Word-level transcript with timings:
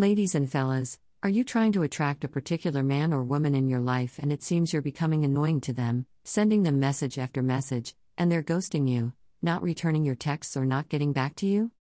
Ladies 0.00 0.36
and 0.36 0.48
fellas, 0.48 0.96
are 1.24 1.28
you 1.28 1.42
trying 1.42 1.72
to 1.72 1.82
attract 1.82 2.22
a 2.22 2.28
particular 2.28 2.84
man 2.84 3.12
or 3.12 3.24
woman 3.24 3.56
in 3.56 3.68
your 3.68 3.80
life 3.80 4.20
and 4.20 4.32
it 4.32 4.44
seems 4.44 4.72
you're 4.72 4.80
becoming 4.80 5.24
annoying 5.24 5.60
to 5.62 5.72
them, 5.72 6.06
sending 6.22 6.62
them 6.62 6.78
message 6.78 7.18
after 7.18 7.42
message, 7.42 7.96
and 8.16 8.30
they're 8.30 8.40
ghosting 8.40 8.88
you, 8.88 9.12
not 9.42 9.60
returning 9.60 10.04
your 10.04 10.14
texts 10.14 10.56
or 10.56 10.64
not 10.64 10.88
getting 10.88 11.12
back 11.12 11.34
to 11.34 11.46
you? 11.46 11.72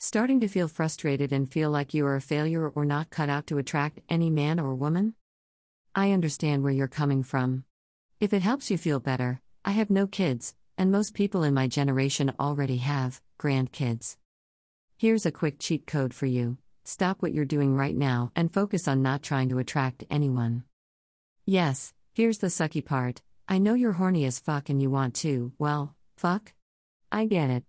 Starting 0.00 0.40
to 0.40 0.48
feel 0.48 0.66
frustrated 0.66 1.32
and 1.32 1.48
feel 1.48 1.70
like 1.70 1.94
you 1.94 2.04
are 2.06 2.16
a 2.16 2.20
failure 2.20 2.68
or 2.68 2.84
not 2.84 3.08
cut 3.08 3.28
out 3.28 3.46
to 3.46 3.58
attract 3.58 4.00
any 4.08 4.30
man 4.30 4.58
or 4.58 4.74
woman? 4.74 5.14
I 5.94 6.10
understand 6.10 6.64
where 6.64 6.72
you're 6.72 6.88
coming 6.88 7.22
from. 7.22 7.62
If 8.18 8.32
it 8.32 8.42
helps 8.42 8.72
you 8.72 8.78
feel 8.78 8.98
better, 8.98 9.40
I 9.64 9.70
have 9.70 9.90
no 9.90 10.08
kids, 10.08 10.56
and 10.76 10.90
most 10.90 11.14
people 11.14 11.44
in 11.44 11.54
my 11.54 11.68
generation 11.68 12.32
already 12.40 12.78
have 12.78 13.20
grandkids. 13.38 14.16
Here's 14.98 15.24
a 15.24 15.30
quick 15.30 15.60
cheat 15.60 15.86
code 15.86 16.12
for 16.12 16.26
you 16.26 16.58
stop 16.90 17.22
what 17.22 17.32
you're 17.32 17.44
doing 17.44 17.74
right 17.74 17.96
now 17.96 18.32
and 18.34 18.52
focus 18.52 18.88
on 18.88 19.00
not 19.00 19.22
trying 19.22 19.48
to 19.50 19.58
attract 19.58 20.04
anyone. 20.10 20.64
Yes, 21.46 21.94
here's 22.12 22.38
the 22.38 22.48
sucky 22.48 22.84
part 22.84 23.22
I 23.48 23.58
know 23.58 23.74
you're 23.74 23.92
horny 23.92 24.24
as 24.24 24.40
fuck 24.40 24.68
and 24.68 24.82
you 24.82 24.90
want 24.90 25.14
to, 25.16 25.52
well, 25.58 25.94
fuck? 26.16 26.52
I 27.10 27.26
get 27.26 27.50
it. 27.50 27.64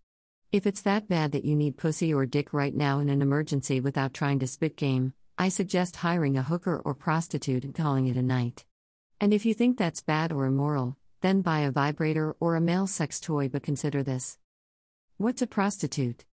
If 0.52 0.68
it's 0.68 0.82
that 0.82 1.08
bad 1.08 1.32
that 1.32 1.46
you 1.46 1.56
need 1.56 1.78
pussy 1.78 2.14
or 2.14 2.26
dick 2.26 2.52
right 2.52 2.76
now 2.76 3.00
in 3.00 3.10
an 3.10 3.22
emergency 3.22 3.80
without 3.80 4.14
trying 4.14 4.40
to 4.40 4.48
spit 4.48 4.76
game, 4.76 5.14
I 5.38 5.50
suggest 5.50 5.96
hiring 5.98 6.38
a 6.38 6.44
hooker 6.44 6.82
or 6.84 6.94
prostitute 6.94 7.64
and 7.64 7.74
calling 7.74 8.08
it 8.08 8.18
a 8.18 8.22
night. 8.22 8.66
And 9.20 9.34
if 9.34 9.46
you 9.46 9.54
think 9.54 9.78
that's 9.78 10.02
bad 10.02 10.32
or 10.32 10.46
immoral, 10.46 10.98
then 11.22 11.42
buy 11.42 11.60
a 11.60 11.72
vibrator 11.72 12.36
or 12.40 12.56
a 12.56 12.62
male 12.62 12.88
sex 12.88 13.20
toy 13.20 13.50
but 13.50 13.64
consider 13.64 14.04
this. 14.04 14.38
What's 15.18 15.42
a 15.42 15.48
prostitute? 15.48 16.26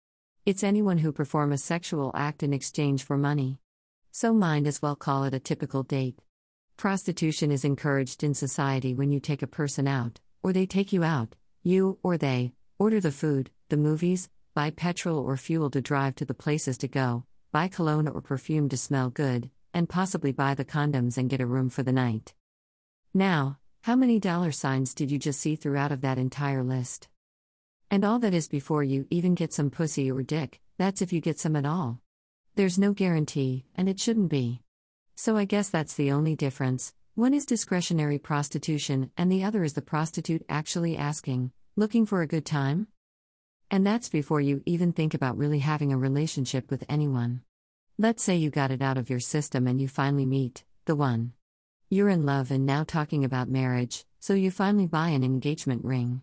It's 0.47 0.63
anyone 0.63 0.99
who 0.99 1.11
perform 1.11 1.51
a 1.51 1.57
sexual 1.57 2.09
act 2.15 2.41
in 2.41 2.53
exchange 2.53 3.03
for 3.03 3.17
money. 3.17 3.59
So 4.13 4.33
mind 4.33 4.65
as 4.65 4.81
well 4.81 4.95
call 4.95 5.25
it 5.25 5.33
a 5.33 5.41
typical 5.41 5.83
date. 5.83 6.21
Prostitution 6.77 7.51
is 7.51 7.65
encouraged 7.65 8.23
in 8.23 8.33
society 8.33 8.95
when 8.95 9.11
you 9.11 9.19
take 9.19 9.41
a 9.41 9.53
person 9.59 9.89
out, 9.89 10.21
or 10.41 10.53
they 10.53 10.65
take 10.65 10.93
you 10.93 11.03
out, 11.03 11.35
you 11.63 11.99
or 12.01 12.17
they 12.17 12.53
order 12.79 13.01
the 13.01 13.11
food, 13.11 13.51
the 13.67 13.75
movies, 13.75 14.29
buy 14.55 14.69
petrol 14.69 15.19
or 15.19 15.35
fuel 15.35 15.69
to 15.69 15.81
drive 15.81 16.15
to 16.15 16.23
the 16.23 16.33
places 16.33 16.77
to 16.77 16.87
go, 16.87 17.25
buy 17.51 17.67
cologne 17.67 18.07
or 18.07 18.21
perfume 18.21 18.69
to 18.69 18.77
smell 18.77 19.09
good, 19.09 19.49
and 19.73 19.89
possibly 19.89 20.31
buy 20.31 20.53
the 20.53 20.63
condoms 20.63 21.17
and 21.17 21.29
get 21.29 21.41
a 21.41 21.45
room 21.45 21.69
for 21.69 21.83
the 21.83 21.91
night. 21.91 22.33
Now, 23.13 23.59
how 23.81 23.97
many 23.97 24.17
dollar 24.17 24.53
signs 24.53 24.93
did 24.93 25.11
you 25.11 25.19
just 25.19 25.41
see 25.41 25.57
throughout 25.57 25.91
of 25.91 25.99
that 26.03 26.17
entire 26.17 26.63
list? 26.63 27.09
And 27.89 28.03
all 28.03 28.19
that 28.19 28.33
is 28.33 28.49
before 28.49 28.83
you 28.83 29.07
even 29.09 29.33
get 29.33 29.53
some 29.53 29.69
pussy 29.69 30.11
or 30.11 30.21
dick, 30.21 30.59
that's 30.77 31.01
if 31.01 31.13
you 31.13 31.21
get 31.21 31.39
some 31.39 31.55
at 31.55 31.65
all. 31.65 32.01
There's 32.55 32.77
no 32.77 32.91
guarantee, 32.91 33.65
and 33.75 33.87
it 33.87 33.99
shouldn't 33.99 34.29
be. 34.29 34.61
So 35.15 35.37
I 35.37 35.45
guess 35.45 35.69
that's 35.69 35.93
the 35.93 36.11
only 36.11 36.35
difference. 36.35 36.93
One 37.15 37.33
is 37.33 37.45
discretionary 37.45 38.19
prostitution, 38.19 39.11
and 39.17 39.31
the 39.31 39.43
other 39.43 39.63
is 39.63 39.73
the 39.73 39.81
prostitute 39.81 40.45
actually 40.49 40.97
asking, 40.97 41.51
looking 41.75 42.05
for 42.05 42.21
a 42.21 42.27
good 42.27 42.45
time? 42.45 42.87
And 43.71 43.87
that's 43.87 44.09
before 44.09 44.41
you 44.41 44.63
even 44.65 44.91
think 44.91 45.13
about 45.13 45.37
really 45.37 45.59
having 45.59 45.93
a 45.93 45.97
relationship 45.97 46.69
with 46.69 46.83
anyone. 46.89 47.41
Let's 47.97 48.21
say 48.21 48.35
you 48.35 48.49
got 48.49 48.71
it 48.71 48.81
out 48.81 48.97
of 48.97 49.09
your 49.09 49.19
system 49.19 49.65
and 49.65 49.81
you 49.81 49.87
finally 49.87 50.25
meet 50.25 50.65
the 50.85 50.95
one. 50.95 51.33
You're 51.89 52.09
in 52.09 52.25
love 52.25 52.51
and 52.51 52.65
now 52.65 52.83
talking 52.83 53.23
about 53.23 53.49
marriage, 53.49 54.05
so 54.19 54.33
you 54.33 54.51
finally 54.51 54.87
buy 54.87 55.09
an 55.09 55.23
engagement 55.23 55.85
ring. 55.85 56.21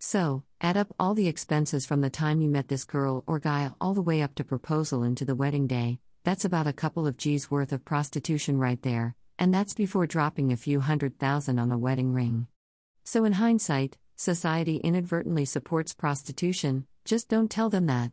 So, 0.00 0.44
add 0.60 0.76
up 0.76 0.94
all 0.98 1.14
the 1.14 1.26
expenses 1.26 1.84
from 1.84 2.02
the 2.02 2.10
time 2.10 2.40
you 2.40 2.48
met 2.48 2.68
this 2.68 2.84
girl 2.84 3.24
or 3.26 3.40
guy 3.40 3.72
all 3.80 3.94
the 3.94 4.02
way 4.02 4.22
up 4.22 4.36
to 4.36 4.44
proposal 4.44 5.02
into 5.02 5.24
the 5.24 5.34
wedding 5.34 5.66
day, 5.66 5.98
that's 6.22 6.44
about 6.44 6.68
a 6.68 6.72
couple 6.72 7.06
of 7.06 7.16
G's 7.16 7.50
worth 7.50 7.72
of 7.72 7.84
prostitution 7.84 8.58
right 8.58 8.80
there, 8.82 9.16
and 9.40 9.52
that's 9.52 9.74
before 9.74 10.06
dropping 10.06 10.52
a 10.52 10.56
few 10.56 10.78
hundred 10.80 11.18
thousand 11.18 11.58
on 11.58 11.72
a 11.72 11.78
wedding 11.78 12.12
ring. 12.12 12.46
So, 13.04 13.24
in 13.24 13.32
hindsight, 13.32 13.96
society 14.14 14.76
inadvertently 14.76 15.44
supports 15.44 15.94
prostitution, 15.94 16.86
just 17.04 17.28
don't 17.28 17.50
tell 17.50 17.68
them 17.68 17.86
that. 17.86 18.12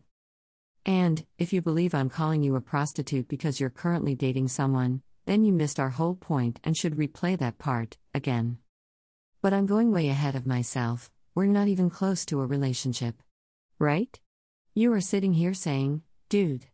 And, 0.88 1.24
if 1.38 1.54
you 1.54 1.62
believe 1.62 1.94
I'm 1.94 2.10
calling 2.10 2.42
you 2.42 2.56
a 2.56 2.62
prostitute 2.62 3.28
because 3.28 3.60
you're 3.60 3.70
currently 3.70 4.16
dating 4.16 4.48
someone, 4.48 5.04
then 5.26 5.44
you 5.44 5.54
missed 5.54 5.80
our 5.80 5.90
whole 5.92 6.16
point 6.16 6.60
and 6.64 6.76
should 6.76 6.96
replay 6.96 7.38
that 7.38 7.60
part, 7.60 7.98
again. 8.12 8.58
But 9.44 9.54
I'm 9.54 9.68
going 9.68 9.92
way 9.92 10.10
ahead 10.10 10.36
of 10.36 10.48
myself 10.48 11.12
we're 11.36 11.46
not 11.46 11.68
even 11.68 11.90
close 11.90 12.26
to 12.26 12.40
a 12.40 12.46
relationship. 12.46 13.22
Right? 13.78 14.18
You 14.74 14.94
are 14.94 15.02
sitting 15.02 15.34
here 15.34 15.54
saying, 15.54 16.02
dude, 16.30 16.66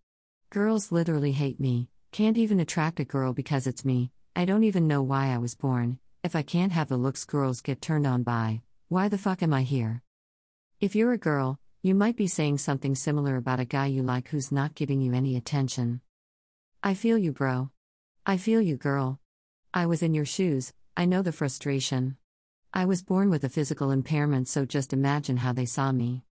girls 0.52 0.92
literally 0.92 1.32
hate 1.32 1.60
me, 1.60 1.90
can't 2.12 2.38
even 2.38 2.60
attract 2.60 3.00
a 3.00 3.04
girl 3.04 3.34
because 3.34 3.66
it's 3.66 3.84
me, 3.84 4.12
I 4.36 4.46
don't 4.46 4.64
even 4.64 4.88
know 4.88 5.02
why 5.02 5.34
I 5.34 5.40
was 5.40 5.56
born, 5.56 5.98
if 6.24 6.36
I 6.36 6.44
can't 6.44 6.72
have 6.74 6.90
the 6.90 6.98
looks 6.98 7.26
girls 7.26 7.62
get 7.62 7.82
turned 7.82 8.06
on 8.06 8.22
by, 8.22 8.62
why 8.88 9.08
the 9.08 9.18
fuck 9.18 9.42
am 9.42 9.52
I 9.52 9.64
here? 9.64 10.04
If 10.80 10.96
you're 10.96 11.14
a 11.14 11.18
girl, 11.18 11.60
you 11.82 11.96
might 11.96 12.16
be 12.16 12.28
saying 12.28 12.60
something 12.60 12.94
similar 12.94 13.38
about 13.38 13.60
a 13.60 13.66
guy 13.66 13.88
you 13.88 14.04
like 14.04 14.28
who's 14.28 14.52
not 14.52 14.76
giving 14.76 15.02
you 15.02 15.14
any 15.14 15.36
attention. 15.36 16.02
I 16.84 16.94
feel 16.94 17.18
you, 17.18 17.32
bro. 17.32 17.72
I 18.28 18.38
feel 18.38 18.62
you, 18.62 18.78
girl. 18.78 19.20
I 19.74 19.88
was 19.88 20.04
in 20.04 20.14
your 20.14 20.26
shoes, 20.26 20.72
I 20.96 21.06
know 21.06 21.24
the 21.24 21.32
frustration. 21.32 22.18
I 22.74 22.86
was 22.86 23.04
born 23.04 23.30
with 23.30 23.44
a 23.44 23.50
physical 23.50 23.92
impairment, 23.92 24.48
so 24.48 24.64
just 24.64 24.94
imagine 24.94 25.36
how 25.36 25.52
they 25.52 25.66
saw 25.66 25.92
me. 25.92 26.24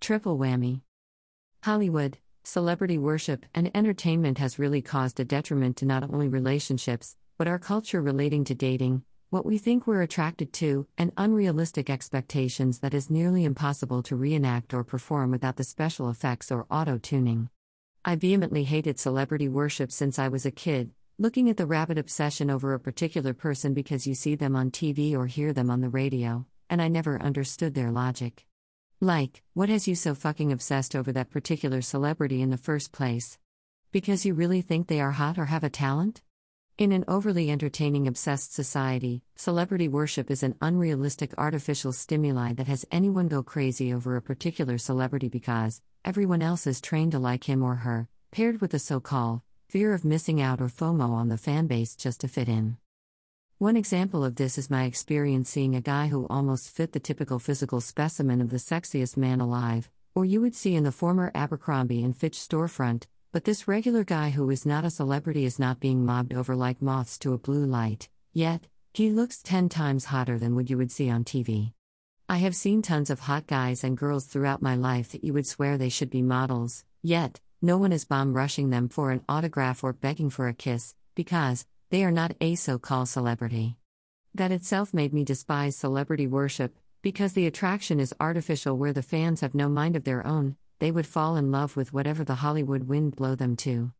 Triple 0.00 0.36
whammy. 0.36 0.80
Hollywood, 1.62 2.18
celebrity 2.42 2.98
worship, 2.98 3.46
and 3.54 3.70
entertainment 3.76 4.38
has 4.38 4.58
really 4.58 4.82
caused 4.82 5.20
a 5.20 5.24
detriment 5.24 5.76
to 5.76 5.86
not 5.86 6.02
only 6.02 6.26
relationships, 6.26 7.14
but 7.38 7.46
our 7.46 7.60
culture 7.60 8.02
relating 8.02 8.42
to 8.46 8.56
dating, 8.56 9.04
what 9.30 9.46
we 9.46 9.56
think 9.56 9.86
we're 9.86 10.02
attracted 10.02 10.52
to, 10.54 10.88
and 10.98 11.12
unrealistic 11.16 11.88
expectations 11.88 12.80
that 12.80 12.92
is 12.92 13.08
nearly 13.08 13.44
impossible 13.44 14.02
to 14.02 14.16
reenact 14.16 14.74
or 14.74 14.82
perform 14.82 15.30
without 15.30 15.54
the 15.54 15.62
special 15.62 16.10
effects 16.10 16.50
or 16.50 16.66
auto 16.72 16.98
tuning. 16.98 17.50
I 18.04 18.16
vehemently 18.16 18.64
hated 18.64 18.98
celebrity 18.98 19.48
worship 19.48 19.92
since 19.92 20.18
I 20.18 20.26
was 20.26 20.44
a 20.44 20.50
kid, 20.50 20.90
Looking 21.16 21.48
at 21.48 21.56
the 21.56 21.64
rabid 21.64 21.96
obsession 21.96 22.50
over 22.50 22.74
a 22.74 22.80
particular 22.80 23.34
person 23.34 23.72
because 23.72 24.04
you 24.04 24.16
see 24.16 24.34
them 24.34 24.56
on 24.56 24.72
TV 24.72 25.14
or 25.14 25.28
hear 25.28 25.52
them 25.52 25.70
on 25.70 25.80
the 25.80 25.88
radio, 25.88 26.44
and 26.68 26.82
I 26.82 26.88
never 26.88 27.22
understood 27.22 27.74
their 27.74 27.92
logic. 27.92 28.44
Like, 29.00 29.44
what 29.52 29.68
has 29.68 29.86
you 29.86 29.94
so 29.94 30.16
fucking 30.16 30.50
obsessed 30.50 30.96
over 30.96 31.12
that 31.12 31.30
particular 31.30 31.82
celebrity 31.82 32.42
in 32.42 32.50
the 32.50 32.56
first 32.56 32.90
place? 32.90 33.38
Because 33.92 34.26
you 34.26 34.34
really 34.34 34.60
think 34.60 34.88
they 34.88 35.00
are 35.00 35.12
hot 35.12 35.38
or 35.38 35.44
have 35.44 35.62
a 35.62 35.70
talent? 35.70 36.20
In 36.78 36.90
an 36.90 37.04
overly 37.06 37.48
entertaining, 37.48 38.08
obsessed 38.08 38.52
society, 38.52 39.22
celebrity 39.36 39.86
worship 39.86 40.32
is 40.32 40.42
an 40.42 40.56
unrealistic 40.60 41.32
artificial 41.38 41.92
stimuli 41.92 42.54
that 42.54 42.66
has 42.66 42.86
anyone 42.90 43.28
go 43.28 43.44
crazy 43.44 43.94
over 43.94 44.16
a 44.16 44.20
particular 44.20 44.78
celebrity 44.78 45.28
because 45.28 45.80
everyone 46.04 46.42
else 46.42 46.66
is 46.66 46.80
trained 46.80 47.12
to 47.12 47.20
like 47.20 47.44
him 47.44 47.62
or 47.62 47.76
her, 47.76 48.08
paired 48.32 48.60
with 48.60 48.72
the 48.72 48.80
so 48.80 48.98
called 48.98 49.42
fear 49.74 49.92
of 49.92 50.04
missing 50.04 50.40
out 50.40 50.60
or 50.60 50.68
FOMO 50.68 51.10
on 51.10 51.26
the 51.26 51.34
fanbase 51.34 51.96
just 51.96 52.20
to 52.20 52.28
fit 52.28 52.48
in. 52.48 52.76
One 53.58 53.76
example 53.76 54.24
of 54.24 54.36
this 54.36 54.56
is 54.56 54.70
my 54.70 54.84
experience 54.84 55.50
seeing 55.50 55.74
a 55.74 55.80
guy 55.80 56.06
who 56.06 56.28
almost 56.30 56.70
fit 56.70 56.92
the 56.92 57.00
typical 57.00 57.40
physical 57.40 57.80
specimen 57.80 58.40
of 58.40 58.50
the 58.50 58.58
sexiest 58.58 59.16
man 59.16 59.40
alive, 59.40 59.90
or 60.14 60.24
you 60.24 60.40
would 60.40 60.54
see 60.54 60.76
in 60.76 60.84
the 60.84 60.92
former 60.92 61.32
Abercrombie 61.34 62.04
and 62.04 62.16
Fitch 62.16 62.38
storefront, 62.38 63.06
but 63.32 63.42
this 63.42 63.66
regular 63.66 64.04
guy 64.04 64.30
who 64.30 64.48
is 64.48 64.64
not 64.64 64.84
a 64.84 64.90
celebrity 64.90 65.44
is 65.44 65.58
not 65.58 65.80
being 65.80 66.06
mobbed 66.06 66.34
over 66.34 66.54
like 66.54 66.80
moths 66.80 67.18
to 67.18 67.32
a 67.32 67.38
blue 67.38 67.66
light, 67.66 68.08
yet, 68.32 68.68
he 68.92 69.10
looks 69.10 69.42
10 69.42 69.68
times 69.70 70.04
hotter 70.04 70.38
than 70.38 70.54
what 70.54 70.70
you 70.70 70.78
would 70.78 70.92
see 70.92 71.10
on 71.10 71.24
TV. 71.24 71.72
I 72.28 72.36
have 72.36 72.54
seen 72.54 72.80
tons 72.80 73.10
of 73.10 73.18
hot 73.18 73.48
guys 73.48 73.82
and 73.82 73.98
girls 73.98 74.26
throughout 74.26 74.62
my 74.62 74.76
life 74.76 75.10
that 75.10 75.24
you 75.24 75.32
would 75.32 75.48
swear 75.48 75.76
they 75.76 75.88
should 75.88 76.10
be 76.10 76.22
models, 76.22 76.84
yet, 77.02 77.40
no 77.64 77.78
one 77.78 77.92
is 77.92 78.04
bomb 78.04 78.34
rushing 78.34 78.68
them 78.68 78.90
for 78.90 79.10
an 79.10 79.24
autograph 79.26 79.82
or 79.82 79.94
begging 79.94 80.28
for 80.28 80.48
a 80.48 80.52
kiss, 80.52 80.94
because 81.14 81.64
they 81.88 82.04
are 82.04 82.10
not 82.10 82.36
a 82.38 82.54
so 82.56 82.78
called 82.78 83.08
celebrity. 83.08 83.78
That 84.34 84.52
itself 84.52 84.92
made 84.92 85.14
me 85.14 85.24
despise 85.24 85.74
celebrity 85.74 86.26
worship, 86.26 86.76
because 87.00 87.32
the 87.32 87.46
attraction 87.46 88.00
is 88.00 88.12
artificial 88.20 88.76
where 88.76 88.92
the 88.92 89.02
fans 89.02 89.40
have 89.40 89.54
no 89.54 89.70
mind 89.70 89.96
of 89.96 90.04
their 90.04 90.26
own, 90.26 90.56
they 90.78 90.90
would 90.90 91.06
fall 91.06 91.36
in 91.36 91.50
love 91.50 91.74
with 91.74 91.90
whatever 91.90 92.22
the 92.22 92.34
Hollywood 92.34 92.84
wind 92.84 93.16
blow 93.16 93.34
them 93.34 93.56
to. 93.56 93.92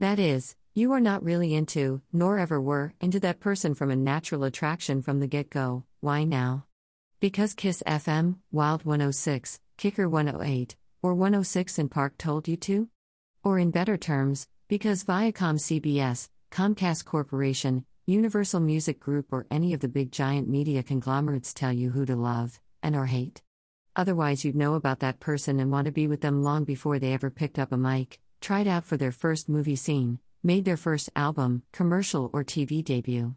That 0.00 0.18
is, 0.18 0.56
you 0.74 0.90
are 0.90 1.00
not 1.00 1.22
really 1.22 1.54
into, 1.54 2.02
nor 2.12 2.40
ever 2.40 2.60
were, 2.60 2.94
into 3.00 3.20
that 3.20 3.38
person 3.38 3.76
from 3.76 3.92
a 3.92 3.96
natural 3.96 4.42
attraction 4.42 5.00
from 5.00 5.20
the 5.20 5.28
get 5.28 5.48
go. 5.48 5.84
Why 6.00 6.24
now? 6.24 6.64
Because 7.20 7.54
Kiss 7.54 7.84
FM, 7.86 8.38
Wild 8.50 8.84
106, 8.84 9.60
Kicker 9.76 10.08
108, 10.08 10.74
or 11.02 11.14
106 11.14 11.78
& 11.84 11.90
Park 11.90 12.18
told 12.18 12.48
you 12.48 12.56
to? 12.56 12.88
Or 13.42 13.58
in 13.58 13.70
better 13.70 13.96
terms, 13.96 14.48
because 14.68 15.04
Viacom 15.04 15.58
CBS, 15.58 16.28
Comcast 16.50 17.04
Corporation, 17.04 17.84
Universal 18.06 18.60
Music 18.60 19.00
Group, 19.00 19.32
or 19.32 19.46
any 19.50 19.72
of 19.72 19.80
the 19.80 19.88
big 19.88 20.12
giant 20.12 20.48
media 20.48 20.82
conglomerates 20.82 21.54
tell 21.54 21.72
you 21.72 21.90
who 21.90 22.04
to 22.06 22.16
love 22.16 22.60
and 22.82 22.96
or 22.96 23.06
hate. 23.06 23.42
Otherwise, 23.96 24.44
you'd 24.44 24.56
know 24.56 24.74
about 24.74 25.00
that 25.00 25.20
person 25.20 25.60
and 25.60 25.70
want 25.70 25.86
to 25.86 25.92
be 25.92 26.06
with 26.06 26.20
them 26.20 26.42
long 26.42 26.64
before 26.64 26.98
they 26.98 27.12
ever 27.12 27.30
picked 27.30 27.58
up 27.58 27.72
a 27.72 27.76
mic, 27.76 28.20
tried 28.40 28.66
out 28.66 28.84
for 28.84 28.96
their 28.96 29.12
first 29.12 29.48
movie 29.48 29.76
scene, 29.76 30.18
made 30.42 30.64
their 30.64 30.76
first 30.76 31.10
album, 31.14 31.62
commercial, 31.72 32.30
or 32.32 32.42
TV 32.42 32.82
debut. 32.84 33.34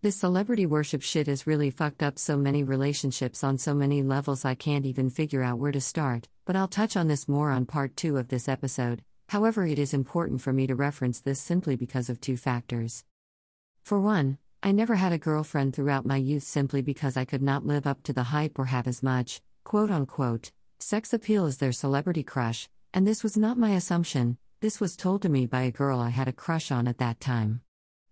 This 0.00 0.14
celebrity 0.14 0.64
worship 0.64 1.02
shit 1.02 1.26
has 1.26 1.44
really 1.44 1.70
fucked 1.70 2.04
up 2.04 2.20
so 2.20 2.36
many 2.36 2.62
relationships 2.62 3.42
on 3.42 3.58
so 3.58 3.74
many 3.74 4.00
levels 4.00 4.44
I 4.44 4.54
can't 4.54 4.86
even 4.86 5.10
figure 5.10 5.42
out 5.42 5.58
where 5.58 5.72
to 5.72 5.80
start, 5.80 6.28
but 6.44 6.54
I'll 6.54 6.68
touch 6.68 6.96
on 6.96 7.08
this 7.08 7.26
more 7.26 7.50
on 7.50 7.66
part 7.66 7.96
2 7.96 8.16
of 8.16 8.28
this 8.28 8.48
episode. 8.48 9.02
However, 9.30 9.66
it 9.66 9.76
is 9.76 9.92
important 9.92 10.40
for 10.40 10.52
me 10.52 10.68
to 10.68 10.76
reference 10.76 11.18
this 11.18 11.40
simply 11.40 11.74
because 11.74 12.08
of 12.08 12.20
two 12.20 12.36
factors. 12.36 13.04
For 13.82 13.98
one, 14.00 14.38
I 14.62 14.70
never 14.70 14.94
had 14.94 15.12
a 15.12 15.18
girlfriend 15.18 15.74
throughout 15.74 16.06
my 16.06 16.16
youth 16.16 16.44
simply 16.44 16.80
because 16.80 17.16
I 17.16 17.24
could 17.24 17.42
not 17.42 17.66
live 17.66 17.84
up 17.84 18.04
to 18.04 18.12
the 18.12 18.30
hype 18.30 18.56
or 18.56 18.66
have 18.66 18.86
as 18.86 19.02
much, 19.02 19.40
quote 19.64 19.90
unquote, 19.90 20.52
sex 20.78 21.12
appeal 21.12 21.44
as 21.44 21.56
their 21.56 21.72
celebrity 21.72 22.22
crush, 22.22 22.68
and 22.94 23.04
this 23.04 23.24
was 23.24 23.36
not 23.36 23.58
my 23.58 23.70
assumption, 23.70 24.38
this 24.60 24.78
was 24.78 24.96
told 24.96 25.22
to 25.22 25.28
me 25.28 25.46
by 25.46 25.62
a 25.62 25.72
girl 25.72 25.98
I 25.98 26.10
had 26.10 26.28
a 26.28 26.32
crush 26.32 26.70
on 26.70 26.86
at 26.86 26.98
that 26.98 27.18
time. 27.18 27.62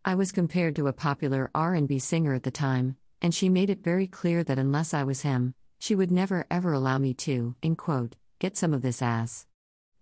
I 0.09 0.15
was 0.15 0.31
compared 0.31 0.77
to 0.77 0.87
a 0.87 0.93
popular 0.93 1.51
R&B 1.53 1.99
singer 1.99 2.33
at 2.33 2.45
the 2.45 2.53
time, 2.53 2.97
and 3.21 3.35
she 3.35 3.49
made 3.49 3.71
it 3.71 3.83
very 3.83 4.07
clear 4.07 4.45
that 4.45 4.57
unless 4.57 4.95
I 4.95 5.03
was 5.03 5.23
him, 5.23 5.53
she 5.81 5.97
would 5.97 6.13
never 6.13 6.47
ever 6.49 6.73
allow 6.73 6.97
me 6.97 7.13
to, 7.15 7.57
in 7.61 7.75
quote, 7.75 8.15
get 8.39 8.57
some 8.57 8.73
of 8.73 8.83
this 8.83 9.03
ass. 9.03 9.49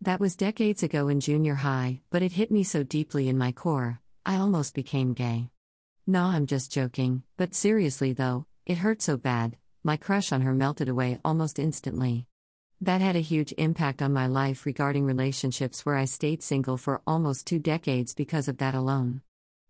That 0.03 0.21
was 0.21 0.37
decades 0.37 0.83
ago 0.83 1.09
in 1.09 1.21
junior 1.21 1.55
high, 1.55 2.03
but 2.11 2.21
it 2.21 2.33
hit 2.33 2.51
me 2.51 2.65
so 2.65 2.83
deeply 2.83 3.31
in 3.31 3.39
my 3.39 3.51
core, 3.51 4.03
I 4.27 4.37
almost 4.37 4.75
became 4.75 5.15
gay. 5.15 5.49
Nah, 6.07 6.33
I'm 6.33 6.45
just 6.45 6.71
joking, 6.71 7.23
but 7.39 7.55
seriously 7.55 8.13
though, 8.13 8.45
it 8.67 8.77
hurt 8.77 9.01
so 9.01 9.17
bad, 9.17 9.57
my 9.83 9.97
crush 9.97 10.33
on 10.33 10.43
her 10.43 10.53
melted 10.53 10.91
away 10.91 11.19
almost 11.25 11.59
instantly. 11.59 12.27
That 12.79 13.01
had 13.01 13.17
a 13.17 13.21
huge 13.21 13.55
impact 13.57 14.03
on 14.03 14.13
my 14.13 14.27
life 14.27 14.67
regarding 14.67 15.07
relationships 15.07 15.87
where 15.87 15.97
I 15.97 16.05
stayed 16.05 16.43
single 16.43 16.77
for 16.77 17.01
almost 17.07 17.47
two 17.47 17.59
decades 17.59 18.13
because 18.13 18.49
of 18.49 18.59
that 18.59 18.75
alone. 18.75 19.23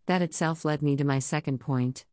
That 0.06 0.22
itself 0.22 0.64
led 0.64 0.82
me 0.82 0.96
to 0.96 1.04
my 1.04 1.18
second 1.18 1.58
point. 1.58 2.04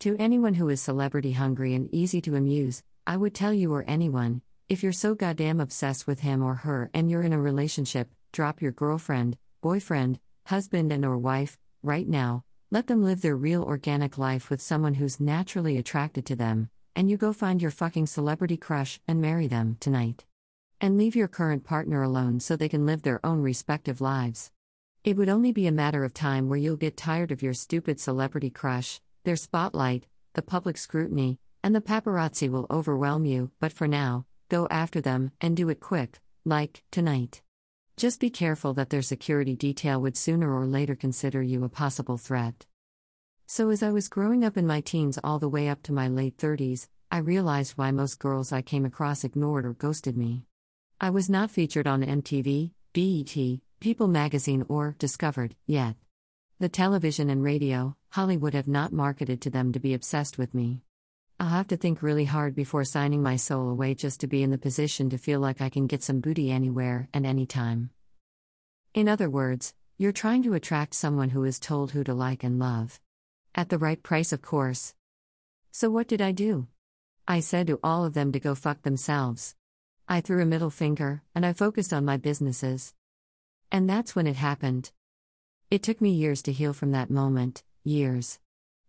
To 0.00 0.14
anyone 0.18 0.54
who 0.54 0.68
is 0.68 0.80
celebrity 0.80 1.32
hungry 1.32 1.74
and 1.74 1.92
easy 1.92 2.20
to 2.20 2.36
amuse, 2.36 2.82
I 3.06 3.16
would 3.16 3.34
tell 3.34 3.52
you 3.52 3.72
or 3.72 3.84
anyone, 3.88 4.42
if 4.68 4.82
you're 4.84 4.92
so 4.92 5.16
goddamn 5.16 5.58
obsessed 5.58 6.06
with 6.06 6.20
him 6.20 6.44
or 6.44 6.54
her 6.54 6.90
and 6.94 7.10
you're 7.10 7.22
in 7.22 7.32
a 7.32 7.40
relationship, 7.40 8.08
drop 8.30 8.62
your 8.62 8.70
girlfriend, 8.70 9.36
boyfriend, 9.60 10.20
husband 10.46 10.92
and 10.92 11.04
or 11.04 11.18
wife 11.18 11.58
right 11.82 12.08
now. 12.08 12.44
Let 12.70 12.86
them 12.86 13.02
live 13.02 13.22
their 13.22 13.36
real 13.36 13.64
organic 13.64 14.16
life 14.16 14.48
with 14.48 14.60
someone 14.60 14.94
who's 14.94 15.18
naturally 15.18 15.76
attracted 15.76 16.24
to 16.26 16.36
them, 16.36 16.70
and 16.94 17.10
you 17.10 17.16
go 17.16 17.32
find 17.32 17.60
your 17.60 17.70
fucking 17.72 18.06
celebrity 18.06 18.56
crush 18.56 19.00
and 19.08 19.20
marry 19.20 19.48
them 19.48 19.76
tonight. 19.80 20.24
And 20.80 20.96
leave 20.96 21.16
your 21.16 21.28
current 21.28 21.64
partner 21.64 22.02
alone 22.02 22.38
so 22.38 22.54
they 22.54 22.68
can 22.68 22.86
live 22.86 23.02
their 23.02 23.24
own 23.26 23.40
respective 23.42 24.00
lives. 24.00 24.52
It 25.08 25.16
would 25.16 25.30
only 25.30 25.52
be 25.52 25.66
a 25.66 25.72
matter 25.72 26.04
of 26.04 26.12
time 26.12 26.50
where 26.50 26.58
you'll 26.58 26.76
get 26.76 26.98
tired 26.98 27.32
of 27.32 27.40
your 27.40 27.54
stupid 27.54 27.98
celebrity 27.98 28.50
crush, 28.50 29.00
their 29.24 29.36
spotlight, 29.36 30.06
the 30.34 30.42
public 30.42 30.76
scrutiny, 30.76 31.38
and 31.64 31.74
the 31.74 31.80
paparazzi 31.80 32.50
will 32.50 32.66
overwhelm 32.70 33.24
you, 33.24 33.50
but 33.58 33.72
for 33.72 33.88
now, 33.88 34.26
go 34.50 34.68
after 34.70 35.00
them 35.00 35.30
and 35.40 35.56
do 35.56 35.70
it 35.70 35.80
quick, 35.80 36.20
like 36.44 36.82
tonight. 36.90 37.40
Just 37.96 38.20
be 38.20 38.28
careful 38.28 38.74
that 38.74 38.90
their 38.90 39.00
security 39.00 39.56
detail 39.56 39.98
would 40.02 40.14
sooner 40.14 40.54
or 40.54 40.66
later 40.66 40.94
consider 40.94 41.40
you 41.40 41.64
a 41.64 41.70
possible 41.70 42.18
threat. 42.18 42.66
So, 43.46 43.70
as 43.70 43.82
I 43.82 43.92
was 43.92 44.10
growing 44.10 44.44
up 44.44 44.58
in 44.58 44.66
my 44.66 44.82
teens 44.82 45.18
all 45.24 45.38
the 45.38 45.48
way 45.48 45.70
up 45.70 45.82
to 45.84 45.92
my 45.94 46.08
late 46.08 46.36
30s, 46.36 46.86
I 47.10 47.16
realized 47.20 47.78
why 47.78 47.92
most 47.92 48.18
girls 48.18 48.52
I 48.52 48.60
came 48.60 48.84
across 48.84 49.24
ignored 49.24 49.64
or 49.64 49.72
ghosted 49.72 50.18
me. 50.18 50.44
I 51.00 51.08
was 51.08 51.30
not 51.30 51.50
featured 51.50 51.86
on 51.86 52.04
MTV, 52.04 52.72
BET, 52.92 53.60
People 53.80 54.08
magazine, 54.08 54.64
or 54.68 54.96
Discovered, 54.98 55.54
yet. 55.64 55.94
The 56.58 56.68
television 56.68 57.30
and 57.30 57.44
radio, 57.44 57.96
Hollywood 58.10 58.52
have 58.54 58.66
not 58.66 58.92
marketed 58.92 59.40
to 59.42 59.50
them 59.50 59.70
to 59.70 59.78
be 59.78 59.94
obsessed 59.94 60.36
with 60.36 60.52
me. 60.52 60.82
I'll 61.38 61.50
have 61.50 61.68
to 61.68 61.76
think 61.76 62.02
really 62.02 62.24
hard 62.24 62.56
before 62.56 62.82
signing 62.82 63.22
my 63.22 63.36
soul 63.36 63.68
away 63.68 63.94
just 63.94 64.18
to 64.20 64.26
be 64.26 64.42
in 64.42 64.50
the 64.50 64.58
position 64.58 65.10
to 65.10 65.16
feel 65.16 65.38
like 65.38 65.60
I 65.60 65.68
can 65.68 65.86
get 65.86 66.02
some 66.02 66.18
booty 66.18 66.50
anywhere 66.50 67.08
and 67.14 67.24
anytime. 67.24 67.90
In 68.94 69.08
other 69.08 69.30
words, 69.30 69.74
you're 69.96 70.10
trying 70.10 70.42
to 70.42 70.54
attract 70.54 70.94
someone 70.94 71.28
who 71.28 71.44
is 71.44 71.60
told 71.60 71.92
who 71.92 72.02
to 72.02 72.14
like 72.14 72.42
and 72.42 72.58
love. 72.58 73.00
At 73.54 73.68
the 73.68 73.78
right 73.78 74.02
price, 74.02 74.32
of 74.32 74.42
course. 74.42 74.96
So, 75.70 75.88
what 75.88 76.08
did 76.08 76.20
I 76.20 76.32
do? 76.32 76.66
I 77.28 77.38
said 77.38 77.68
to 77.68 77.78
all 77.84 78.04
of 78.04 78.14
them 78.14 78.32
to 78.32 78.40
go 78.40 78.56
fuck 78.56 78.82
themselves. 78.82 79.54
I 80.08 80.20
threw 80.20 80.42
a 80.42 80.46
middle 80.46 80.70
finger, 80.70 81.22
and 81.32 81.46
I 81.46 81.52
focused 81.52 81.92
on 81.92 82.04
my 82.04 82.16
businesses. 82.16 82.94
And 83.70 83.88
that's 83.88 84.16
when 84.16 84.26
it 84.26 84.36
happened. 84.36 84.92
It 85.70 85.82
took 85.82 86.00
me 86.00 86.10
years 86.10 86.42
to 86.42 86.52
heal 86.52 86.72
from 86.72 86.92
that 86.92 87.10
moment, 87.10 87.62
years. 87.84 88.38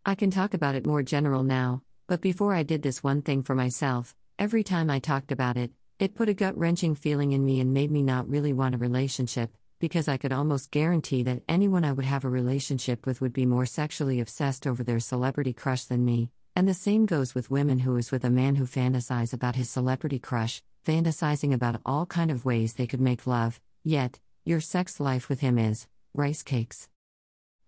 I 0.06 0.16
can 0.16 0.32
talk 0.32 0.54
about 0.54 0.76
it 0.76 0.86
more 0.86 1.04
general 1.04 1.44
now, 1.44 1.84
but 2.08 2.22
before 2.22 2.54
I 2.54 2.64
did 2.64 2.82
this 2.82 3.04
one 3.04 3.22
thing 3.22 3.44
for 3.44 3.54
myself, 3.56 4.16
every 4.38 4.64
time 4.64 4.90
I 4.90 5.00
talked 5.00 5.32
about 5.32 5.58
it, 5.58 5.72
it 6.00 6.16
put 6.16 6.30
a 6.30 6.34
gut 6.34 6.58
wrenching 6.58 6.96
feeling 6.96 7.34
in 7.34 7.44
me 7.44 7.60
and 7.60 7.74
made 7.74 7.92
me 7.92 8.02
not 8.02 8.30
really 8.30 8.54
want 8.54 8.74
a 8.74 8.78
relationship, 8.78 9.52
because 9.80 10.08
I 10.08 10.16
could 10.16 10.32
almost 10.32 10.72
guarantee 10.72 11.24
that 11.24 11.44
anyone 11.50 11.84
I 11.84 11.92
would 11.92 12.06
have 12.06 12.24
a 12.24 12.30
relationship 12.30 13.06
with 13.06 13.20
would 13.20 13.34
be 13.34 13.46
more 13.46 13.66
sexually 13.66 14.22
obsessed 14.22 14.66
over 14.66 14.84
their 14.84 15.02
celebrity 15.02 15.52
crush 15.52 15.84
than 15.84 16.06
me. 16.06 16.32
And 16.56 16.68
the 16.68 16.74
same 16.74 17.06
goes 17.06 17.36
with 17.36 17.52
women 17.52 17.80
who 17.80 17.98
is 17.98 18.12
with 18.12 18.24
a 18.24 18.30
man 18.30 18.56
who 18.56 18.66
fantasize 18.66 19.34
about 19.34 19.56
his 19.56 19.70
celebrity 19.70 20.20
crush, 20.20 20.64
fantasizing 20.86 21.54
about 21.54 21.82
all 21.86 22.06
kind 22.06 22.32
of 22.32 22.46
ways 22.46 22.74
they 22.74 22.88
could 22.88 23.02
make 23.02 23.28
love, 23.28 23.60
yet, 23.84 24.20
your 24.50 24.60
sex 24.60 25.00
life 25.00 25.30
with 25.30 25.42
him 25.42 25.60
is 25.60 25.88
rice 26.16 26.42
cakes. 26.42 26.90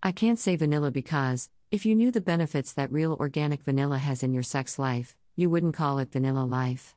I 0.02 0.10
can't 0.10 0.38
say 0.38 0.56
vanilla 0.56 0.90
because, 0.90 1.48
if 1.70 1.86
you 1.86 1.94
knew 1.94 2.10
the 2.10 2.20
benefits 2.20 2.72
that 2.72 2.90
real 2.90 3.16
organic 3.20 3.62
vanilla 3.62 3.98
has 3.98 4.24
in 4.24 4.34
your 4.34 4.42
sex 4.42 4.80
life, 4.80 5.14
you 5.36 5.48
wouldn't 5.48 5.76
call 5.76 6.00
it 6.00 6.10
vanilla 6.10 6.44
life. 6.44 6.96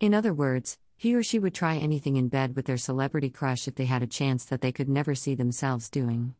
In 0.00 0.12
other 0.12 0.34
words, 0.34 0.76
he 0.96 1.14
or 1.14 1.22
she 1.22 1.38
would 1.38 1.54
try 1.54 1.76
anything 1.76 2.16
in 2.16 2.26
bed 2.26 2.56
with 2.56 2.66
their 2.66 2.76
celebrity 2.76 3.30
crush 3.30 3.68
if 3.68 3.76
they 3.76 3.84
had 3.84 4.02
a 4.02 4.08
chance 4.08 4.44
that 4.46 4.60
they 4.60 4.72
could 4.72 4.88
never 4.88 5.14
see 5.14 5.36
themselves 5.36 5.88
doing. 5.88 6.34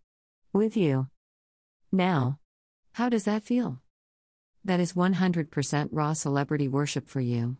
With 0.53 0.77
you. 0.77 1.07
Now, 1.93 2.41
how 2.95 3.09
does 3.09 3.25
that 3.25 3.45
feel? 3.45 3.81
That 4.65 4.81
is 4.81 4.95
100% 4.95 5.91
raw 5.93 6.15
celebrity 6.15 6.67
worship 6.67 7.09
for 7.09 7.21
you. 7.21 7.59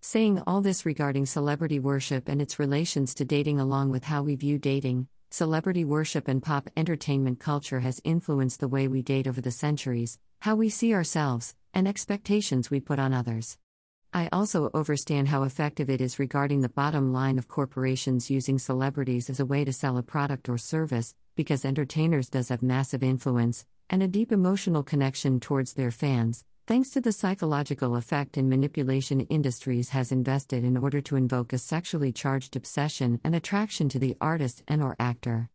Saying 0.00 0.42
all 0.46 0.60
this 0.60 0.86
regarding 0.86 1.26
celebrity 1.26 1.78
worship 1.78 2.28
and 2.28 2.40
its 2.40 2.58
relations 2.58 3.14
to 3.14 3.24
dating, 3.24 3.58
along 3.58 3.90
with 3.90 4.04
how 4.04 4.22
we 4.22 4.36
view 4.36 4.58
dating, 4.58 5.08
celebrity 5.30 5.84
worship 5.84 6.28
and 6.28 6.42
pop 6.42 6.70
entertainment 6.76 7.40
culture 7.40 7.80
has 7.80 8.00
influenced 8.04 8.60
the 8.60 8.68
way 8.68 8.86
we 8.86 9.02
date 9.02 9.26
over 9.26 9.40
the 9.40 9.50
centuries, 9.50 10.18
how 10.40 10.54
we 10.54 10.68
see 10.68 10.94
ourselves, 10.94 11.54
and 11.74 11.88
expectations 11.88 12.70
we 12.70 12.78
put 12.78 12.98
on 12.98 13.12
others. 13.12 13.58
I 14.12 14.28
also 14.32 14.70
understand 14.72 15.28
how 15.28 15.42
effective 15.42 15.90
it 15.90 16.00
is 16.00 16.18
regarding 16.18 16.60
the 16.60 16.68
bottom 16.68 17.12
line 17.12 17.36
of 17.36 17.48
corporations 17.48 18.30
using 18.30 18.58
celebrities 18.58 19.28
as 19.28 19.40
a 19.40 19.44
way 19.44 19.64
to 19.64 19.72
sell 19.72 19.98
a 19.98 20.02
product 20.02 20.48
or 20.48 20.56
service, 20.56 21.14
because 21.34 21.64
entertainers 21.64 22.30
does 22.30 22.48
have 22.48 22.62
massive 22.62 23.02
influence 23.02 23.66
and 23.90 24.02
a 24.02 24.08
deep 24.08 24.32
emotional 24.32 24.82
connection 24.82 25.38
towards 25.38 25.74
their 25.74 25.90
fans, 25.90 26.44
thanks 26.66 26.90
to 26.90 27.00
the 27.00 27.12
psychological 27.12 27.94
effect 27.94 28.36
and 28.36 28.50
manipulation 28.50 29.20
industries 29.20 29.90
has 29.90 30.10
invested 30.10 30.64
in 30.64 30.76
order 30.76 31.00
to 31.00 31.14
invoke 31.14 31.52
a 31.52 31.58
sexually 31.58 32.10
charged 32.10 32.56
obsession 32.56 33.20
and 33.22 33.36
attraction 33.36 33.88
to 33.88 34.00
the 34.00 34.16
artist 34.20 34.64
and 34.66 34.82
or 34.82 34.96
actor. 34.98 35.48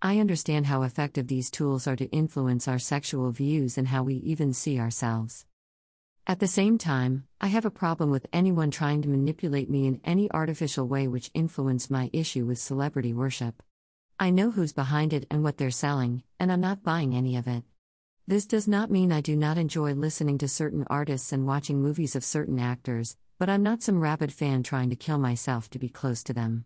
I 0.00 0.18
understand 0.20 0.66
how 0.66 0.82
effective 0.82 1.26
these 1.26 1.50
tools 1.50 1.86
are 1.86 1.96
to 1.96 2.06
influence 2.06 2.66
our 2.66 2.78
sexual 2.78 3.30
views 3.30 3.76
and 3.76 3.88
how 3.88 4.04
we 4.04 4.14
even 4.16 4.54
see 4.54 4.80
ourselves. 4.80 5.44
At 6.26 6.40
the 6.40 6.46
same 6.46 6.78
time, 6.78 7.24
I 7.42 7.48
have 7.48 7.66
a 7.66 7.70
problem 7.70 8.10
with 8.10 8.26
anyone 8.32 8.70
trying 8.70 9.02
to 9.02 9.08
manipulate 9.10 9.68
me 9.68 9.86
in 9.86 10.00
any 10.02 10.30
artificial 10.30 10.88
way 10.88 11.06
which 11.06 11.30
influence 11.34 11.90
my 11.90 12.08
issue 12.14 12.46
with 12.46 12.58
celebrity 12.58 13.12
worship. 13.12 13.62
I 14.18 14.30
know 14.30 14.50
who's 14.50 14.72
behind 14.72 15.12
it 15.12 15.26
and 15.30 15.42
what 15.42 15.58
they're 15.58 15.70
selling, 15.70 16.22
and 16.40 16.50
I'm 16.50 16.62
not 16.62 16.82
buying 16.82 17.14
any 17.14 17.36
of 17.36 17.46
it. 17.46 17.64
This 18.26 18.46
does 18.46 18.66
not 18.66 18.90
mean 18.90 19.12
I 19.12 19.20
do 19.20 19.36
not 19.36 19.58
enjoy 19.58 19.92
listening 19.92 20.38
to 20.38 20.48
certain 20.48 20.86
artists 20.88 21.30
and 21.30 21.46
watching 21.46 21.82
movies 21.82 22.16
of 22.16 22.24
certain 22.24 22.58
actors, 22.58 23.18
but 23.38 23.50
I'm 23.50 23.62
not 23.62 23.82
some 23.82 24.00
rabid 24.00 24.32
fan 24.32 24.62
trying 24.62 24.88
to 24.88 24.96
kill 24.96 25.18
myself 25.18 25.68
to 25.70 25.78
be 25.78 25.90
close 25.90 26.22
to 26.24 26.32
them. 26.32 26.64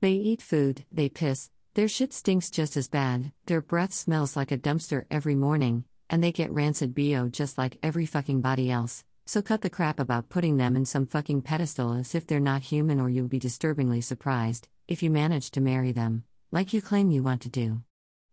They 0.00 0.14
eat 0.14 0.42
food, 0.42 0.84
they 0.90 1.08
piss, 1.08 1.48
their 1.74 1.86
shit 1.86 2.12
stinks 2.12 2.50
just 2.50 2.76
as 2.76 2.88
bad, 2.88 3.30
their 3.44 3.60
breath 3.60 3.92
smells 3.92 4.34
like 4.34 4.50
a 4.50 4.58
dumpster 4.58 5.04
every 5.08 5.36
morning, 5.36 5.84
and 6.10 6.24
they 6.24 6.32
get 6.32 6.50
rancid 6.50 6.92
BO 6.92 7.28
just 7.28 7.56
like 7.56 7.78
every 7.84 8.04
fucking 8.04 8.40
body 8.40 8.68
else. 8.68 9.04
So 9.26 9.42
cut 9.42 9.60
the 9.60 9.70
crap 9.70 10.00
about 10.00 10.28
putting 10.28 10.56
them 10.56 10.74
in 10.74 10.86
some 10.86 11.06
fucking 11.06 11.42
pedestal 11.42 11.92
as 11.92 12.16
if 12.16 12.26
they're 12.26 12.40
not 12.40 12.62
human 12.62 12.98
or 12.98 13.08
you'll 13.08 13.28
be 13.28 13.38
disturbingly 13.38 14.00
surprised 14.00 14.66
if 14.88 15.04
you 15.04 15.10
manage 15.10 15.52
to 15.52 15.60
marry 15.60 15.92
them, 15.92 16.24
like 16.50 16.72
you 16.72 16.82
claim 16.82 17.12
you 17.12 17.22
want 17.22 17.42
to 17.42 17.48
do. 17.48 17.82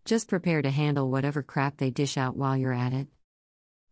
Just 0.05 0.27
prepare 0.27 0.61
to 0.61 0.69
handle 0.69 1.09
whatever 1.09 1.41
crap 1.41 1.77
they 1.77 1.89
dish 1.89 2.17
out 2.17 2.35
while 2.35 2.57
you're 2.57 2.73
at 2.73 2.91
it. 2.91 3.07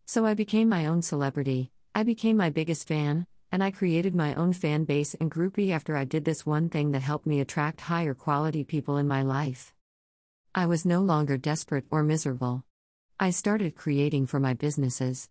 So 0.04 0.26
I 0.26 0.34
became 0.34 0.68
my 0.68 0.84
own 0.84 1.00
celebrity, 1.00 1.70
I 1.94 2.02
became 2.02 2.36
my 2.36 2.50
biggest 2.50 2.86
fan, 2.86 3.26
and 3.50 3.64
I 3.64 3.70
created 3.70 4.14
my 4.14 4.34
own 4.34 4.52
fan 4.52 4.84
base 4.84 5.14
and 5.14 5.30
groupie 5.30 5.70
after 5.70 5.96
I 5.96 6.04
did 6.04 6.26
this 6.26 6.44
one 6.44 6.68
thing 6.68 6.90
that 6.92 7.00
helped 7.00 7.26
me 7.26 7.40
attract 7.40 7.80
higher 7.80 8.12
quality 8.12 8.62
people 8.62 8.98
in 8.98 9.08
my 9.08 9.22
life. 9.22 9.72
I 10.54 10.66
was 10.66 10.84
no 10.84 11.00
longer 11.00 11.38
desperate 11.38 11.86
or 11.90 12.02
miserable. 12.02 12.64
I 13.18 13.30
started 13.30 13.74
creating 13.74 14.26
for 14.26 14.38
my 14.38 14.52
businesses. 14.52 15.30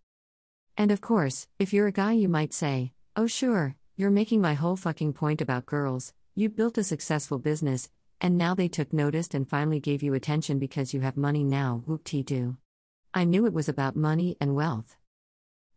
And 0.76 0.90
of 0.90 1.00
course, 1.00 1.46
if 1.60 1.72
you're 1.72 1.86
a 1.86 1.92
guy, 1.92 2.12
you 2.12 2.28
might 2.28 2.52
say, 2.52 2.92
oh, 3.14 3.28
sure, 3.28 3.76
you're 3.96 4.10
making 4.10 4.40
my 4.40 4.54
whole 4.54 4.76
fucking 4.76 5.12
point 5.12 5.40
about 5.40 5.66
girls. 5.66 6.12
You 6.34 6.48
built 6.48 6.78
a 6.78 6.82
successful 6.82 7.38
business, 7.38 7.88
and 8.22 8.38
now 8.38 8.54
they 8.54 8.68
took 8.68 8.92
notice 8.92 9.28
and 9.34 9.50
finally 9.50 9.80
gave 9.80 10.00
you 10.00 10.14
attention 10.14 10.60
because 10.60 10.94
you 10.94 11.00
have 11.00 11.16
money 11.16 11.42
now, 11.42 11.82
whoop 11.86 12.04
tee 12.04 12.22
doo. 12.22 12.56
I 13.12 13.24
knew 13.24 13.44
it 13.44 13.52
was 13.52 13.68
about 13.68 13.96
money 13.96 14.36
and 14.40 14.54
wealth. 14.54 14.96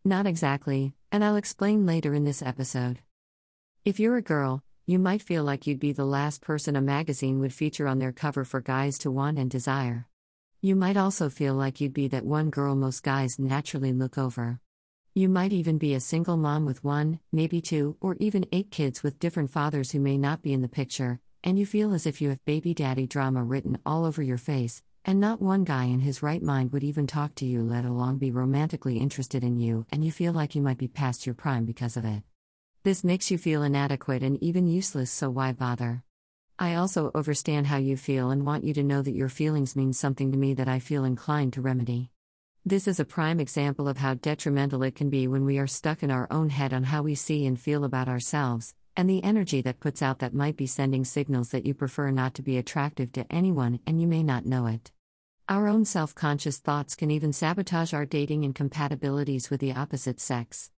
Not 0.04 0.28
exactly, 0.28 0.94
and 1.10 1.24
I'll 1.24 1.34
explain 1.34 1.84
later 1.84 2.14
in 2.14 2.22
this 2.22 2.42
episode. 2.42 3.00
If 3.84 3.98
you're 3.98 4.16
a 4.16 4.22
girl, 4.22 4.62
you 4.86 5.00
might 5.00 5.22
feel 5.22 5.42
like 5.42 5.66
you'd 5.66 5.80
be 5.80 5.90
the 5.90 6.04
last 6.04 6.40
person 6.40 6.76
a 6.76 6.80
magazine 6.80 7.40
would 7.40 7.52
feature 7.52 7.88
on 7.88 7.98
their 7.98 8.12
cover 8.12 8.44
for 8.44 8.60
guys 8.60 8.96
to 8.98 9.10
want 9.10 9.38
and 9.38 9.50
desire. 9.50 10.06
You 10.62 10.76
might 10.76 10.96
also 10.96 11.28
feel 11.28 11.54
like 11.54 11.80
you'd 11.80 11.92
be 11.92 12.06
that 12.08 12.24
one 12.24 12.50
girl 12.50 12.76
most 12.76 13.02
guys 13.02 13.40
naturally 13.40 13.92
look 13.92 14.16
over. 14.16 14.60
You 15.16 15.28
might 15.28 15.52
even 15.52 15.78
be 15.78 15.94
a 15.94 16.00
single 16.00 16.36
mom 16.36 16.64
with 16.64 16.84
one, 16.84 17.18
maybe 17.32 17.60
two, 17.60 17.96
or 18.00 18.16
even 18.20 18.46
eight 18.52 18.70
kids 18.70 19.02
with 19.02 19.18
different 19.18 19.50
fathers 19.50 19.90
who 19.90 19.98
may 19.98 20.16
not 20.16 20.42
be 20.42 20.52
in 20.52 20.62
the 20.62 20.68
picture, 20.68 21.20
and 21.46 21.56
you 21.56 21.64
feel 21.64 21.94
as 21.94 22.06
if 22.06 22.20
you 22.20 22.28
have 22.28 22.44
baby 22.44 22.74
daddy 22.74 23.06
drama 23.06 23.42
written 23.42 23.78
all 23.86 24.04
over 24.04 24.20
your 24.20 24.36
face, 24.36 24.82
and 25.04 25.20
not 25.20 25.40
one 25.40 25.62
guy 25.62 25.84
in 25.84 26.00
his 26.00 26.20
right 26.20 26.42
mind 26.42 26.72
would 26.72 26.82
even 26.82 27.06
talk 27.06 27.32
to 27.36 27.46
you, 27.46 27.62
let 27.62 27.84
alone 27.84 28.18
be 28.18 28.32
romantically 28.32 28.98
interested 28.98 29.44
in 29.44 29.56
you, 29.56 29.86
and 29.92 30.04
you 30.04 30.10
feel 30.10 30.32
like 30.32 30.56
you 30.56 30.60
might 30.60 30.76
be 30.76 30.88
past 30.88 31.24
your 31.24 31.36
prime 31.36 31.64
because 31.64 31.96
of 31.96 32.04
it. 32.04 32.24
This 32.82 33.04
makes 33.04 33.30
you 33.30 33.38
feel 33.38 33.62
inadequate 33.62 34.24
and 34.24 34.42
even 34.42 34.66
useless, 34.66 35.08
so 35.08 35.30
why 35.30 35.52
bother? 35.52 36.02
I 36.58 36.74
also 36.74 37.12
understand 37.14 37.68
how 37.68 37.76
you 37.76 37.96
feel 37.96 38.30
and 38.30 38.44
want 38.44 38.64
you 38.64 38.74
to 38.74 38.82
know 38.82 39.00
that 39.00 39.14
your 39.14 39.28
feelings 39.28 39.76
mean 39.76 39.92
something 39.92 40.32
to 40.32 40.38
me 40.38 40.52
that 40.54 40.68
I 40.68 40.80
feel 40.80 41.04
inclined 41.04 41.52
to 41.52 41.60
remedy. 41.60 42.10
This 42.64 42.88
is 42.88 42.98
a 42.98 43.04
prime 43.04 43.38
example 43.38 43.86
of 43.86 43.98
how 43.98 44.14
detrimental 44.14 44.82
it 44.82 44.96
can 44.96 45.10
be 45.10 45.28
when 45.28 45.44
we 45.44 45.58
are 45.58 45.68
stuck 45.68 46.02
in 46.02 46.10
our 46.10 46.26
own 46.28 46.48
head 46.48 46.72
on 46.72 46.82
how 46.82 47.02
we 47.02 47.14
see 47.14 47.46
and 47.46 47.60
feel 47.60 47.84
about 47.84 48.08
ourselves, 48.08 48.74
and 48.96 49.08
the 49.08 49.22
energy 49.22 49.60
that 49.62 49.80
puts 49.80 50.02
out 50.02 50.20
that 50.20 50.34
might 50.34 50.56
be 50.56 50.66
sending 50.66 51.04
signals 51.04 51.50
that 51.50 51.66
you 51.66 51.74
prefer 51.74 52.10
not 52.10 52.34
to 52.34 52.42
be 52.42 52.56
attractive 52.56 53.12
to 53.12 53.30
anyone 53.30 53.80
and 53.86 54.00
you 54.00 54.06
may 54.06 54.22
not 54.22 54.46
know 54.46 54.66
it. 54.66 54.90
Our 55.48 55.68
own 55.68 55.84
self 55.84 56.14
conscious 56.14 56.58
thoughts 56.58 56.96
can 56.96 57.10
even 57.10 57.32
sabotage 57.32 57.94
our 57.94 58.04
dating 58.04 58.44
and 58.44 58.54
compatibilities 58.54 59.50
with 59.50 59.60
the 59.60 59.72
opposite 59.72 60.18
sex. 60.18 60.70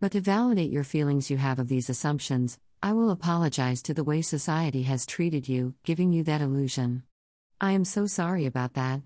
But 0.00 0.12
to 0.12 0.20
validate 0.20 0.70
your 0.70 0.84
feelings 0.84 1.30
you 1.30 1.38
have 1.38 1.58
of 1.58 1.68
these 1.68 1.88
assumptions, 1.88 2.58
I 2.82 2.92
will 2.92 3.10
apologize 3.10 3.80
to 3.82 3.94
the 3.94 4.04
way 4.04 4.20
society 4.20 4.82
has 4.82 5.06
treated 5.06 5.48
you, 5.48 5.74
giving 5.82 6.12
you 6.12 6.22
that 6.24 6.42
illusion. 6.42 7.04
I 7.58 7.72
am 7.72 7.86
so 7.86 8.06
sorry 8.06 8.44
about 8.44 8.74
that. 8.74 9.00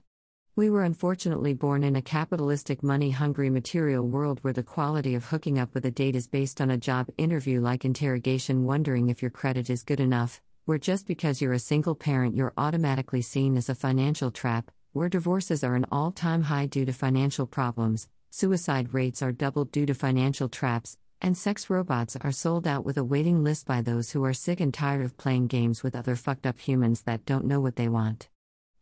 We 0.61 0.69
were 0.69 0.83
unfortunately 0.83 1.55
born 1.55 1.83
in 1.83 1.97
a 1.97 2.02
capitalistic, 2.02 2.83
money 2.83 3.11
hungry 3.12 3.49
material 3.49 4.07
world 4.07 4.40
where 4.43 4.52
the 4.52 4.62
quality 4.62 5.14
of 5.14 5.25
hooking 5.25 5.59
up 5.59 5.73
with 5.73 5.87
a 5.87 5.90
date 5.90 6.14
is 6.14 6.29
based 6.29 6.61
on 6.61 6.71
a 6.71 6.76
job 6.76 7.09
interview 7.17 7.62
like 7.62 7.87
interrogation, 7.87 8.67
wondering 8.67 9.09
if 9.09 9.23
your 9.23 9.31
credit 9.31 9.71
is 9.71 9.83
good 9.83 10.00
enough, 10.00 10.43
where 10.67 10.76
just 10.76 11.07
because 11.07 11.40
you're 11.40 11.55
a 11.55 11.59
single 11.59 11.95
parent 11.95 12.37
you're 12.37 12.52
automatically 12.59 13.23
seen 13.23 13.57
as 13.57 13.71
a 13.71 13.75
financial 13.75 14.31
trap, 14.31 14.71
where 14.93 15.09
divorces 15.09 15.64
are 15.64 15.76
an 15.76 15.87
all 15.90 16.11
time 16.12 16.43
high 16.43 16.67
due 16.67 16.85
to 16.85 16.93
financial 16.93 17.47
problems, 17.47 18.11
suicide 18.29 18.93
rates 18.93 19.23
are 19.23 19.33
doubled 19.33 19.73
due 19.73 19.87
to 19.87 19.95
financial 19.95 20.50
traps, 20.50 20.99
and 21.23 21.38
sex 21.38 21.71
robots 21.71 22.19
are 22.21 22.33
sold 22.33 22.67
out 22.67 22.85
with 22.85 22.99
a 22.99 23.05
waiting 23.12 23.43
list 23.43 23.64
by 23.64 23.81
those 23.81 24.11
who 24.11 24.23
are 24.26 24.35
sick 24.35 24.61
and 24.61 24.75
tired 24.75 25.07
of 25.07 25.17
playing 25.17 25.47
games 25.47 25.83
with 25.83 25.97
other 25.97 26.17
fucked 26.17 26.45
up 26.45 26.61
humans 26.61 27.00
that 27.05 27.25
don't 27.25 27.47
know 27.47 27.61
what 27.61 27.76
they 27.76 27.88
want. 27.88 28.29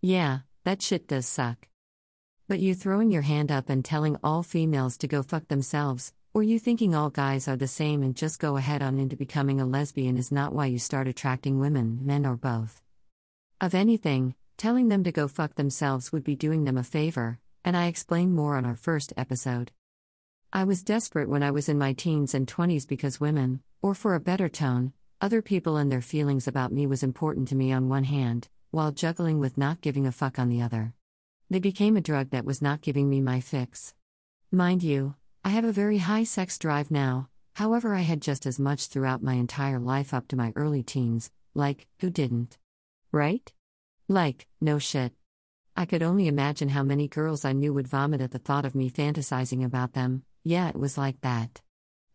Yeah, 0.00 0.40
that 0.68 0.82
shit 0.82 1.08
does 1.08 1.26
suck. 1.26 1.66
But 2.46 2.60
you 2.60 2.75
throwing 2.75 3.10
your 3.10 3.22
hand 3.22 3.50
up 3.50 3.70
and 3.70 3.82
telling 3.82 4.18
all 4.22 4.42
females 4.42 4.98
to 4.98 5.08
go 5.08 5.22
fuck 5.22 5.48
themselves, 5.48 6.12
or 6.34 6.42
you 6.42 6.58
thinking 6.58 6.94
all 6.94 7.08
guys 7.08 7.48
are 7.48 7.56
the 7.56 7.66
same 7.66 8.02
and 8.02 8.14
just 8.14 8.38
go 8.38 8.58
ahead 8.58 8.82
on 8.82 8.98
into 8.98 9.16
becoming 9.16 9.62
a 9.62 9.64
lesbian 9.64 10.18
is 10.18 10.30
not 10.30 10.52
why 10.52 10.66
you 10.66 10.78
start 10.78 11.08
attracting 11.08 11.58
women, 11.58 12.00
men, 12.02 12.26
or 12.26 12.37
both. 12.37 12.82
Of 13.62 13.75
anything, 13.75 14.34
telling 14.58 14.88
them 14.88 15.04
to 15.04 15.10
go 15.10 15.26
fuck 15.26 15.54
themselves 15.54 16.12
would 16.12 16.22
be 16.22 16.37
doing 16.37 16.64
them 16.64 16.76
a 16.76 16.82
favor, 16.82 17.38
and 17.64 17.75
I 17.75 17.87
explain 17.87 18.34
more 18.34 18.54
on 18.54 18.66
our 18.66 18.76
first 18.76 19.14
episode. 19.16 19.72
I 20.52 20.64
was 20.64 20.82
desperate 20.82 21.30
when 21.30 21.42
I 21.42 21.50
was 21.50 21.70
in 21.70 21.78
my 21.78 21.94
teens 21.94 22.34
and 22.34 22.46
20s 22.46 22.87
because 22.87 23.18
women, 23.18 23.62
or 23.80 23.94
for 23.94 24.14
a 24.14 24.20
better 24.20 24.50
tone, 24.50 24.92
other 25.18 25.40
people 25.40 25.78
and 25.78 25.90
their 25.90 26.02
feelings 26.02 26.46
about 26.46 26.72
me 26.72 26.87
was 26.87 27.02
important 27.02 27.48
to 27.48 27.56
me 27.56 27.72
on 27.72 27.88
one 27.88 28.04
hand, 28.04 28.50
while 28.70 28.92
juggling 28.92 29.38
with 29.40 29.58
not 29.58 29.80
giving 29.80 30.06
a 30.06 30.12
fuck 30.12 30.38
on 30.38 30.48
the 30.48 30.62
other. 30.62 30.94
They 31.50 31.58
became 31.58 31.96
a 31.96 32.02
drug 32.02 32.30
that 32.30 32.44
was 32.44 32.60
not 32.60 32.82
giving 32.82 33.08
me 33.08 33.20
my 33.20 33.40
fix. 33.40 33.94
Mind 34.50 34.82
you, 34.82 35.14
I 35.44 35.50
have 35.50 35.64
a 35.64 35.72
very 35.72 35.98
high 35.98 36.25
sex 36.25 36.58
drive 36.58 36.90
now, 36.90 37.28
however, 37.54 37.94
I 37.94 38.00
had 38.00 38.20
just 38.20 38.46
as 38.46 38.58
much 38.58 38.87
throughout 38.87 39.22
my 39.22 39.34
entire 39.34 39.78
life 39.78 40.12
up 40.12 40.28
to 40.28 40.37
my 40.37 40.52
early 40.56 40.82
teens, 40.82 41.30
like, 41.54 41.87
who 42.00 42.10
didn't? 42.10 42.58
Right? 43.12 43.50
Like, 44.08 44.46
no 44.60 44.78
shit. 44.78 45.12
I 45.76 45.84
could 45.84 46.02
only 46.02 46.28
imagine 46.28 46.70
how 46.70 46.82
many 46.82 47.08
girls 47.08 47.44
I 47.44 47.52
knew 47.52 47.72
would 47.72 47.88
vomit 47.88 48.20
at 48.20 48.32
the 48.32 48.38
thought 48.38 48.64
of 48.64 48.75
me 48.75 48.90
fantasizing 48.90 49.64
about 49.64 49.92
them. 49.92 50.25
Yeah, 50.44 50.68
it 50.68 50.76
was 50.76 50.98
like 50.98 51.20
that. 51.22 51.60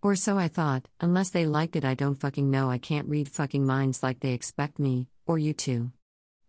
Or 0.02 0.16
so 0.16 0.38
I 0.38 0.50
thought, 0.50 0.90
unless 1.00 1.30
they 1.30 1.46
liked 1.46 1.76
it, 1.76 1.86
I 1.86 1.94
don't 1.94 2.20
fucking 2.20 2.52
know. 2.52 2.70
I 2.70 2.78
can't 2.78 3.08
read 3.08 3.30
fucking 3.30 3.66
minds 3.66 4.04
like 4.04 4.20
they 4.20 4.34
expect 4.34 4.80
me, 4.80 5.08
or 5.26 5.40
you 5.40 5.54
to. 5.54 5.92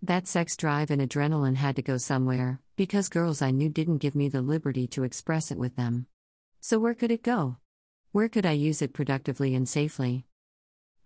That 0.04 0.28
sex 0.28 0.54
drive 0.54 0.90
and 0.90 1.00
adrenaline 1.00 1.56
had 1.56 1.76
to 1.76 1.82
go 1.82 1.96
somewhere, 1.96 2.60
because 2.76 3.08
girls 3.08 3.40
I 3.40 3.50
knew 3.52 3.70
didn't 3.70 4.02
give 4.02 4.14
me 4.14 4.28
the 4.28 4.42
liberty 4.42 4.86
to 4.88 5.02
express 5.02 5.50
it 5.50 5.56
with 5.56 5.76
them. 5.76 6.08
So 6.60 6.78
where 6.78 6.92
could 6.92 7.10
it 7.10 7.22
go? 7.22 7.56
Where 8.12 8.28
could 8.28 8.44
I 8.44 8.50
use 8.50 8.82
it 8.82 8.92
productively 8.92 9.54
and 9.54 9.66
safely? 9.66 10.26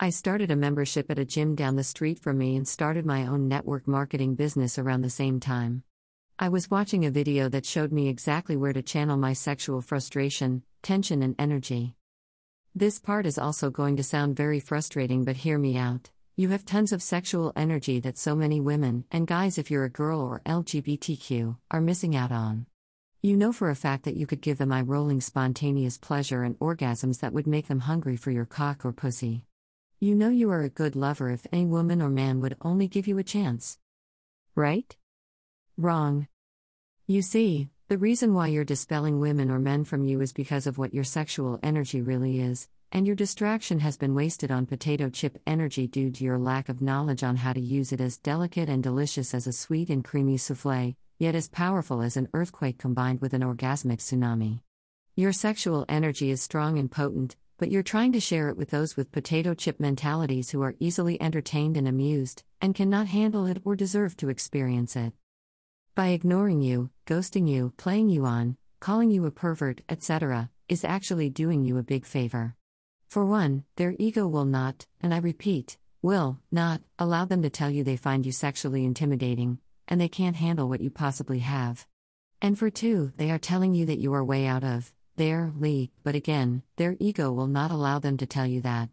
I 0.00 0.10
started 0.10 0.50
a 0.50 0.56
membership 0.56 1.12
at 1.12 1.18
a 1.20 1.24
gym 1.24 1.54
down 1.54 1.76
the 1.76 1.84
street 1.84 2.18
from 2.18 2.38
me 2.38 2.56
and 2.56 2.66
started 2.66 3.06
my 3.06 3.24
own 3.24 3.46
network 3.46 3.86
marketing 3.86 4.34
business 4.34 4.80
around 4.80 5.02
the 5.02 5.10
same 5.10 5.38
time. 5.38 5.84
I 6.36 6.48
was 6.48 6.68
watching 6.68 7.06
a 7.06 7.10
video 7.12 7.48
that 7.50 7.66
showed 7.66 7.92
me 7.92 8.08
exactly 8.08 8.56
where 8.56 8.72
to 8.72 8.82
channel 8.82 9.16
my 9.16 9.32
sexual 9.32 9.80
frustration, 9.80 10.64
tension, 10.82 11.22
and 11.22 11.36
energy. 11.38 11.94
This 12.74 12.98
part 12.98 13.26
is 13.26 13.38
also 13.38 13.70
going 13.70 13.94
to 13.98 14.02
sound 14.02 14.34
very 14.34 14.58
frustrating, 14.58 15.24
but 15.24 15.36
hear 15.36 15.56
me 15.56 15.76
out. 15.76 16.10
You 16.38 16.50
have 16.50 16.64
tons 16.64 16.92
of 16.92 17.02
sexual 17.02 17.52
energy 17.56 17.98
that 17.98 18.16
so 18.16 18.36
many 18.36 18.60
women, 18.60 19.04
and 19.10 19.26
guys 19.26 19.58
if 19.58 19.72
you're 19.72 19.82
a 19.82 19.90
girl 19.90 20.20
or 20.20 20.40
LGBTQ, 20.46 21.56
are 21.72 21.80
missing 21.80 22.14
out 22.14 22.30
on. 22.30 22.66
You 23.20 23.36
know 23.36 23.52
for 23.52 23.70
a 23.70 23.74
fact 23.74 24.04
that 24.04 24.16
you 24.16 24.24
could 24.24 24.40
give 24.40 24.56
them 24.56 24.70
eye 24.70 24.82
rolling 24.82 25.20
spontaneous 25.20 25.98
pleasure 25.98 26.44
and 26.44 26.56
orgasms 26.60 27.18
that 27.18 27.32
would 27.32 27.48
make 27.48 27.66
them 27.66 27.80
hungry 27.80 28.14
for 28.16 28.30
your 28.30 28.44
cock 28.44 28.84
or 28.84 28.92
pussy. 28.92 29.46
You 29.98 30.14
know 30.14 30.28
you 30.28 30.48
are 30.52 30.62
a 30.62 30.68
good 30.68 30.94
lover 30.94 31.28
if 31.28 31.44
any 31.50 31.66
woman 31.66 32.00
or 32.00 32.08
man 32.08 32.40
would 32.40 32.56
only 32.62 32.86
give 32.86 33.08
you 33.08 33.18
a 33.18 33.24
chance. 33.24 33.76
Right? 34.54 34.96
Wrong. 35.76 36.28
You 37.08 37.20
see, 37.20 37.66
the 37.88 37.98
reason 37.98 38.32
why 38.32 38.46
you're 38.46 38.62
dispelling 38.62 39.18
women 39.18 39.50
or 39.50 39.58
men 39.58 39.82
from 39.82 40.04
you 40.04 40.20
is 40.20 40.32
because 40.32 40.68
of 40.68 40.78
what 40.78 40.94
your 40.94 41.02
sexual 41.02 41.58
energy 41.64 42.00
really 42.00 42.40
is, 42.40 42.68
and 42.92 43.06
your 43.06 43.16
distraction 43.16 43.80
has 43.80 43.96
been 43.96 44.14
wasted 44.14 44.50
on 44.50 44.64
potato 44.64 45.10
chip 45.10 45.38
energy 45.46 45.86
due 45.86 46.10
to 46.10 46.24
your 46.24 46.38
lack 46.38 46.68
of 46.68 46.80
knowledge 46.80 47.22
on 47.22 47.36
how 47.36 47.52
to 47.52 47.60
use 47.60 47.92
it 47.92 48.00
as 48.00 48.16
delicate 48.16 48.68
and 48.68 48.82
delicious 48.82 49.34
as 49.34 49.46
a 49.46 49.52
sweet 49.52 49.90
and 49.90 50.04
creamy 50.04 50.36
souffle, 50.36 50.94
yet 51.18 51.34
as 51.34 51.48
powerful 51.48 52.00
as 52.00 52.16
an 52.16 52.28
earthquake 52.32 52.78
combined 52.78 53.20
with 53.20 53.34
an 53.34 53.42
orgasmic 53.42 53.98
tsunami. 53.98 54.60
Your 55.16 55.32
sexual 55.32 55.84
energy 55.88 56.30
is 56.30 56.40
strong 56.40 56.78
and 56.78 56.90
potent, 56.90 57.36
but 57.58 57.70
you're 57.70 57.82
trying 57.82 58.12
to 58.12 58.20
share 58.20 58.48
it 58.48 58.56
with 58.56 58.70
those 58.70 58.96
with 58.96 59.12
potato 59.12 59.52
chip 59.52 59.80
mentalities 59.80 60.50
who 60.50 60.62
are 60.62 60.76
easily 60.78 61.20
entertained 61.20 61.76
and 61.76 61.88
amused, 61.88 62.44
and 62.60 62.74
cannot 62.74 63.08
handle 63.08 63.44
it 63.46 63.60
or 63.64 63.76
deserve 63.76 64.16
to 64.16 64.28
experience 64.28 64.96
it. 64.96 65.12
By 65.94 66.08
ignoring 66.08 66.62
you, 66.62 66.90
ghosting 67.04 67.48
you, 67.48 67.72
playing 67.76 68.08
you 68.08 68.24
on, 68.24 68.56
calling 68.78 69.10
you 69.10 69.26
a 69.26 69.32
pervert, 69.32 69.82
etc., 69.88 70.50
is 70.68 70.84
actually 70.84 71.30
doing 71.30 71.64
you 71.64 71.78
a 71.78 71.82
big 71.82 72.06
favor. 72.06 72.54
For 73.08 73.24
one, 73.24 73.64
their 73.76 73.94
ego 73.98 74.28
will 74.28 74.44
not, 74.44 74.86
and 75.00 75.14
I 75.14 75.18
repeat, 75.18 75.78
will 76.02 76.40
not, 76.52 76.82
allow 76.98 77.24
them 77.24 77.40
to 77.40 77.48
tell 77.48 77.70
you 77.70 77.82
they 77.82 77.96
find 77.96 78.26
you 78.26 78.32
sexually 78.32 78.84
intimidating, 78.84 79.60
and 79.88 79.98
they 79.98 80.10
can't 80.10 80.36
handle 80.36 80.68
what 80.68 80.82
you 80.82 80.90
possibly 80.90 81.38
have. 81.38 81.86
And 82.42 82.58
for 82.58 82.68
two, 82.68 83.12
they 83.16 83.30
are 83.30 83.38
telling 83.38 83.74
you 83.74 83.86
that 83.86 83.98
you 83.98 84.12
are 84.12 84.22
way 84.22 84.46
out 84.46 84.62
of 84.62 84.92
their 85.16 85.50
league, 85.58 85.90
but 86.04 86.14
again, 86.14 86.62
their 86.76 86.96
ego 87.00 87.32
will 87.32 87.46
not 87.46 87.70
allow 87.70 87.98
them 87.98 88.18
to 88.18 88.26
tell 88.26 88.46
you 88.46 88.60
that. 88.60 88.90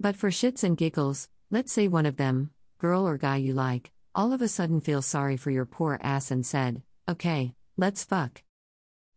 But 0.00 0.16
for 0.16 0.30
shits 0.30 0.64
and 0.64 0.74
giggles, 0.74 1.28
let's 1.50 1.72
say 1.72 1.88
one 1.88 2.06
of 2.06 2.16
them, 2.16 2.50
girl 2.78 3.06
or 3.06 3.18
guy 3.18 3.36
you 3.36 3.52
like, 3.52 3.92
all 4.14 4.32
of 4.32 4.40
a 4.40 4.48
sudden 4.48 4.80
feels 4.80 5.04
sorry 5.04 5.36
for 5.36 5.50
your 5.50 5.66
poor 5.66 6.00
ass 6.02 6.30
and 6.30 6.44
said, 6.44 6.82
Okay, 7.06 7.54
let's 7.76 8.02
fuck. 8.02 8.42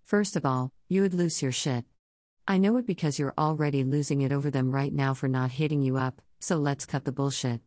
First 0.04 0.36
of 0.36 0.46
all, 0.46 0.72
you 0.90 1.02
would 1.04 1.14
lose 1.14 1.42
your 1.42 1.54
shit. 1.54 1.86
I 2.48 2.60
know 2.60 2.78
it 2.78 2.86
because 2.86 3.18
you're 3.18 3.34
already 3.38 3.84
losing 3.84 4.22
it 4.22 4.32
over 4.32 4.52
them 4.52 4.72
right 4.72 4.94
now 4.94 5.16
for 5.16 5.28
not 5.28 5.52
hitting 5.52 5.82
you 5.82 5.98
up, 5.98 6.22
so 6.40 6.58
let's 6.58 6.86
cut 6.86 7.04
the 7.04 7.12
bullshit. 7.12 7.62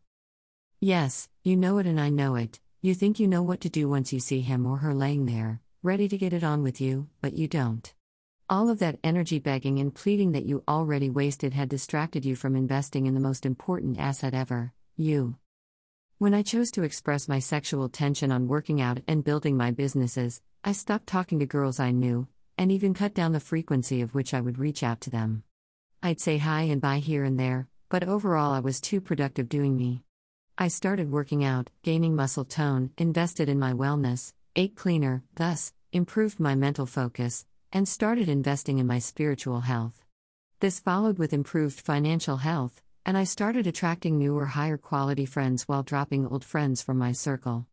Yes, 0.80 1.28
you 1.42 1.56
know 1.56 1.78
it 1.78 1.86
and 1.86 2.00
I 2.00 2.10
know 2.10 2.36
it, 2.36 2.60
You 2.80 2.94
think 2.94 3.18
you 3.18 3.26
know 3.26 3.42
what 3.42 3.60
to 3.62 3.68
do 3.68 3.88
once 3.88 4.12
you 4.12 4.20
see 4.20 4.40
him 4.40 4.64
or 4.64 4.76
her 4.76 4.94
laying 4.94 5.26
there, 5.26 5.60
ready 5.82 6.06
to 6.06 6.16
get 6.16 6.32
it 6.32 6.44
on 6.44 6.62
with 6.62 6.80
you, 6.80 7.08
but 7.20 7.32
you 7.32 7.48
don't. 7.48 7.92
All 8.48 8.70
of 8.70 8.78
that 8.78 9.00
energy 9.02 9.40
begging 9.40 9.80
and 9.80 9.92
pleading 9.92 10.30
that 10.32 10.46
you 10.46 10.62
already 10.68 11.10
wasted 11.10 11.54
had 11.54 11.68
distracted 11.68 12.24
you 12.24 12.36
from 12.36 12.54
investing 12.54 13.06
in 13.06 13.14
the 13.14 13.20
most 13.20 13.44
important 13.44 13.98
asset 13.98 14.32
ever 14.32 14.72
you. 14.96 15.34
When 16.18 16.34
I 16.34 16.42
chose 16.42 16.70
to 16.72 16.84
express 16.84 17.26
my 17.26 17.40
sexual 17.40 17.88
tension 17.88 18.30
on 18.30 18.46
working 18.46 18.80
out 18.80 19.00
and 19.08 19.24
building 19.24 19.56
my 19.56 19.72
businesses, 19.72 20.40
I 20.62 20.70
stopped 20.70 21.08
talking 21.08 21.40
to 21.40 21.46
girls 21.46 21.80
I 21.80 21.90
knew, 21.90 22.28
and 22.58 22.72
even 22.72 22.92
cut 22.92 23.14
down 23.14 23.32
the 23.32 23.40
frequency 23.40 24.02
of 24.02 24.14
which 24.14 24.34
I 24.34 24.40
would 24.40 24.58
reach 24.58 24.82
out 24.82 25.00
to 25.02 25.10
them. 25.10 25.44
I'd 26.02 26.20
say 26.20 26.38
hi 26.38 26.62
and 26.62 26.80
bye 26.80 26.98
here 26.98 27.22
and 27.22 27.38
there, 27.38 27.68
but 27.88 28.02
overall 28.02 28.52
I 28.52 28.60
was 28.60 28.80
too 28.80 29.00
productive 29.00 29.48
doing 29.48 29.76
me. 29.76 30.02
I 30.58 30.66
started 30.66 31.12
working 31.12 31.44
out, 31.44 31.70
gaining 31.82 32.16
muscle 32.16 32.44
tone, 32.44 32.90
invested 32.98 33.48
in 33.48 33.60
my 33.60 33.72
wellness, 33.72 34.32
ate 34.56 34.74
cleaner, 34.74 35.22
thus, 35.36 35.72
improved 35.92 36.40
my 36.40 36.56
mental 36.56 36.84
focus, 36.84 37.46
and 37.72 37.86
started 37.86 38.28
investing 38.28 38.78
in 38.78 38.86
my 38.88 38.98
spiritual 38.98 39.60
health. 39.60 40.04
This 40.58 40.80
followed 40.80 41.16
with 41.16 41.32
improved 41.32 41.80
financial 41.80 42.38
health, 42.38 42.82
and 43.06 43.16
I 43.16 43.22
started 43.22 43.68
attracting 43.68 44.18
newer, 44.18 44.46
higher 44.46 44.76
quality 44.76 45.26
friends 45.26 45.68
while 45.68 45.84
dropping 45.84 46.26
old 46.26 46.44
friends 46.44 46.82
from 46.82 46.98
my 46.98 47.12
circle. 47.12 47.66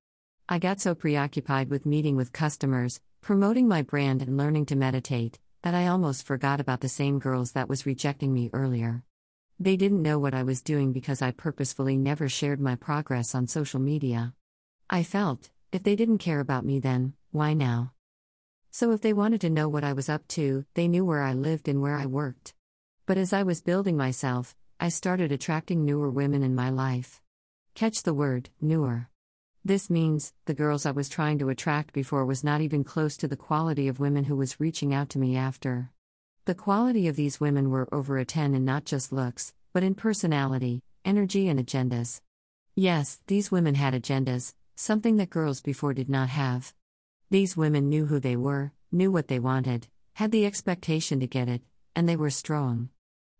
I 0.48 0.60
got 0.60 0.80
so 0.80 0.94
preoccupied 0.94 1.72
with 1.72 1.88
meeting 1.88 2.16
with 2.16 2.32
customers, 2.32 3.02
promoting 3.26 3.68
my 3.68 3.82
brand, 3.82 4.22
and 4.22 4.38
learning 4.38 4.68
to 4.68 4.76
meditate 4.76 5.40
that 5.64 5.74
I 5.74 5.88
almost 5.88 6.28
forgot 6.28 6.60
about 6.60 6.82
the 6.82 6.88
same 6.88 7.18
girls 7.18 7.54
that 7.54 7.68
was 7.68 7.88
rejecting 7.88 8.32
me 8.32 8.52
earlier. 8.54 9.04
They 9.60 9.78
didn't 9.78 10.04
know 10.04 10.20
what 10.20 10.36
I 10.36 10.44
was 10.44 10.62
doing 10.62 10.94
because 10.94 11.24
I 11.24 11.32
purposefully 11.32 11.98
never 11.98 12.30
shared 12.30 12.62
my 12.62 12.76
progress 12.76 13.34
on 13.34 13.48
social 13.48 13.80
media. 13.80 14.36
I 14.92 15.02
felt, 15.02 15.50
if 15.72 15.82
they 15.82 15.96
didn't 15.96 16.20
care 16.20 16.40
about 16.40 16.66
me 16.66 16.80
then, 16.80 17.14
why 17.32 17.56
now? 17.56 17.94
So 18.70 18.92
if 18.92 19.02
they 19.02 19.12
wanted 19.12 19.42
to 19.42 19.50
know 19.50 19.70
what 19.70 19.84
I 19.84 19.94
was 19.94 20.08
up 20.08 20.28
to, 20.38 20.64
they 20.76 20.88
knew 20.88 21.04
where 21.04 21.24
I 21.24 21.34
lived 21.34 21.68
and 21.68 21.82
where 21.82 21.96
I 21.96 22.06
worked. 22.06 22.54
But 23.08 23.18
as 23.18 23.34
I 23.34 23.42
was 23.42 23.60
building 23.60 23.98
myself, 23.98 24.56
I 24.80 24.90
started 24.90 25.32
attracting 25.32 25.84
newer 25.84 26.12
women 26.12 26.44
in 26.44 26.54
my 26.54 26.70
life. 26.70 27.24
Catch 27.74 28.04
the 28.04 28.14
word, 28.14 28.52
newer. 28.62 29.10
This 29.68 29.90
means, 29.90 30.32
the 30.46 30.54
girls 30.54 30.86
I 30.86 30.92
was 30.92 31.10
trying 31.10 31.40
to 31.40 31.50
attract 31.50 31.92
before 31.92 32.24
was 32.24 32.44
not 32.44 32.62
even 32.62 32.84
close 32.84 33.18
to 33.18 33.28
the 33.28 33.36
quality 33.36 33.88
of 33.88 34.00
women 34.00 34.26
who 34.26 34.36
was 34.36 34.60
reaching 34.60 34.94
out 34.94 35.10
to 35.10 35.18
me 35.18 35.36
after. 35.36 35.90
The 36.46 36.54
quality 36.54 37.08
of 37.08 37.16
these 37.16 37.40
women 37.40 37.72
were 37.72 37.92
over 37.92 38.20
a 38.20 38.26
10 38.26 38.54
in 38.54 38.64
not 38.64 38.86
just 38.86 39.12
looks, 39.12 39.56
but 39.74 39.82
in 39.82 39.96
personality, 39.96 40.84
energy, 41.04 41.50
and 41.50 41.60
agendas. 41.60 42.22
Yes, 42.76 43.22
these 43.26 43.50
women 43.50 43.74
had 43.74 43.96
agendas, 43.96 44.54
something 44.76 45.16
that 45.16 45.32
girls 45.32 45.62
before 45.62 45.96
did 45.96 46.10
not 46.10 46.30
have. 46.30 46.76
These 47.32 47.58
women 47.58 47.90
knew 47.90 48.06
who 48.06 48.20
they 48.20 48.36
were, 48.36 48.72
knew 48.92 49.12
what 49.12 49.30
they 49.30 49.40
wanted, 49.40 49.88
had 50.14 50.30
the 50.30 50.46
expectation 50.46 51.20
to 51.22 51.28
get 51.28 51.50
it, 51.50 51.64
and 51.96 52.08
they 52.08 52.16
were 52.16 52.30
strong. 52.30 52.90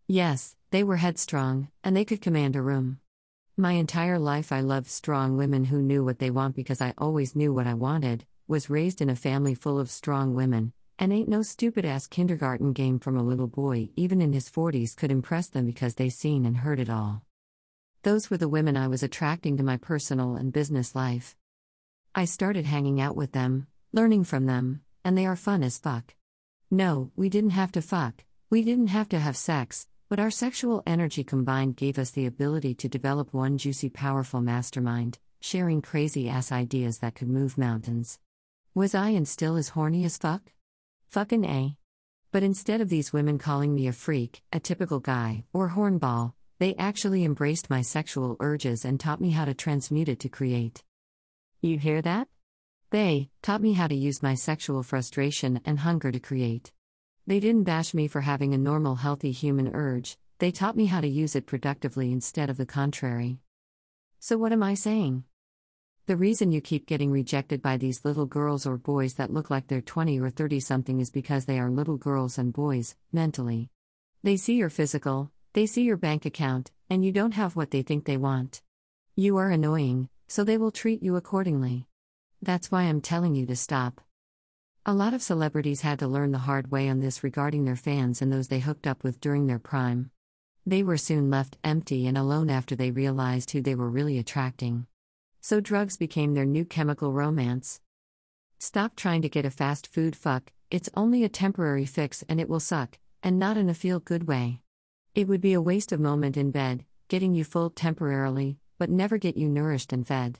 Yes, 0.08 0.56
they 0.72 0.82
were 0.82 0.96
headstrong, 0.96 1.68
and 1.84 1.96
they 1.96 2.04
could 2.04 2.20
command 2.20 2.56
a 2.56 2.62
room. 2.62 2.98
My 3.58 3.72
entire 3.72 4.18
life, 4.18 4.52
I 4.52 4.60
loved 4.60 4.86
strong 4.86 5.38
women 5.38 5.64
who 5.64 5.80
knew 5.80 6.04
what 6.04 6.18
they 6.18 6.28
want 6.28 6.54
because 6.54 6.82
I 6.82 6.92
always 6.98 7.34
knew 7.34 7.54
what 7.54 7.66
I 7.66 7.72
wanted, 7.72 8.26
was 8.46 8.68
raised 8.68 9.00
in 9.00 9.08
a 9.08 9.16
family 9.16 9.54
full 9.54 9.80
of 9.80 9.90
strong 9.90 10.34
women, 10.34 10.74
and 10.98 11.10
ain't 11.10 11.30
no 11.30 11.40
stupid 11.40 11.86
ass 11.86 12.06
kindergarten 12.06 12.74
game 12.74 12.98
from 12.98 13.16
a 13.16 13.22
little 13.22 13.46
boy, 13.46 13.88
even 13.96 14.20
in 14.20 14.34
his 14.34 14.50
40s, 14.50 14.94
could 14.94 15.10
impress 15.10 15.46
them 15.46 15.64
because 15.64 15.94
they 15.94 16.10
seen 16.10 16.44
and 16.44 16.58
heard 16.58 16.78
it 16.78 16.90
all. 16.90 17.22
Those 18.02 18.28
were 18.28 18.36
the 18.36 18.46
women 18.46 18.76
I 18.76 18.88
was 18.88 19.02
attracting 19.02 19.56
to 19.56 19.62
my 19.62 19.78
personal 19.78 20.36
and 20.36 20.52
business 20.52 20.94
life. 20.94 21.34
I 22.14 22.26
started 22.26 22.66
hanging 22.66 23.00
out 23.00 23.16
with 23.16 23.32
them, 23.32 23.68
learning 23.90 24.24
from 24.24 24.44
them, 24.44 24.82
and 25.02 25.16
they 25.16 25.24
are 25.24 25.34
fun 25.34 25.62
as 25.62 25.78
fuck. 25.78 26.14
No, 26.70 27.10
we 27.16 27.30
didn't 27.30 27.50
have 27.50 27.72
to 27.72 27.80
fuck, 27.80 28.22
we 28.50 28.62
didn't 28.62 28.88
have 28.88 29.08
to 29.08 29.18
have 29.18 29.34
sex, 29.34 29.88
but 30.08 30.20
our 30.20 30.30
sexual 30.30 30.82
energy 30.86 31.24
combined 31.24 31.76
gave 31.76 31.98
us 31.98 32.10
the 32.10 32.26
ability 32.26 32.74
to 32.74 32.88
develop 32.88 33.34
one 33.34 33.58
juicy, 33.58 33.88
powerful 33.88 34.40
mastermind, 34.40 35.18
sharing 35.40 35.82
crazy 35.82 36.28
ass 36.28 36.52
ideas 36.52 36.98
that 36.98 37.14
could 37.14 37.28
move 37.28 37.58
mountains. 37.58 38.18
Was 38.74 38.94
I 38.94 39.08
and 39.10 39.26
still 39.26 39.56
as 39.56 39.70
horny 39.70 40.04
as 40.04 40.18
fuck? 40.18 40.52
Fucking 41.08 41.44
A. 41.44 41.76
But 42.30 42.42
instead 42.42 42.80
of 42.80 42.88
these 42.88 43.12
women 43.12 43.38
calling 43.38 43.74
me 43.74 43.88
a 43.88 43.92
freak, 43.92 44.42
a 44.52 44.60
typical 44.60 45.00
guy, 45.00 45.44
or 45.52 45.70
hornball, 45.70 46.34
they 46.58 46.74
actually 46.76 47.24
embraced 47.24 47.70
my 47.70 47.82
sexual 47.82 48.36
urges 48.38 48.84
and 48.84 49.00
taught 49.00 49.20
me 49.20 49.30
how 49.30 49.44
to 49.44 49.54
transmute 49.54 50.08
it 50.08 50.20
to 50.20 50.28
create. 50.28 50.84
You 51.62 51.78
hear 51.78 52.00
that? 52.02 52.28
They 52.90 53.30
taught 53.42 53.60
me 53.60 53.72
how 53.72 53.88
to 53.88 53.94
use 53.94 54.22
my 54.22 54.34
sexual 54.34 54.82
frustration 54.82 55.60
and 55.64 55.80
hunger 55.80 56.12
to 56.12 56.20
create. 56.20 56.72
They 57.28 57.40
didn't 57.40 57.64
bash 57.64 57.92
me 57.92 58.06
for 58.06 58.20
having 58.20 58.54
a 58.54 58.58
normal, 58.58 58.94
healthy 58.94 59.32
human 59.32 59.74
urge, 59.74 60.16
they 60.38 60.52
taught 60.52 60.76
me 60.76 60.86
how 60.86 61.00
to 61.00 61.08
use 61.08 61.34
it 61.34 61.44
productively 61.44 62.12
instead 62.12 62.50
of 62.50 62.56
the 62.56 62.66
contrary. 62.66 63.40
So, 64.20 64.38
what 64.38 64.52
am 64.52 64.62
I 64.62 64.74
saying? 64.74 65.24
The 66.06 66.16
reason 66.16 66.52
you 66.52 66.60
keep 66.60 66.86
getting 66.86 67.10
rejected 67.10 67.60
by 67.60 67.78
these 67.78 68.04
little 68.04 68.26
girls 68.26 68.64
or 68.64 68.76
boys 68.76 69.14
that 69.14 69.32
look 69.32 69.50
like 69.50 69.66
they're 69.66 69.80
20 69.80 70.20
or 70.20 70.30
30 70.30 70.60
something 70.60 71.00
is 71.00 71.10
because 71.10 71.46
they 71.46 71.58
are 71.58 71.68
little 71.68 71.96
girls 71.96 72.38
and 72.38 72.52
boys, 72.52 72.94
mentally. 73.12 73.70
They 74.22 74.36
see 74.36 74.54
your 74.54 74.70
physical, 74.70 75.32
they 75.52 75.66
see 75.66 75.82
your 75.82 75.96
bank 75.96 76.26
account, 76.26 76.70
and 76.88 77.04
you 77.04 77.10
don't 77.10 77.34
have 77.34 77.56
what 77.56 77.72
they 77.72 77.82
think 77.82 78.04
they 78.04 78.16
want. 78.16 78.62
You 79.16 79.36
are 79.38 79.50
annoying, 79.50 80.10
so 80.28 80.44
they 80.44 80.58
will 80.58 80.70
treat 80.70 81.02
you 81.02 81.16
accordingly. 81.16 81.88
That's 82.40 82.70
why 82.70 82.82
I'm 82.82 83.00
telling 83.00 83.34
you 83.34 83.46
to 83.46 83.56
stop. 83.56 84.00
A 84.88 84.94
lot 84.94 85.14
of 85.14 85.20
celebrities 85.20 85.80
had 85.80 85.98
to 85.98 86.06
learn 86.06 86.30
the 86.30 86.38
hard 86.38 86.70
way 86.70 86.88
on 86.88 87.00
this 87.00 87.24
regarding 87.24 87.64
their 87.64 87.74
fans 87.74 88.22
and 88.22 88.32
those 88.32 88.46
they 88.46 88.60
hooked 88.60 88.86
up 88.86 89.02
with 89.02 89.18
during 89.18 89.48
their 89.48 89.58
prime. 89.58 90.12
They 90.64 90.84
were 90.84 90.96
soon 90.96 91.28
left 91.28 91.58
empty 91.64 92.06
and 92.06 92.16
alone 92.16 92.48
after 92.48 92.76
they 92.76 92.92
realized 92.92 93.50
who 93.50 93.60
they 93.60 93.74
were 93.74 93.90
really 93.90 94.16
attracting. 94.16 94.86
So 95.40 95.58
drugs 95.58 95.96
became 95.96 96.34
their 96.34 96.44
new 96.44 96.64
chemical 96.64 97.12
romance. 97.12 97.80
Stop 98.60 98.94
trying 98.94 99.22
to 99.22 99.28
get 99.28 99.44
a 99.44 99.50
fast 99.50 99.88
food 99.88 100.14
fuck, 100.14 100.52
it's 100.70 100.88
only 100.94 101.24
a 101.24 101.28
temporary 101.28 101.84
fix 101.84 102.22
and 102.28 102.40
it 102.40 102.48
will 102.48 102.60
suck, 102.60 102.96
and 103.24 103.40
not 103.40 103.56
in 103.56 103.68
a 103.68 103.74
feel 103.74 103.98
good 103.98 104.28
way. 104.28 104.60
It 105.16 105.26
would 105.26 105.40
be 105.40 105.54
a 105.54 105.60
waste 105.60 105.90
of 105.90 105.98
moment 105.98 106.36
in 106.36 106.52
bed, 106.52 106.84
getting 107.08 107.34
you 107.34 107.42
full 107.42 107.70
temporarily, 107.70 108.58
but 108.78 108.88
never 108.88 109.18
get 109.18 109.36
you 109.36 109.48
nourished 109.48 109.92
and 109.92 110.06
fed. 110.06 110.38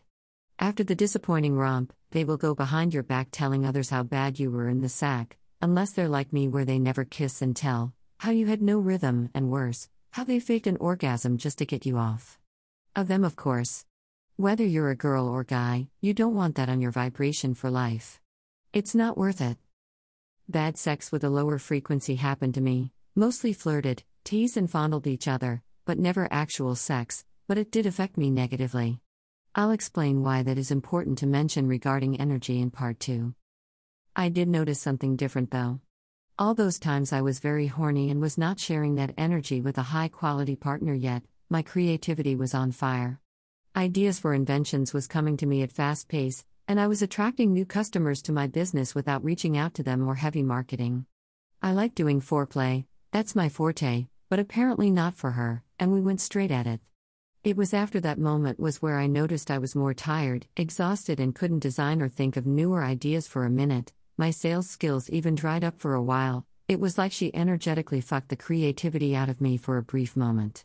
After 0.60 0.84
the 0.84 0.94
disappointing 0.94 1.56
romp, 1.56 1.92
they 2.10 2.24
will 2.24 2.36
go 2.36 2.54
behind 2.54 2.94
your 2.94 3.02
back 3.02 3.28
telling 3.30 3.64
others 3.64 3.90
how 3.90 4.02
bad 4.02 4.38
you 4.38 4.50
were 4.50 4.68
in 4.68 4.80
the 4.80 4.88
sack, 4.88 5.36
unless 5.60 5.92
they're 5.92 6.08
like 6.08 6.32
me 6.32 6.48
where 6.48 6.64
they 6.64 6.78
never 6.78 7.04
kiss 7.04 7.42
and 7.42 7.56
tell 7.56 7.92
how 8.18 8.30
you 8.30 8.46
had 8.46 8.62
no 8.62 8.78
rhythm, 8.78 9.30
and 9.34 9.50
worse, 9.50 9.88
how 10.12 10.24
they 10.24 10.38
faked 10.38 10.66
an 10.66 10.76
orgasm 10.78 11.36
just 11.36 11.58
to 11.58 11.66
get 11.66 11.84
you 11.84 11.98
off. 11.98 12.38
Of 12.94 13.08
them, 13.08 13.24
of 13.24 13.36
course. 13.36 13.84
Whether 14.36 14.64
you're 14.64 14.90
a 14.90 14.96
girl 14.96 15.28
or 15.28 15.44
guy, 15.44 15.88
you 16.00 16.14
don't 16.14 16.34
want 16.34 16.56
that 16.56 16.68
on 16.68 16.80
your 16.80 16.90
vibration 16.90 17.54
for 17.54 17.70
life. 17.70 18.20
It's 18.72 18.94
not 18.94 19.18
worth 19.18 19.40
it. 19.40 19.58
Bad 20.48 20.78
sex 20.78 21.12
with 21.12 21.24
a 21.24 21.30
lower 21.30 21.58
frequency 21.58 22.16
happened 22.16 22.54
to 22.54 22.60
me, 22.60 22.92
mostly 23.14 23.52
flirted, 23.52 24.02
teased, 24.24 24.56
and 24.56 24.70
fondled 24.70 25.06
each 25.06 25.28
other, 25.28 25.62
but 25.84 25.98
never 25.98 26.28
actual 26.30 26.74
sex, 26.74 27.24
but 27.48 27.58
it 27.58 27.70
did 27.70 27.86
affect 27.86 28.16
me 28.16 28.30
negatively. 28.30 29.00
I'll 29.58 29.70
explain 29.70 30.22
why 30.22 30.42
that 30.42 30.58
is 30.58 30.70
important 30.70 31.16
to 31.18 31.26
mention 31.26 31.66
regarding 31.66 32.20
energy 32.20 32.60
in 32.60 32.70
part 32.70 33.00
2. 33.00 33.34
I 34.14 34.28
did 34.28 34.48
notice 34.48 34.78
something 34.78 35.16
different 35.16 35.50
though. 35.50 35.80
All 36.38 36.52
those 36.52 36.78
times 36.78 37.10
I 37.10 37.22
was 37.22 37.38
very 37.38 37.66
horny 37.66 38.10
and 38.10 38.20
was 38.20 38.36
not 38.36 38.60
sharing 38.60 38.96
that 38.96 39.14
energy 39.16 39.62
with 39.62 39.78
a 39.78 39.94
high 39.94 40.08
quality 40.08 40.56
partner 40.56 40.92
yet, 40.92 41.22
my 41.48 41.62
creativity 41.62 42.36
was 42.36 42.52
on 42.52 42.70
fire. 42.70 43.18
Ideas 43.74 44.18
for 44.18 44.34
inventions 44.34 44.92
was 44.92 45.06
coming 45.06 45.38
to 45.38 45.46
me 45.46 45.62
at 45.62 45.72
fast 45.72 46.06
pace, 46.06 46.44
and 46.68 46.78
I 46.78 46.86
was 46.86 47.00
attracting 47.00 47.54
new 47.54 47.64
customers 47.64 48.20
to 48.22 48.32
my 48.32 48.46
business 48.48 48.94
without 48.94 49.24
reaching 49.24 49.56
out 49.56 49.72
to 49.76 49.82
them 49.82 50.06
or 50.06 50.16
heavy 50.16 50.42
marketing. 50.42 51.06
I 51.62 51.72
like 51.72 51.94
doing 51.94 52.20
foreplay, 52.20 52.84
that's 53.10 53.34
my 53.34 53.48
forte, 53.48 54.08
but 54.28 54.38
apparently 54.38 54.90
not 54.90 55.14
for 55.14 55.30
her, 55.30 55.62
and 55.78 55.92
we 55.92 56.02
went 56.02 56.20
straight 56.20 56.50
at 56.50 56.66
it. 56.66 56.82
It 57.46 57.56
was 57.56 57.72
after 57.72 58.00
that 58.00 58.18
moment 58.18 58.58
was 58.58 58.82
where 58.82 58.98
I 58.98 59.06
noticed 59.06 59.52
I 59.52 59.58
was 59.58 59.76
more 59.76 59.94
tired, 59.94 60.48
exhausted 60.56 61.20
and 61.20 61.32
couldn't 61.32 61.60
design 61.60 62.02
or 62.02 62.08
think 62.08 62.36
of 62.36 62.44
newer 62.44 62.82
ideas 62.82 63.28
for 63.28 63.44
a 63.44 63.50
minute. 63.50 63.92
My 64.18 64.32
sales 64.32 64.68
skills 64.68 65.08
even 65.10 65.36
dried 65.36 65.62
up 65.62 65.78
for 65.78 65.94
a 65.94 66.02
while. 66.02 66.44
It 66.66 66.80
was 66.80 66.98
like 66.98 67.12
she 67.12 67.32
energetically 67.32 68.00
fucked 68.00 68.30
the 68.30 68.36
creativity 68.36 69.14
out 69.14 69.28
of 69.28 69.40
me 69.40 69.56
for 69.58 69.76
a 69.76 69.82
brief 69.84 70.16
moment. 70.16 70.64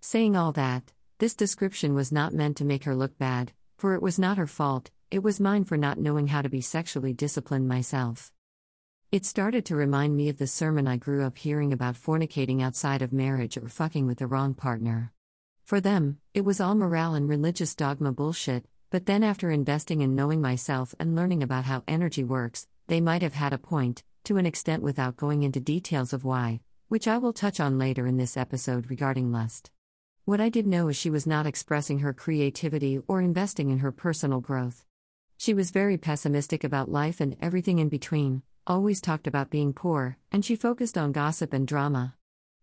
Saying 0.00 0.34
all 0.34 0.50
that, 0.50 0.92
this 1.18 1.36
description 1.36 1.94
was 1.94 2.10
not 2.10 2.34
meant 2.34 2.56
to 2.56 2.64
make 2.64 2.82
her 2.82 2.96
look 2.96 3.16
bad, 3.16 3.52
for 3.78 3.94
it 3.94 4.02
was 4.02 4.18
not 4.18 4.38
her 4.38 4.48
fault, 4.48 4.90
it 5.12 5.22
was 5.22 5.38
mine 5.38 5.64
for 5.64 5.76
not 5.76 6.00
knowing 6.00 6.26
how 6.26 6.42
to 6.42 6.48
be 6.48 6.60
sexually 6.60 7.12
disciplined 7.12 7.68
myself. 7.68 8.32
It 9.12 9.24
started 9.24 9.64
to 9.66 9.76
remind 9.76 10.16
me 10.16 10.28
of 10.30 10.38
the 10.38 10.48
sermon 10.48 10.88
I 10.88 10.96
grew 10.96 11.22
up 11.22 11.38
hearing 11.38 11.72
about 11.72 11.94
fornicating 11.94 12.60
outside 12.60 13.02
of 13.02 13.12
marriage 13.12 13.56
or 13.56 13.68
fucking 13.68 14.08
with 14.08 14.18
the 14.18 14.26
wrong 14.26 14.52
partner. 14.52 15.12
For 15.64 15.80
them, 15.80 16.18
it 16.34 16.44
was 16.44 16.60
all 16.60 16.74
morale 16.74 17.14
and 17.14 17.28
religious 17.28 17.74
dogma 17.74 18.12
bullshit, 18.12 18.66
But 18.92 19.06
then, 19.06 19.24
after 19.24 19.50
investing 19.50 20.02
in 20.02 20.14
knowing 20.14 20.42
myself 20.42 20.94
and 21.00 21.16
learning 21.16 21.42
about 21.42 21.64
how 21.64 21.82
energy 21.88 22.22
works, 22.22 22.68
they 22.88 23.00
might 23.00 23.22
have 23.22 23.32
had 23.32 23.54
a 23.54 23.58
point, 23.58 24.04
to 24.24 24.36
an 24.36 24.44
extent 24.44 24.82
without 24.82 25.16
going 25.16 25.44
into 25.44 25.60
details 25.60 26.12
of 26.12 26.24
why, 26.24 26.60
which 26.88 27.08
I 27.08 27.16
will 27.16 27.32
touch 27.32 27.58
on 27.58 27.78
later 27.78 28.06
in 28.06 28.18
this 28.18 28.36
episode 28.36 28.90
regarding 28.90 29.32
lust. 29.32 29.70
What 30.26 30.42
I 30.42 30.50
did 30.50 30.66
know 30.66 30.88
is 30.88 30.96
she 30.96 31.08
was 31.08 31.26
not 31.26 31.46
expressing 31.46 32.00
her 32.00 32.12
creativity 32.12 33.00
or 33.08 33.22
investing 33.22 33.70
in 33.70 33.78
her 33.78 33.92
personal 33.92 34.40
growth. 34.40 34.84
She 35.38 35.54
was 35.54 35.70
very 35.70 35.96
pessimistic 35.96 36.62
about 36.62 36.92
life 36.92 37.18
and 37.18 37.34
everything 37.40 37.78
in 37.78 37.88
between, 37.88 38.42
always 38.66 39.00
talked 39.00 39.26
about 39.26 39.48
being 39.48 39.72
poor, 39.72 40.18
and 40.30 40.44
she 40.44 40.54
focused 40.54 40.98
on 40.98 41.12
gossip 41.12 41.54
and 41.54 41.66
drama. 41.66 42.14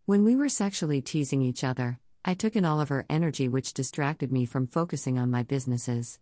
When 0.06 0.24
we 0.24 0.36
were 0.36 0.48
sexually 0.48 1.02
teasing 1.02 1.42
each 1.42 1.64
other, 1.64 2.00
I 2.30 2.36
took 2.36 2.56
in 2.56 2.64
all 2.64 2.80
of 2.80 2.90
her 2.90 3.08
energy, 3.10 3.48
which 3.48 3.74
distracted 3.74 4.32
me 4.32 4.46
from 4.46 4.68
focusing 4.68 5.18
on 5.18 5.32
my 5.32 5.42
businesses. 5.42 6.20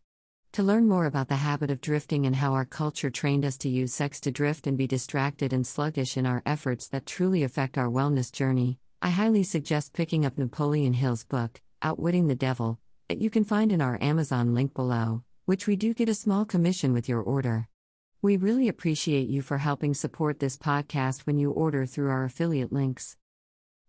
To 0.53 0.63
learn 0.63 0.87
more 0.87 1.05
about 1.05 1.27
the 1.27 1.35
habit 1.35 1.69
of 1.69 1.81
drifting 1.81 2.25
and 2.25 2.33
how 2.33 2.53
our 2.53 2.63
culture 2.63 3.09
trained 3.09 3.43
us 3.43 3.57
to 3.57 3.67
use 3.67 3.93
sex 3.93 4.21
to 4.21 4.31
drift 4.31 4.67
and 4.67 4.77
be 4.77 4.87
distracted 4.87 5.51
and 5.51 5.67
sluggish 5.67 6.15
in 6.15 6.25
our 6.25 6.41
efforts 6.45 6.87
that 6.87 7.05
truly 7.05 7.43
affect 7.43 7.77
our 7.77 7.89
wellness 7.89 8.31
journey, 8.31 8.79
I 9.01 9.09
highly 9.09 9.43
suggest 9.43 9.91
picking 9.91 10.25
up 10.25 10.37
Napoleon 10.37 10.93
Hill's 10.93 11.25
book, 11.25 11.59
Outwitting 11.81 12.27
the 12.27 12.35
Devil, 12.35 12.79
that 13.09 13.19
you 13.19 13.29
can 13.29 13.43
find 13.43 13.69
in 13.73 13.81
our 13.81 14.01
Amazon 14.01 14.53
link 14.53 14.73
below, 14.73 15.25
which 15.43 15.67
we 15.67 15.75
do 15.75 15.93
get 15.93 16.07
a 16.07 16.13
small 16.13 16.45
commission 16.45 16.93
with 16.93 17.09
your 17.09 17.19
order. 17.19 17.67
We 18.21 18.37
really 18.37 18.69
appreciate 18.69 19.27
you 19.27 19.41
for 19.41 19.57
helping 19.57 19.93
support 19.93 20.39
this 20.39 20.57
podcast 20.57 21.27
when 21.27 21.37
you 21.37 21.51
order 21.51 21.85
through 21.85 22.11
our 22.11 22.23
affiliate 22.23 22.71
links. 22.71 23.17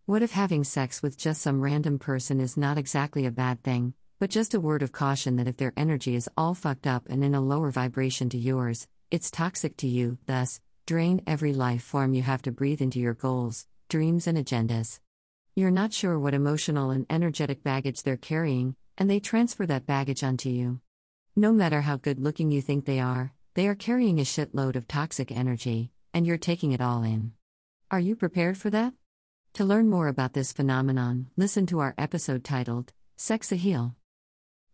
What 0.08 0.22
if 0.22 0.32
having 0.32 0.64
sex 0.64 1.02
with 1.02 1.18
just 1.18 1.42
some 1.42 1.60
random 1.60 1.98
person 1.98 2.40
is 2.40 2.56
not 2.56 2.78
exactly 2.78 3.26
a 3.26 3.30
bad 3.30 3.62
thing, 3.62 3.92
but 4.18 4.30
just 4.30 4.54
a 4.54 4.58
word 4.58 4.82
of 4.82 4.90
caution 4.90 5.36
that 5.36 5.46
if 5.46 5.58
their 5.58 5.74
energy 5.76 6.14
is 6.14 6.30
all 6.34 6.54
fucked 6.54 6.86
up 6.86 7.10
and 7.10 7.22
in 7.22 7.34
a 7.34 7.42
lower 7.42 7.70
vibration 7.70 8.30
to 8.30 8.38
yours, 8.38 8.88
it's 9.10 9.30
toxic 9.30 9.76
to 9.76 9.86
you, 9.86 10.16
thus, 10.24 10.62
drain 10.86 11.20
every 11.26 11.52
life 11.52 11.82
form 11.82 12.14
you 12.14 12.22
have 12.22 12.40
to 12.40 12.50
breathe 12.50 12.80
into 12.80 12.98
your 12.98 13.12
goals, 13.12 13.66
dreams, 13.90 14.26
and 14.26 14.38
agendas. 14.38 14.98
You're 15.54 15.70
not 15.70 15.92
sure 15.92 16.18
what 16.18 16.32
emotional 16.32 16.88
and 16.88 17.04
energetic 17.10 17.62
baggage 17.62 18.02
they're 18.02 18.16
carrying, 18.16 18.76
and 18.96 19.10
they 19.10 19.20
transfer 19.20 19.66
that 19.66 19.84
baggage 19.84 20.24
onto 20.24 20.48
you. 20.48 20.80
No 21.36 21.52
matter 21.52 21.82
how 21.82 21.98
good 21.98 22.18
looking 22.18 22.50
you 22.50 22.62
think 22.62 22.86
they 22.86 22.98
are, 22.98 23.34
they 23.52 23.68
are 23.68 23.74
carrying 23.74 24.18
a 24.20 24.22
shitload 24.22 24.74
of 24.74 24.88
toxic 24.88 25.30
energy, 25.30 25.90
and 26.14 26.26
you're 26.26 26.38
taking 26.38 26.72
it 26.72 26.80
all 26.80 27.02
in. 27.02 27.32
Are 27.90 28.00
you 28.00 28.16
prepared 28.16 28.56
for 28.56 28.70
that? 28.70 28.94
To 29.58 29.64
learn 29.64 29.90
more 29.90 30.06
about 30.06 30.34
this 30.34 30.52
phenomenon, 30.52 31.30
listen 31.36 31.66
to 31.66 31.80
our 31.80 31.92
episode 31.98 32.44
titled 32.44 32.92
Sex 33.16 33.50
a 33.50 33.56
Heal. 33.56 33.96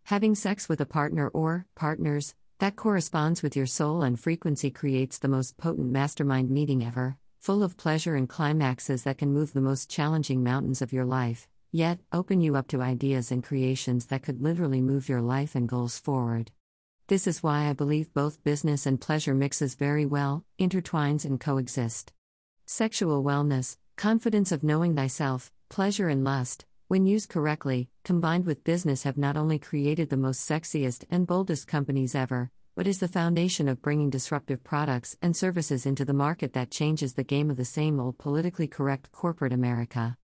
Having 0.03 0.35
sex 0.35 0.69
with 0.69 0.79
a 0.79 0.85
partner 0.85 1.27
or 1.29 1.65
partners 1.73 2.35
that 2.59 2.75
corresponds 2.75 3.41
with 3.41 3.55
your 3.55 3.65
soul 3.65 4.03
and 4.03 4.19
frequency 4.19 4.69
creates 4.69 5.17
the 5.17 5.27
most 5.27 5.57
potent 5.57 5.91
mastermind 5.91 6.51
meeting 6.51 6.85
ever, 6.85 7.17
full 7.39 7.63
of 7.63 7.77
pleasure 7.77 8.13
and 8.13 8.29
climaxes 8.29 9.01
that 9.05 9.17
can 9.17 9.33
move 9.33 9.53
the 9.53 9.59
most 9.59 9.89
challenging 9.89 10.43
mountains 10.43 10.83
of 10.83 10.93
your 10.93 11.05
life, 11.05 11.47
yet 11.71 11.99
open 12.11 12.39
you 12.39 12.55
up 12.55 12.67
to 12.67 12.83
ideas 12.83 13.31
and 13.31 13.43
creations 13.43 14.05
that 14.05 14.21
could 14.21 14.39
literally 14.39 14.81
move 14.81 15.09
your 15.09 15.21
life 15.21 15.55
and 15.55 15.67
goals 15.67 15.97
forward. 15.97 16.51
This 17.07 17.25
is 17.25 17.41
why 17.41 17.67
I 17.67 17.73
believe 17.73 18.13
both 18.13 18.43
business 18.43 18.85
and 18.85 19.01
pleasure 19.01 19.33
mixes 19.33 19.73
very 19.73 20.05
well, 20.05 20.45
intertwines 20.59 21.25
and 21.25 21.39
coexist. 21.39 22.13
Sexual 22.67 23.23
wellness, 23.23 23.77
Confidence 23.97 24.51
of 24.51 24.61
knowing 24.61 24.93
thyself, 24.93 25.53
pleasure 25.69 26.09
and 26.09 26.21
lust, 26.21 26.65
when 26.89 27.05
used 27.05 27.29
correctly, 27.29 27.89
combined 28.03 28.45
with 28.45 28.65
business, 28.65 29.03
have 29.03 29.17
not 29.17 29.37
only 29.37 29.57
created 29.57 30.09
the 30.09 30.17
most 30.17 30.47
sexiest 30.47 31.05
and 31.09 31.25
boldest 31.25 31.65
companies 31.65 32.13
ever, 32.13 32.51
but 32.75 32.87
is 32.87 32.99
the 32.99 33.07
foundation 33.07 33.69
of 33.69 33.81
bringing 33.81 34.09
disruptive 34.09 34.61
products 34.65 35.17
and 35.21 35.33
services 35.33 35.85
into 35.85 36.03
the 36.03 36.13
market 36.13 36.51
that 36.51 36.69
changes 36.69 37.13
the 37.13 37.23
game 37.23 37.49
of 37.49 37.55
the 37.55 37.63
same 37.63 37.97
old 37.97 38.17
politically 38.17 38.67
correct 38.67 39.13
corporate 39.13 39.53
America. 39.53 40.17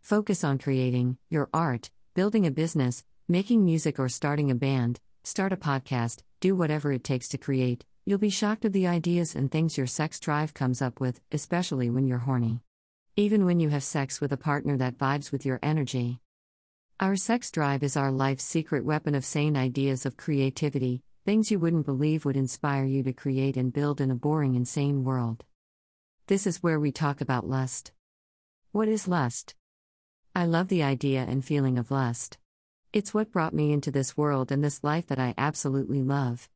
Focus 0.00 0.44
on 0.44 0.58
creating 0.58 1.18
your 1.28 1.50
art, 1.52 1.90
building 2.14 2.46
a 2.46 2.52
business, 2.52 3.04
making 3.26 3.64
music, 3.64 3.98
or 3.98 4.08
starting 4.08 4.48
a 4.48 4.54
band, 4.54 5.00
start 5.24 5.52
a 5.52 5.56
podcast, 5.56 6.22
do 6.38 6.54
whatever 6.54 6.92
it 6.92 7.02
takes 7.02 7.26
to 7.28 7.36
create. 7.36 7.84
You'll 8.06 8.18
be 8.18 8.30
shocked 8.30 8.64
at 8.64 8.72
the 8.72 8.86
ideas 8.86 9.34
and 9.34 9.50
things 9.50 9.76
your 9.76 9.88
sex 9.88 10.20
drive 10.20 10.54
comes 10.54 10.80
up 10.80 11.00
with, 11.00 11.20
especially 11.32 11.90
when 11.90 12.06
you're 12.06 12.18
horny. 12.18 12.60
Even 13.14 13.44
when 13.44 13.60
you 13.60 13.68
have 13.68 13.82
sex 13.82 14.22
with 14.22 14.32
a 14.32 14.38
partner 14.38 14.78
that 14.78 14.96
vibes 14.96 15.30
with 15.30 15.44
your 15.44 15.58
energy. 15.62 16.18
Our 16.98 17.14
sex 17.14 17.50
drive 17.50 17.82
is 17.82 17.94
our 17.94 18.10
life's 18.10 18.42
secret 18.42 18.86
weapon 18.86 19.14
of 19.14 19.22
sane 19.22 19.54
ideas 19.54 20.06
of 20.06 20.16
creativity, 20.16 21.02
things 21.26 21.50
you 21.50 21.58
wouldn't 21.58 21.84
believe 21.84 22.24
would 22.24 22.38
inspire 22.38 22.86
you 22.86 23.02
to 23.02 23.12
create 23.12 23.58
and 23.58 23.70
build 23.70 24.00
in 24.00 24.10
a 24.10 24.14
boring, 24.14 24.54
insane 24.54 25.04
world. 25.04 25.44
This 26.28 26.46
is 26.46 26.62
where 26.62 26.80
we 26.80 26.90
talk 26.90 27.20
about 27.20 27.46
lust. 27.46 27.92
What 28.70 28.88
is 28.88 29.06
lust? 29.06 29.56
I 30.34 30.46
love 30.46 30.68
the 30.68 30.82
idea 30.82 31.26
and 31.28 31.44
feeling 31.44 31.78
of 31.78 31.90
lust. 31.90 32.38
It's 32.94 33.12
what 33.12 33.30
brought 33.30 33.52
me 33.52 33.72
into 33.72 33.90
this 33.90 34.16
world 34.16 34.50
and 34.50 34.64
this 34.64 34.82
life 34.82 35.08
that 35.08 35.18
I 35.18 35.34
absolutely 35.36 36.02
love. 36.02 36.48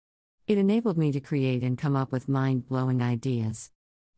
It 0.47 0.57
enabled 0.57 0.97
me 0.97 1.12
to 1.12 1.21
create 1.21 1.62
and 1.62 1.77
come 1.77 1.97
up 1.97 2.12
with 2.12 2.31
mind 2.31 2.66
blowing 2.66 3.03
ideas. 3.03 3.73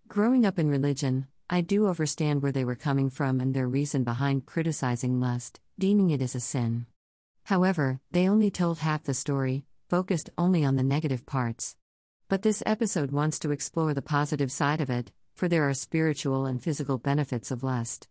Growing 0.07 0.46
up 0.46 0.61
in 0.61 0.68
religion, 0.68 1.27
I 1.50 1.62
do 1.62 1.87
understand 1.87 2.42
where 2.42 2.52
they 2.52 2.64
were 2.64 2.74
coming 2.74 3.08
from 3.08 3.40
and 3.40 3.54
their 3.54 3.66
reason 3.66 4.04
behind 4.04 4.44
criticizing 4.44 5.18
lust, 5.18 5.61
deeming 5.78 6.11
it 6.11 6.20
as 6.20 6.34
a 6.34 6.40
sin. 6.40 6.84
However, 7.44 8.00
they 8.11 8.28
only 8.28 8.50
told 8.50 8.80
half 8.80 9.04
the 9.04 9.14
story, 9.14 9.64
focused 9.88 10.28
only 10.37 10.62
on 10.62 10.76
the 10.76 10.82
negative 10.82 11.24
parts. 11.24 11.74
But 12.28 12.42
this 12.42 12.62
episode 12.66 13.12
wants 13.12 13.38
to 13.38 13.50
explore 13.50 13.94
the 13.94 14.02
positive 14.02 14.52
side 14.52 14.82
of 14.82 14.90
it, 14.90 15.11
for 15.34 15.48
there 15.48 15.66
are 15.66 15.72
spiritual 15.72 16.44
and 16.44 16.62
physical 16.62 16.98
benefits 16.98 17.50
of 17.50 17.62
lust. 17.62 18.08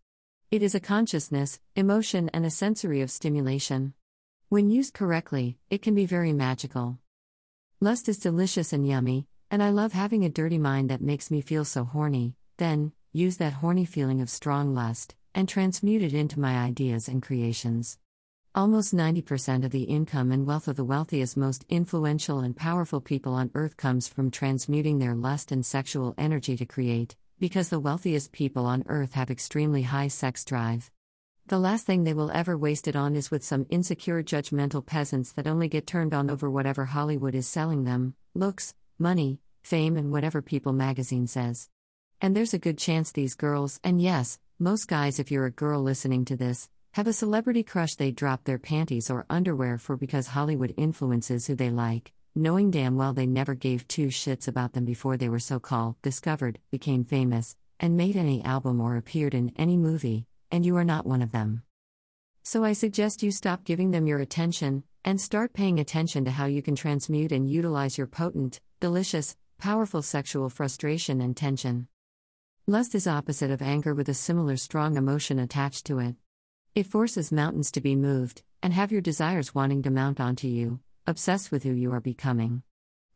It 0.49 0.63
is 0.63 0.73
a 0.73 0.79
consciousness, 0.79 1.59
emotion, 1.75 2.29
and 2.33 2.43
a 2.43 2.49
sensory 2.49 3.01
of 3.01 3.11
stimulation. 3.11 3.93
When 4.49 4.71
used 4.71 4.95
correctly, 4.95 5.59
it 5.69 5.83
can 5.83 5.93
be 5.93 6.07
very 6.07 6.33
magical. 6.33 6.97
Lust 7.79 8.09
is 8.09 8.17
delicious 8.17 8.73
and 8.73 8.87
yummy, 8.87 9.27
and 9.51 9.61
I 9.61 9.69
love 9.69 9.93
having 9.93 10.25
a 10.25 10.29
dirty 10.29 10.57
mind 10.57 10.89
that 10.89 11.01
makes 11.01 11.29
me 11.29 11.41
feel 11.41 11.65
so 11.65 11.83
horny. 11.83 12.33
Then, 12.57 12.93
use 13.11 13.37
that 13.37 13.53
horny 13.53 13.85
feeling 13.85 14.21
of 14.21 14.29
strong 14.29 14.73
lust, 14.73 15.15
and 15.33 15.47
transmute 15.47 16.01
it 16.01 16.13
into 16.13 16.39
my 16.39 16.57
ideas 16.57 17.07
and 17.07 17.21
creations. 17.21 17.97
Almost 18.55 18.95
90% 18.95 19.63
of 19.63 19.71
the 19.71 19.83
income 19.83 20.31
and 20.31 20.47
wealth 20.47 20.67
of 20.67 20.75
the 20.77 20.83
wealthiest, 20.83 21.37
most 21.37 21.63
influential, 21.69 22.39
and 22.39 22.55
powerful 22.55 22.99
people 22.99 23.33
on 23.33 23.51
earth 23.53 23.77
comes 23.77 24.07
from 24.07 24.31
transmuting 24.31 24.97
their 24.97 25.13
lust 25.13 25.51
and 25.51 25.65
sexual 25.65 26.15
energy 26.17 26.57
to 26.57 26.65
create, 26.65 27.15
because 27.39 27.69
the 27.69 27.79
wealthiest 27.79 28.31
people 28.31 28.65
on 28.65 28.83
earth 28.87 29.13
have 29.13 29.29
extremely 29.29 29.83
high 29.83 30.07
sex 30.07 30.43
drive. 30.43 30.89
The 31.45 31.59
last 31.59 31.85
thing 31.85 32.03
they 32.03 32.15
will 32.15 32.31
ever 32.31 32.57
waste 32.57 32.87
it 32.87 32.95
on 32.95 33.15
is 33.15 33.29
with 33.29 33.43
some 33.43 33.67
insecure, 33.69 34.23
judgmental 34.23 34.85
peasants 34.85 35.31
that 35.33 35.47
only 35.47 35.69
get 35.69 35.85
turned 35.85 36.13
on 36.13 36.29
over 36.29 36.49
whatever 36.49 36.85
Hollywood 36.85 37.35
is 37.35 37.47
selling 37.47 37.83
them 37.83 38.15
looks, 38.33 38.73
money, 38.97 39.39
fame, 39.61 39.95
and 39.97 40.11
whatever 40.11 40.41
People 40.41 40.73
magazine 40.73 41.27
says. 41.27 41.69
And 42.19 42.35
there's 42.35 42.53
a 42.53 42.59
good 42.59 42.79
chance 42.79 43.11
these 43.11 43.35
girls, 43.35 43.79
and 43.83 44.01
yes, 44.01 44.39
most 44.57 44.87
guys, 44.87 45.19
if 45.19 45.29
you're 45.29 45.45
a 45.45 45.51
girl 45.51 45.83
listening 45.83 46.25
to 46.25 46.35
this, 46.35 46.67
have 46.93 47.05
a 47.05 47.13
celebrity 47.13 47.61
crush 47.61 47.93
they 47.93 48.09
drop 48.09 48.43
their 48.43 48.57
panties 48.57 49.11
or 49.11 49.27
underwear 49.29 49.77
for 49.77 49.95
because 49.95 50.27
Hollywood 50.27 50.73
influences 50.77 51.45
who 51.45 51.53
they 51.53 51.69
like, 51.69 52.13
knowing 52.33 52.71
damn 52.71 52.95
well 52.95 53.13
they 53.13 53.27
never 53.27 53.53
gave 53.53 53.87
two 53.87 54.07
shits 54.07 54.47
about 54.47 54.73
them 54.73 54.83
before 54.83 55.15
they 55.15 55.29
were 55.29 55.37
so 55.37 55.59
called 55.59 55.95
discovered, 56.01 56.57
became 56.71 57.03
famous, 57.03 57.55
and 57.79 57.95
made 57.95 58.15
any 58.15 58.43
album 58.43 58.81
or 58.81 58.97
appeared 58.97 59.35
in 59.35 59.51
any 59.55 59.77
movie, 59.77 60.25
and 60.49 60.65
you 60.65 60.75
are 60.75 60.83
not 60.83 61.05
one 61.05 61.21
of 61.21 61.31
them. 61.31 61.61
So 62.43 62.63
I 62.63 62.73
suggest 62.73 63.21
you 63.21 63.29
stop 63.29 63.63
giving 63.63 63.91
them 63.91 64.07
your 64.07 64.19
attention 64.19 64.83
and 65.05 65.21
start 65.21 65.53
paying 65.53 65.79
attention 65.79 66.25
to 66.25 66.31
how 66.31 66.45
you 66.45 66.63
can 66.63 66.75
transmute 66.75 67.31
and 67.31 67.47
utilize 67.47 67.95
your 67.95 68.07
potent, 68.07 68.59
delicious, 68.79 69.35
powerful 69.59 70.01
sexual 70.01 70.49
frustration 70.49 71.21
and 71.21 71.37
tension. 71.37 71.87
Lust 72.69 72.95
is 72.95 73.07
opposite 73.07 73.49
of 73.49 73.61
anger 73.61 73.93
with 73.93 74.09
a 74.09 74.13
similar 74.13 74.57
strong 74.57 74.97
emotion 74.97 75.39
attached 75.39 75.85
to 75.85 75.99
it. 75.99 76.15
It 76.75 76.85
forces 76.85 77.31
mountains 77.31 77.71
to 77.71 77.79
be 77.79 77.95
moved, 77.95 78.41
and 78.61 78.73
have 78.73 78.91
your 78.91 78.99
desires 78.99 79.55
wanting 79.55 79.83
to 79.83 79.89
mount 79.89 80.19
onto 80.19 80.49
you, 80.49 80.81
obsessed 81.05 81.49
with 81.49 81.63
who 81.63 81.71
you 81.71 81.93
are 81.93 82.01
becoming. 82.01 82.63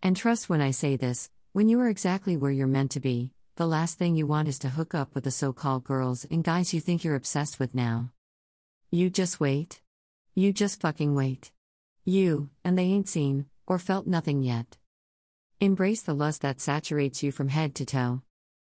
And 0.02 0.16
trust 0.16 0.48
when 0.48 0.62
I 0.62 0.72
say 0.72 0.96
this, 0.96 1.30
when 1.52 1.68
you 1.68 1.82
are 1.82 1.90
exactly 1.90 2.38
where 2.38 2.50
you're 2.50 2.66
meant 2.66 2.92
to 2.92 3.02
be, 3.02 3.34
the 3.58 3.68
last 3.68 3.98
thing 3.98 4.16
you 4.16 4.26
want 4.26 4.48
is 4.48 4.58
to 4.60 4.70
hook 4.70 4.96
up 4.96 5.14
with 5.14 5.26
the 5.26 5.32
so 5.32 5.52
called 5.52 5.84
girls 5.84 6.26
and 6.32 6.46
guys 6.46 6.74
you 6.74 6.80
think 6.80 7.04
you're 7.04 7.16
obsessed 7.16 7.60
with 7.60 7.76
now. 7.76 8.12
You 8.90 9.10
just 9.10 9.42
wait. 9.42 9.82
You 10.34 10.54
just 10.54 10.80
fucking 10.80 11.14
wait. 11.14 11.52
You, 12.06 12.52
and 12.64 12.78
they 12.78 12.84
ain't 12.86 13.10
seen, 13.10 13.48
or 13.68 13.80
felt 13.80 14.08
nothing 14.08 14.44
yet. 14.44 14.78
Embrace 15.60 16.04
the 16.04 16.14
lust 16.14 16.42
that 16.42 16.62
saturates 16.62 17.22
you 17.22 17.34
from 17.34 17.50
head 17.50 17.76
to 17.76 17.86
toe. 17.86 18.22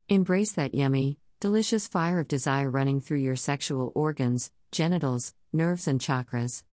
Embrace 0.08 0.52
that 0.52 0.74
yummy, 0.74 1.18
delicious 1.40 1.86
fire 1.86 2.18
of 2.18 2.28
desire 2.28 2.68
running 2.68 3.00
through 3.00 3.18
your 3.18 3.36
sexual 3.36 3.92
organs, 3.94 4.50
genitals, 4.70 5.32
nerves, 5.52 5.86
and 5.86 6.00
chakras. 6.00 6.64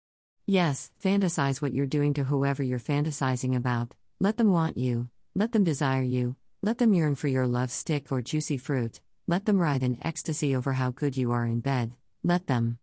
Yes, 0.45 0.91
fantasize 1.01 1.61
what 1.61 1.73
you're 1.73 1.85
doing 1.85 2.13
to 2.15 2.23
whoever 2.23 2.63
you're 2.63 2.79
fantasizing 2.79 3.55
about. 3.55 3.93
Let 4.19 4.37
them 4.37 4.51
want 4.51 4.77
you. 4.77 5.09
Let 5.35 5.51
them 5.51 5.63
desire 5.63 6.01
you. 6.01 6.35
Let 6.61 6.79
them 6.79 6.93
yearn 6.93 7.15
for 7.15 7.27
your 7.27 7.47
love 7.47 7.71
stick 7.71 8.11
or 8.11 8.21
juicy 8.21 8.57
fruit. 8.57 8.99
Let 9.27 9.45
them 9.45 9.59
writhe 9.59 9.83
in 9.83 9.99
ecstasy 10.01 10.55
over 10.55 10.73
how 10.73 10.89
good 10.89 11.15
you 11.15 11.31
are 11.31 11.45
in 11.45 11.59
bed. 11.59 11.93
Let 12.23 12.47
them 12.47 12.79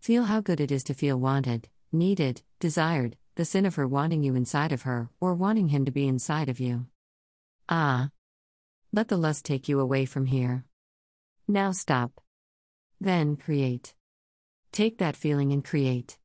feel 0.00 0.24
how 0.24 0.40
good 0.40 0.60
it 0.60 0.70
is 0.70 0.84
to 0.84 0.94
feel 0.94 1.18
wanted, 1.18 1.68
needed, 1.92 2.42
desired, 2.60 3.16
the 3.34 3.44
sin 3.44 3.66
of 3.66 3.74
her 3.74 3.88
wanting 3.88 4.22
you 4.22 4.36
inside 4.36 4.72
of 4.72 4.82
her, 4.82 5.10
or 5.20 5.34
wanting 5.34 5.68
him 5.68 5.84
to 5.84 5.90
be 5.90 6.06
inside 6.06 6.48
of 6.48 6.60
you. 6.60 6.86
Ah. 7.68 8.10
Let 8.94 9.08
the 9.08 9.16
lust 9.16 9.44
take 9.44 9.68
you 9.68 9.80
away 9.80 10.04
from 10.04 10.26
here. 10.26 10.62
Now 11.48 11.72
stop. 11.72 12.20
Then 13.00 13.34
create. 13.34 13.92
Take 14.70 14.98
that 14.98 15.16
feeling 15.16 15.50
and 15.50 15.64
create. 15.64 16.16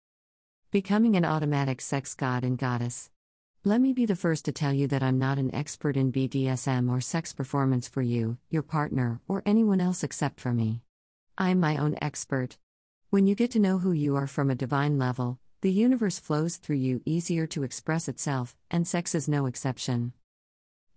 Becoming 0.69 1.15
an 1.15 1.25
automatic 1.25 1.81
sex 1.81 2.13
god 2.13 2.43
and 2.43 2.59
goddess. 2.59 3.09
Let 3.63 3.81
me 3.81 3.91
be 3.91 4.05
the 4.05 4.15
first 4.15 4.45
to 4.45 4.51
tell 4.51 4.71
you 4.71 4.85
that 4.89 5.01
I'm 5.01 5.17
not 5.17 5.39
an 5.39 5.55
expert 5.55 5.97
in 5.97 6.11
BDSM 6.11 6.91
or 6.91 7.01
sex 7.01 7.33
performance 7.33 7.87
for 7.87 8.03
you, 8.03 8.37
your 8.51 8.61
partner, 8.61 9.19
or 9.27 9.41
anyone 9.47 9.81
else 9.81 10.03
except 10.03 10.39
for 10.39 10.53
me. 10.53 10.83
I'm 11.39 11.59
my 11.59 11.75
own 11.75 11.95
expert. 12.03 12.59
When 13.09 13.25
you 13.25 13.33
get 13.33 13.49
to 13.53 13.59
know 13.59 13.79
who 13.79 13.93
you 13.93 14.15
are 14.15 14.27
from 14.27 14.51
a 14.51 14.61
divine 14.63 14.99
level, 14.99 15.39
the 15.61 15.71
universe 15.71 16.19
flows 16.19 16.57
through 16.57 16.75
you 16.75 17.01
easier 17.03 17.47
to 17.47 17.63
express 17.63 18.07
itself, 18.07 18.55
and 18.69 18.87
sex 18.87 19.15
is 19.15 19.27
no 19.27 19.47
exception. 19.47 20.13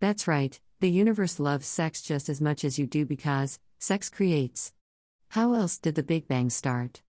That's 0.01 0.29
right, 0.29 0.61
the 0.83 0.91
universe 0.91 1.39
loves 1.39 1.65
sex 1.65 2.03
just 2.03 2.29
as 2.29 2.41
much 2.41 2.65
as 2.65 2.77
you 2.77 2.89
do 2.89 3.07
because 3.07 3.61
sex 3.79 4.11
creates. 4.11 4.73
How 5.29 5.55
else 5.55 5.79
did 5.79 5.95
the 5.95 6.03
Big 6.03 6.27
Bang 6.27 6.51
start? 6.51 7.03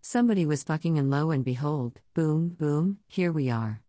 Somebody 0.00 0.46
was 0.46 0.62
fucking, 0.62 0.96
and 0.96 1.10
lo 1.10 1.30
and 1.30 1.44
behold, 1.44 2.00
boom, 2.14 2.48
boom, 2.48 3.00
here 3.06 3.30
we 3.30 3.50
are. 3.50 3.82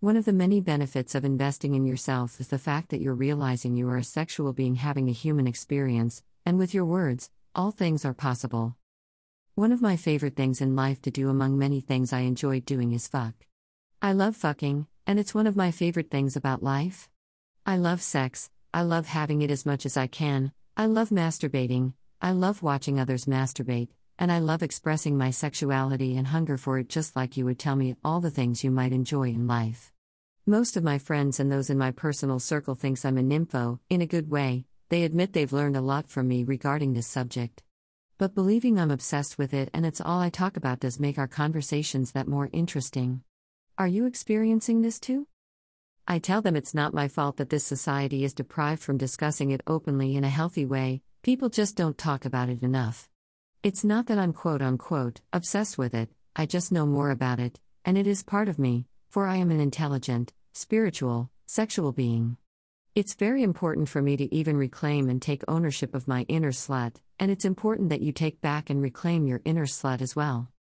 One 0.00 0.16
of 0.16 0.24
the 0.24 0.32
many 0.32 0.60
benefits 0.60 1.14
of 1.14 1.24
investing 1.24 1.76
in 1.76 1.86
yourself 1.86 2.40
is 2.40 2.48
the 2.48 2.58
fact 2.58 2.88
that 2.88 3.00
you're 3.00 3.14
realizing 3.14 3.76
you 3.76 3.88
are 3.88 3.98
a 3.98 4.02
sexual 4.02 4.52
being 4.52 4.74
having 4.74 5.08
a 5.08 5.12
human 5.12 5.46
experience, 5.46 6.24
and 6.44 6.58
with 6.58 6.74
your 6.74 6.86
words, 6.86 7.30
all 7.54 7.70
things 7.70 8.04
are 8.04 8.14
possible. 8.14 8.74
One 9.54 9.70
of 9.70 9.80
my 9.80 9.96
favorite 9.96 10.34
things 10.34 10.60
in 10.60 10.74
life 10.74 11.00
to 11.02 11.12
do 11.12 11.28
among 11.30 11.56
many 11.56 11.80
things 11.80 12.12
I 12.12 12.22
enjoy 12.22 12.58
doing 12.58 12.90
is 12.90 13.06
fuck. 13.06 13.34
I 14.02 14.12
love 14.12 14.34
fucking, 14.34 14.88
and 15.06 15.20
it's 15.20 15.36
one 15.36 15.46
of 15.46 15.54
my 15.54 15.70
favorite 15.70 16.10
things 16.10 16.34
about 16.34 16.64
life. 16.64 17.08
I 17.64 17.76
love 17.76 18.02
sex, 18.02 18.50
I 18.76 18.82
love 18.82 19.06
having 19.06 19.40
it 19.40 19.50
as 19.50 19.64
much 19.64 19.86
as 19.86 19.96
I 19.96 20.06
can, 20.06 20.52
I 20.76 20.84
love 20.84 21.08
masturbating, 21.08 21.94
I 22.20 22.32
love 22.32 22.62
watching 22.62 23.00
others 23.00 23.24
masturbate, 23.24 23.88
and 24.18 24.30
I 24.30 24.38
love 24.38 24.62
expressing 24.62 25.16
my 25.16 25.30
sexuality 25.30 26.14
and 26.14 26.26
hunger 26.26 26.58
for 26.58 26.78
it 26.78 26.90
just 26.90 27.16
like 27.16 27.38
you 27.38 27.46
would 27.46 27.58
tell 27.58 27.74
me 27.74 27.96
all 28.04 28.20
the 28.20 28.30
things 28.30 28.62
you 28.62 28.70
might 28.70 28.92
enjoy 28.92 29.28
in 29.28 29.46
life. 29.46 29.94
Most 30.44 30.76
of 30.76 30.84
my 30.84 30.98
friends 30.98 31.40
and 31.40 31.50
those 31.50 31.70
in 31.70 31.78
my 31.78 31.90
personal 31.90 32.38
circle 32.38 32.74
thinks 32.74 33.06
I'm 33.06 33.16
a 33.16 33.22
nympho, 33.22 33.78
in 33.88 34.02
a 34.02 34.06
good 34.06 34.30
way. 34.30 34.66
They 34.90 35.04
admit 35.04 35.32
they've 35.32 35.50
learned 35.50 35.78
a 35.78 35.80
lot 35.80 36.10
from 36.10 36.28
me 36.28 36.44
regarding 36.44 36.92
this 36.92 37.06
subject. 37.06 37.62
But 38.18 38.34
believing 38.34 38.78
I'm 38.78 38.90
obsessed 38.90 39.38
with 39.38 39.54
it 39.54 39.70
and 39.72 39.86
it's 39.86 40.02
all 40.02 40.20
I 40.20 40.28
talk 40.28 40.58
about 40.58 40.80
does 40.80 41.00
make 41.00 41.16
our 41.16 41.28
conversations 41.28 42.12
that 42.12 42.28
more 42.28 42.50
interesting. 42.52 43.22
Are 43.78 43.88
you 43.88 44.04
experiencing 44.04 44.82
this 44.82 45.00
too? 45.00 45.28
I 46.08 46.20
tell 46.20 46.40
them 46.40 46.54
it's 46.54 46.72
not 46.72 46.94
my 46.94 47.08
fault 47.08 47.36
that 47.38 47.50
this 47.50 47.64
society 47.64 48.22
is 48.22 48.32
deprived 48.32 48.80
from 48.80 48.96
discussing 48.96 49.50
it 49.50 49.60
openly 49.66 50.14
in 50.14 50.22
a 50.22 50.28
healthy 50.28 50.64
way, 50.64 51.02
people 51.22 51.48
just 51.48 51.74
don't 51.76 51.98
talk 51.98 52.24
about 52.24 52.48
it 52.48 52.62
enough. 52.62 53.08
It's 53.64 53.82
not 53.82 54.06
that 54.06 54.18
I'm 54.18 54.32
quote 54.32 54.62
unquote 54.62 55.20
obsessed 55.32 55.76
with 55.76 55.94
it, 55.94 56.08
I 56.36 56.46
just 56.46 56.70
know 56.70 56.86
more 56.86 57.10
about 57.10 57.40
it, 57.40 57.58
and 57.84 57.98
it 57.98 58.06
is 58.06 58.22
part 58.22 58.48
of 58.48 58.56
me, 58.56 58.86
for 59.10 59.26
I 59.26 59.36
am 59.36 59.50
an 59.50 59.58
intelligent, 59.58 60.32
spiritual, 60.54 61.28
sexual 61.46 61.90
being. 61.90 62.36
It's 62.94 63.14
very 63.14 63.42
important 63.42 63.88
for 63.88 64.00
me 64.00 64.16
to 64.16 64.32
even 64.32 64.56
reclaim 64.56 65.10
and 65.10 65.20
take 65.20 65.42
ownership 65.48 65.92
of 65.92 66.06
my 66.06 66.22
inner 66.28 66.52
slut, 66.52 67.00
and 67.18 67.32
it's 67.32 67.44
important 67.44 67.88
that 67.88 68.00
you 68.00 68.12
take 68.12 68.40
back 68.40 68.70
and 68.70 68.80
reclaim 68.80 69.26
your 69.26 69.42
inner 69.44 69.66
slut 69.66 70.00
as 70.00 70.14
well. 70.14 70.52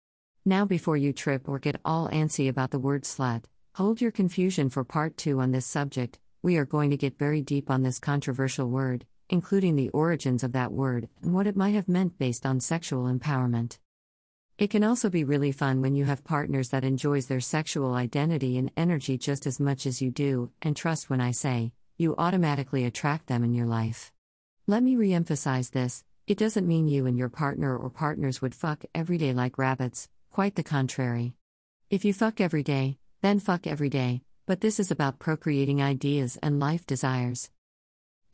Now, 0.43 0.65
before 0.65 0.97
you 0.97 1.13
trip 1.13 1.47
or 1.47 1.59
get 1.59 1.79
all 1.85 2.09
antsy 2.09 2.49
about 2.49 2.71
the 2.71 2.79
word 2.79 3.03
slut, 3.03 3.43
hold 3.75 3.99
your 3.99 4.11
confusion 4.11 4.69
for 4.69 4.85
part 4.85 5.17
two 5.17 5.41
on 5.41 5.51
this 5.51 5.65
subject. 5.65 6.17
We 6.41 6.55
are 6.55 6.63
going 6.63 6.91
to 6.91 6.97
get 6.97 7.19
very 7.19 7.41
deep 7.41 7.69
on 7.69 7.83
this 7.83 7.99
controversial 7.99 8.69
word, 8.69 9.05
including 9.29 9.75
the 9.75 9.89
origins 9.89 10.45
of 10.45 10.53
that 10.53 10.71
word 10.71 11.09
and 11.21 11.33
what 11.33 11.45
it 11.45 11.57
might 11.57 11.75
have 11.75 11.89
meant 11.89 12.17
based 12.17 12.45
on 12.45 12.61
sexual 12.61 13.03
empowerment. 13.03 13.79
It 14.57 14.69
can 14.69 14.85
also 14.85 15.09
be 15.09 15.25
really 15.25 15.51
fun 15.51 15.81
when 15.81 15.93
you 15.93 16.05
have 16.05 16.23
partners 16.23 16.69
that 16.69 16.85
enjoys 16.85 17.25
their 17.25 17.41
sexual 17.41 17.95
identity 17.95 18.57
and 18.57 18.71
energy 18.77 19.17
just 19.17 19.45
as 19.45 19.59
much 19.59 19.85
as 19.85 20.01
you 20.01 20.09
do, 20.09 20.51
and 20.61 20.73
trust 20.73 21.09
when 21.09 21.19
I 21.19 21.31
say, 21.31 21.73
you 21.97 22.15
automatically 22.17 22.85
attract 22.85 23.27
them 23.27 23.43
in 23.43 23.53
your 23.53 23.67
life. 23.67 24.13
Let 24.67 24.83
me 24.83 24.95
re-emphasize 24.95 25.71
this, 25.71 26.05
it 26.27 26.37
doesn't 26.37 26.65
mean 26.65 26.87
you 26.87 27.07
and 27.07 27.17
your 27.17 27.27
partner 27.27 27.77
or 27.77 27.89
partners 27.89 28.41
would 28.41 28.55
fuck 28.55 28.85
every 28.95 29.17
day 29.17 29.33
like 29.33 29.57
rabbits, 29.57 30.07
quite 30.31 30.55
the 30.55 30.63
contrary. 30.63 31.33
If 31.89 32.05
you 32.05 32.13
fuck 32.13 32.39
every 32.39 32.63
day, 32.63 32.99
then 33.21 33.39
fuck 33.39 33.67
every 33.67 33.89
day, 33.89 34.21
but 34.45 34.61
this 34.61 34.79
is 34.79 34.91
about 34.91 35.19
procreating 35.19 35.81
ideas 35.81 36.37
and 36.41 36.59
life 36.59 36.85
desires 36.85 37.49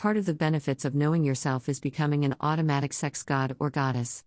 part 0.02 0.18
of 0.18 0.26
the 0.26 0.34
benefits 0.34 0.84
of 0.84 0.96
knowing 0.96 1.24
yourself 1.24 1.70
is 1.70 1.80
becoming 1.80 2.26
an 2.26 2.36
automatic 2.42 2.92
sex 2.92 3.22
god 3.22 3.56
or 3.60 3.70
goddess. 3.70 4.24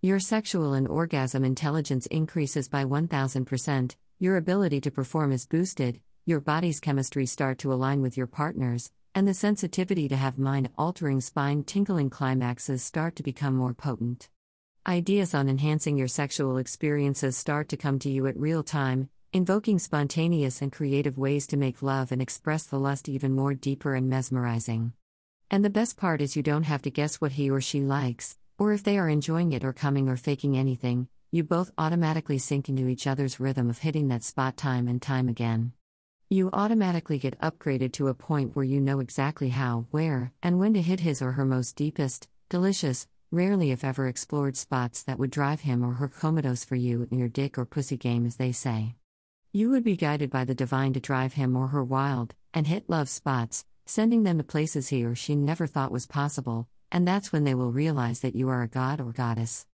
Your 0.00 0.20
sexual 0.20 0.72
and 0.72 0.86
orgasm 0.86 1.44
intelligence 1.44 2.06
increases 2.06 2.68
by 2.68 2.84
1000%, 2.84 3.96
your 4.20 4.36
ability 4.36 4.80
to 4.82 4.90
perform 4.92 5.32
is 5.32 5.44
boosted, 5.44 6.00
your 6.26 6.38
body's 6.38 6.78
chemistry 6.78 7.26
start 7.26 7.58
to 7.58 7.72
align 7.72 8.02
with 8.02 8.16
your 8.16 8.28
partner's, 8.28 8.92
and 9.16 9.26
the 9.26 9.34
sensitivity 9.34 10.06
to 10.06 10.14
have 10.14 10.38
mind 10.38 10.70
altering 10.78 11.20
spine 11.20 11.64
tingling 11.64 12.08
climaxes 12.08 12.84
start 12.84 13.16
to 13.16 13.24
become 13.24 13.56
more 13.56 13.74
potent. 13.74 14.28
Ideas 14.86 15.34
on 15.34 15.48
enhancing 15.48 15.96
your 15.96 16.06
sexual 16.06 16.56
experiences 16.56 17.36
start 17.36 17.68
to 17.70 17.76
come 17.76 17.98
to 17.98 18.08
you 18.08 18.28
at 18.28 18.38
real 18.38 18.62
time, 18.62 19.10
invoking 19.36 19.78
spontaneous 19.78 20.62
and 20.62 20.72
creative 20.72 21.18
ways 21.18 21.46
to 21.46 21.58
make 21.58 21.82
love 21.82 22.10
and 22.10 22.22
express 22.22 22.62
the 22.64 22.78
lust 22.78 23.06
even 23.06 23.34
more 23.34 23.52
deeper 23.52 23.94
and 23.94 24.08
mesmerizing. 24.08 24.94
And 25.50 25.62
the 25.62 25.68
best 25.68 25.98
part 25.98 26.22
is 26.22 26.36
you 26.36 26.42
don't 26.42 26.62
have 26.62 26.80
to 26.82 26.90
guess 26.90 27.16
what 27.16 27.32
he 27.32 27.50
or 27.50 27.60
she 27.60 27.82
likes, 27.82 28.38
or 28.58 28.72
if 28.72 28.82
they 28.82 28.96
are 28.98 29.10
enjoying 29.10 29.52
it 29.52 29.62
or 29.62 29.74
coming 29.74 30.08
or 30.08 30.16
faking 30.16 30.56
anything, 30.56 31.08
you 31.30 31.44
both 31.44 31.70
automatically 31.76 32.38
sink 32.38 32.70
into 32.70 32.88
each 32.88 33.06
other's 33.06 33.38
rhythm 33.38 33.68
of 33.68 33.78
hitting 33.78 34.08
that 34.08 34.24
spot 34.24 34.56
time 34.56 34.88
and 34.88 35.02
time 35.02 35.28
again. 35.28 35.72
You 36.30 36.48
automatically 36.54 37.18
get 37.18 37.38
upgraded 37.40 37.92
to 37.92 38.08
a 38.08 38.14
point 38.14 38.56
where 38.56 38.64
you 38.64 38.80
know 38.80 39.00
exactly 39.00 39.50
how, 39.50 39.86
where, 39.90 40.32
and 40.42 40.58
when 40.58 40.72
to 40.72 40.80
hit 40.80 41.00
his 41.00 41.20
or 41.20 41.32
her 41.32 41.44
most 41.44 41.76
deepest, 41.76 42.26
delicious, 42.48 43.06
rarely 43.30 43.70
if 43.70 43.84
ever 43.84 44.08
explored 44.08 44.56
spots 44.56 45.02
that 45.02 45.18
would 45.18 45.30
drive 45.30 45.60
him 45.60 45.84
or 45.84 45.92
her 45.92 46.08
comatose 46.08 46.64
for 46.64 46.74
you 46.74 47.06
in 47.10 47.18
your 47.18 47.28
dick 47.28 47.58
or 47.58 47.66
pussy 47.66 47.98
game, 47.98 48.24
as 48.24 48.36
they 48.36 48.50
say. 48.50 48.94
You 49.56 49.70
would 49.70 49.84
be 49.84 49.96
guided 49.96 50.28
by 50.28 50.44
the 50.44 50.54
divine 50.54 50.92
to 50.92 51.00
drive 51.00 51.32
him 51.32 51.56
or 51.56 51.68
her 51.68 51.82
wild, 51.82 52.34
and 52.52 52.66
hit 52.66 52.90
love 52.90 53.08
spots, 53.08 53.64
sending 53.86 54.22
them 54.22 54.36
to 54.36 54.44
places 54.44 54.88
he 54.88 55.02
or 55.02 55.14
she 55.14 55.34
never 55.34 55.66
thought 55.66 55.90
was 55.90 56.06
possible, 56.06 56.68
and 56.92 57.08
that's 57.08 57.32
when 57.32 57.44
they 57.44 57.54
will 57.54 57.72
realize 57.72 58.20
that 58.20 58.36
you 58.36 58.50
are 58.50 58.60
a 58.60 58.68
god 58.68 59.00
or 59.00 59.12
goddess. 59.12 59.64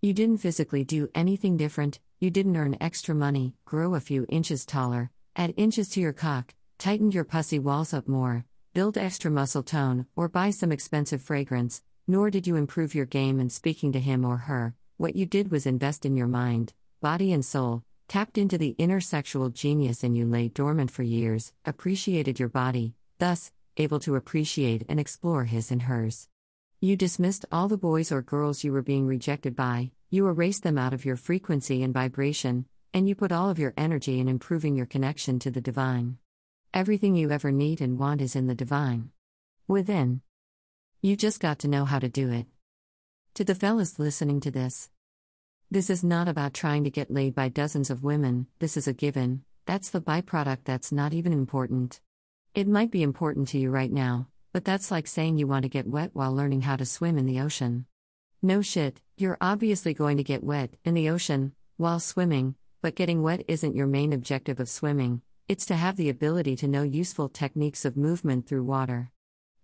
You 0.00 0.14
didn't 0.14 0.38
physically 0.38 0.82
do 0.82 1.10
anything 1.14 1.58
different, 1.58 2.00
you 2.20 2.30
didn't 2.30 2.56
earn 2.56 2.78
extra 2.80 3.14
money, 3.14 3.52
grow 3.66 3.94
a 3.94 4.00
few 4.00 4.24
inches 4.30 4.64
taller, 4.64 5.10
add 5.36 5.52
inches 5.58 5.90
to 5.90 6.00
your 6.00 6.14
cock, 6.14 6.54
tightened 6.78 7.12
your 7.12 7.24
pussy 7.24 7.58
walls 7.58 7.92
up 7.92 8.08
more, 8.08 8.46
build 8.72 8.96
extra 8.96 9.30
muscle 9.30 9.62
tone, 9.62 10.06
or 10.16 10.30
buy 10.30 10.48
some 10.48 10.72
expensive 10.72 11.20
fragrance, 11.20 11.82
nor 12.08 12.30
did 12.30 12.46
you 12.46 12.56
improve 12.56 12.94
your 12.94 13.04
game 13.04 13.40
in 13.40 13.50
speaking 13.50 13.92
to 13.92 14.00
him 14.00 14.24
or 14.24 14.38
her. 14.38 14.74
What 14.96 15.16
you 15.16 15.26
did 15.26 15.50
was 15.50 15.66
invest 15.66 16.06
in 16.06 16.16
your 16.16 16.28
mind, 16.28 16.72
body, 17.02 17.30
and 17.34 17.44
soul, 17.44 17.84
tapped 18.12 18.36
into 18.36 18.58
the 18.58 18.76
inner 18.76 19.00
sexual 19.00 19.48
genius 19.48 20.04
in 20.04 20.14
you 20.14 20.26
lay 20.26 20.46
dormant 20.46 20.90
for 20.90 21.02
years, 21.02 21.54
appreciated 21.64 22.38
your 22.38 22.50
body, 22.50 22.92
thus, 23.18 23.50
able 23.78 23.98
to 23.98 24.16
appreciate 24.16 24.84
and 24.86 25.00
explore 25.00 25.44
his 25.44 25.70
and 25.70 25.80
hers. 25.80 26.28
You 26.78 26.94
dismissed 26.94 27.46
all 27.50 27.68
the 27.68 27.78
boys 27.78 28.12
or 28.12 28.20
girls 28.20 28.64
you 28.64 28.70
were 28.70 28.82
being 28.82 29.06
rejected 29.06 29.56
by, 29.56 29.92
you 30.10 30.28
erased 30.28 30.62
them 30.62 30.76
out 30.76 30.92
of 30.92 31.06
your 31.06 31.16
frequency 31.16 31.82
and 31.82 31.94
vibration, 31.94 32.66
and 32.92 33.08
you 33.08 33.14
put 33.14 33.32
all 33.32 33.48
of 33.48 33.58
your 33.58 33.72
energy 33.78 34.20
in 34.20 34.28
improving 34.28 34.76
your 34.76 34.84
connection 34.84 35.38
to 35.38 35.50
the 35.50 35.62
divine. 35.62 36.18
Everything 36.74 37.16
you 37.16 37.30
ever 37.30 37.50
need 37.50 37.80
and 37.80 37.98
want 37.98 38.20
is 38.20 38.36
in 38.36 38.46
the 38.46 38.54
divine. 38.54 39.08
Within. 39.66 40.20
You 41.00 41.16
just 41.16 41.40
got 41.40 41.60
to 41.60 41.66
know 41.66 41.86
how 41.86 41.98
to 41.98 42.10
do 42.10 42.30
it. 42.30 42.44
To 43.36 43.44
the 43.44 43.54
fellas 43.54 43.98
listening 43.98 44.40
to 44.40 44.50
this, 44.50 44.90
this 45.72 45.88
is 45.88 46.04
not 46.04 46.28
about 46.28 46.52
trying 46.52 46.84
to 46.84 46.90
get 46.90 47.10
laid 47.10 47.34
by 47.34 47.48
dozens 47.48 47.88
of 47.88 48.04
women, 48.04 48.46
this 48.58 48.76
is 48.76 48.86
a 48.86 48.92
given, 48.92 49.42
that's 49.64 49.88
the 49.88 50.02
byproduct 50.02 50.58
that's 50.64 50.92
not 50.92 51.14
even 51.14 51.32
important. 51.32 51.98
It 52.54 52.68
might 52.68 52.90
be 52.90 53.02
important 53.02 53.48
to 53.48 53.58
you 53.58 53.70
right 53.70 53.90
now, 53.90 54.28
but 54.52 54.66
that's 54.66 54.90
like 54.90 55.06
saying 55.06 55.38
you 55.38 55.46
want 55.46 55.62
to 55.62 55.70
get 55.70 55.86
wet 55.86 56.10
while 56.12 56.34
learning 56.34 56.60
how 56.60 56.76
to 56.76 56.84
swim 56.84 57.16
in 57.16 57.24
the 57.24 57.40
ocean. 57.40 57.86
No 58.42 58.60
shit, 58.60 59.00
you're 59.16 59.38
obviously 59.40 59.94
going 59.94 60.18
to 60.18 60.22
get 60.22 60.44
wet 60.44 60.74
in 60.84 60.92
the 60.92 61.08
ocean 61.08 61.54
while 61.78 62.00
swimming, 62.00 62.54
But 62.82 62.96
getting 62.96 63.22
wet 63.22 63.44
isn't 63.46 63.76
your 63.76 63.86
main 63.86 64.12
objective 64.12 64.58
of 64.58 64.68
swimming, 64.68 65.22
it's 65.46 65.64
to 65.66 65.76
have 65.76 65.96
the 65.96 66.08
ability 66.08 66.56
to 66.56 66.68
know 66.68 66.82
useful 66.82 67.28
techniques 67.28 67.84
of 67.84 67.96
movement 67.96 68.48
through 68.48 68.64
water. 68.64 69.12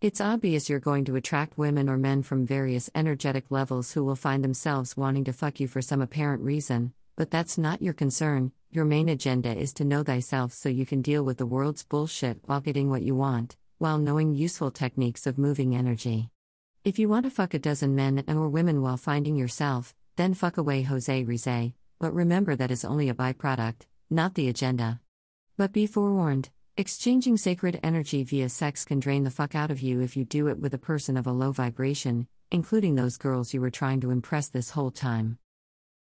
It's 0.00 0.20
obvious 0.20 0.68
you're 0.68 0.78
going 0.78 1.04
to 1.06 1.16
attract 1.16 1.58
women 1.58 1.88
or 1.90 1.98
men 1.98 2.22
from 2.22 2.46
various 2.46 2.88
energetic 2.94 3.50
levels 3.50 3.90
who 3.90 4.04
will 4.04 4.14
find 4.14 4.44
themselves 4.44 4.96
wanting 4.96 5.24
to 5.24 5.32
fuck 5.32 5.58
you 5.58 5.66
for 5.66 5.82
some 5.82 6.00
apparent 6.00 6.40
reason, 6.40 6.92
but 7.16 7.32
that's 7.32 7.58
not 7.58 7.82
your 7.82 7.94
concern. 7.94 8.52
Your 8.70 8.84
main 8.84 9.08
agenda 9.08 9.52
is 9.52 9.72
to 9.72 9.84
know 9.84 10.04
thyself 10.04 10.52
so 10.52 10.68
you 10.68 10.86
can 10.86 11.02
deal 11.02 11.24
with 11.24 11.38
the 11.38 11.46
world's 11.46 11.82
bullshit 11.82 12.38
while 12.44 12.60
getting 12.60 12.88
what 12.88 13.02
you 13.02 13.16
want, 13.16 13.56
while 13.78 13.98
knowing 13.98 14.36
useful 14.36 14.70
techniques 14.70 15.26
of 15.26 15.36
moving 15.36 15.74
energy. 15.74 16.30
If 16.84 17.00
you 17.00 17.08
want 17.08 17.24
to 17.24 17.30
fuck 17.30 17.52
a 17.52 17.58
dozen 17.58 17.96
men 17.96 18.22
and 18.28 18.38
or 18.38 18.48
women 18.48 18.82
while 18.82 18.98
finding 18.98 19.34
yourself, 19.34 19.96
then 20.14 20.32
fuck 20.32 20.58
away 20.58 20.82
Jose 20.82 21.24
Rize, 21.24 21.72
but 21.98 22.14
remember 22.14 22.54
that 22.54 22.70
is 22.70 22.84
only 22.84 23.08
a 23.08 23.14
byproduct, 23.14 23.86
not 24.10 24.36
the 24.36 24.48
agenda. 24.48 25.00
But 25.56 25.72
be 25.72 25.88
forewarned, 25.88 26.50
exchanging 26.78 27.36
sacred 27.36 27.80
energy 27.82 28.22
via 28.22 28.48
sex 28.48 28.84
can 28.84 29.00
drain 29.00 29.24
the 29.24 29.32
fuck 29.32 29.56
out 29.56 29.68
of 29.68 29.80
you 29.80 30.00
if 30.00 30.16
you 30.16 30.24
do 30.24 30.46
it 30.46 30.60
with 30.60 30.72
a 30.72 30.78
person 30.78 31.16
of 31.16 31.26
a 31.26 31.32
low 31.32 31.50
vibration, 31.50 32.28
including 32.52 32.94
those 32.94 33.16
girls 33.16 33.52
you 33.52 33.60
were 33.60 33.68
trying 33.68 34.00
to 34.00 34.12
impress 34.12 34.46
this 34.46 34.70
whole 34.70 34.92
time. 34.92 35.38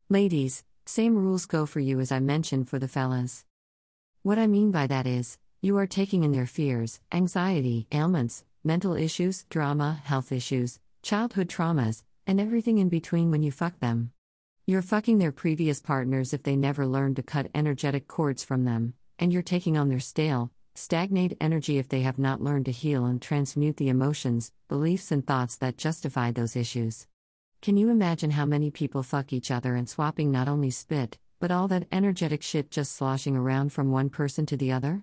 Ladies, 0.08 0.62
same 0.86 1.16
rules 1.16 1.44
go 1.46 1.66
for 1.66 1.80
you 1.80 1.98
as 1.98 2.12
I 2.12 2.20
mentioned 2.20 2.68
for 2.68 2.78
the 2.78 2.86
fellas. 2.86 3.44
What 4.22 4.38
I 4.38 4.46
mean 4.46 4.70
by 4.70 4.86
that 4.86 5.08
is, 5.08 5.38
you 5.60 5.76
are 5.76 5.88
taking 5.88 6.22
in 6.22 6.30
their 6.30 6.46
fears, 6.46 7.00
anxiety, 7.10 7.88
ailments, 7.90 8.44
mental 8.62 8.94
issues, 8.94 9.46
drama, 9.50 10.00
health 10.04 10.30
issues, 10.30 10.78
childhood 11.02 11.48
traumas, 11.48 12.04
and 12.28 12.40
everything 12.40 12.78
in 12.78 12.88
between 12.88 13.32
when 13.32 13.42
you 13.42 13.50
fuck 13.50 13.80
them. 13.80 14.12
You're 14.68 14.82
fucking 14.82 15.18
their 15.18 15.32
previous 15.32 15.80
partners 15.80 16.32
if 16.32 16.44
they 16.44 16.54
never 16.54 16.86
learned 16.86 17.16
to 17.16 17.24
cut 17.24 17.50
energetic 17.56 18.06
cords 18.06 18.44
from 18.44 18.64
them 18.64 18.94
and 19.20 19.32
you're 19.32 19.42
taking 19.42 19.76
on 19.76 19.90
their 19.90 20.00
stale, 20.00 20.50
stagnate 20.74 21.36
energy 21.40 21.78
if 21.78 21.88
they 21.88 22.02
have 22.02 22.18
not 22.18 22.40
learned 22.40 22.66
to 22.66 22.72
heal 22.72 23.04
and 23.06 23.20
transmute 23.20 23.76
the 23.76 23.88
emotions, 23.88 24.52
beliefs, 24.68 25.10
and 25.12 25.26
thoughts 25.26 25.56
that 25.56 25.76
justify 25.76 26.30
those 26.30 26.56
issues. 26.56 27.06
Can 27.62 27.76
you 27.76 27.90
imagine 27.90 28.30
how 28.30 28.46
many 28.46 28.70
people 28.70 29.02
fuck 29.02 29.32
each 29.32 29.50
other 29.50 29.74
and 29.74 29.88
swapping 29.88 30.30
not 30.30 30.48
only 30.48 30.70
spit, 30.70 31.18
but 31.40 31.50
all 31.50 31.68
that 31.68 31.86
energetic 31.92 32.42
shit 32.42 32.70
just 32.70 32.92
sloshing 32.92 33.36
around 33.36 33.72
from 33.72 33.90
one 33.90 34.08
person 34.08 34.46
to 34.46 34.56
the 34.56 34.72
other? 34.72 35.02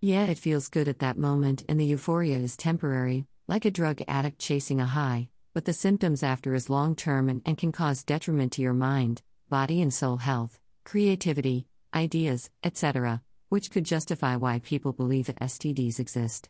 Yeah, 0.00 0.24
it 0.24 0.38
feels 0.38 0.68
good 0.68 0.88
at 0.88 1.00
that 1.00 1.18
moment, 1.18 1.64
and 1.68 1.80
the 1.80 1.84
euphoria 1.84 2.38
is 2.38 2.56
temporary, 2.56 3.26
like 3.48 3.64
a 3.64 3.70
drug 3.70 4.00
addict 4.06 4.38
chasing 4.38 4.80
a 4.80 4.86
high, 4.86 5.28
but 5.54 5.64
the 5.64 5.72
symptoms 5.72 6.22
after 6.22 6.54
is 6.54 6.70
long 6.70 6.94
term 6.94 7.28
and, 7.28 7.42
and 7.46 7.56
can 7.56 7.72
cause 7.72 8.04
detriment 8.04 8.52
to 8.52 8.62
your 8.62 8.74
mind, 8.74 9.22
body, 9.48 9.80
and 9.80 9.92
soul 9.92 10.18
health, 10.18 10.58
creativity, 10.84 11.66
ideas, 11.94 12.50
etc., 12.62 13.22
which 13.48 13.70
could 13.70 13.84
justify 13.84 14.36
why 14.36 14.58
people 14.58 14.92
believe 14.92 15.26
STDs 15.40 16.00
exist. 16.00 16.48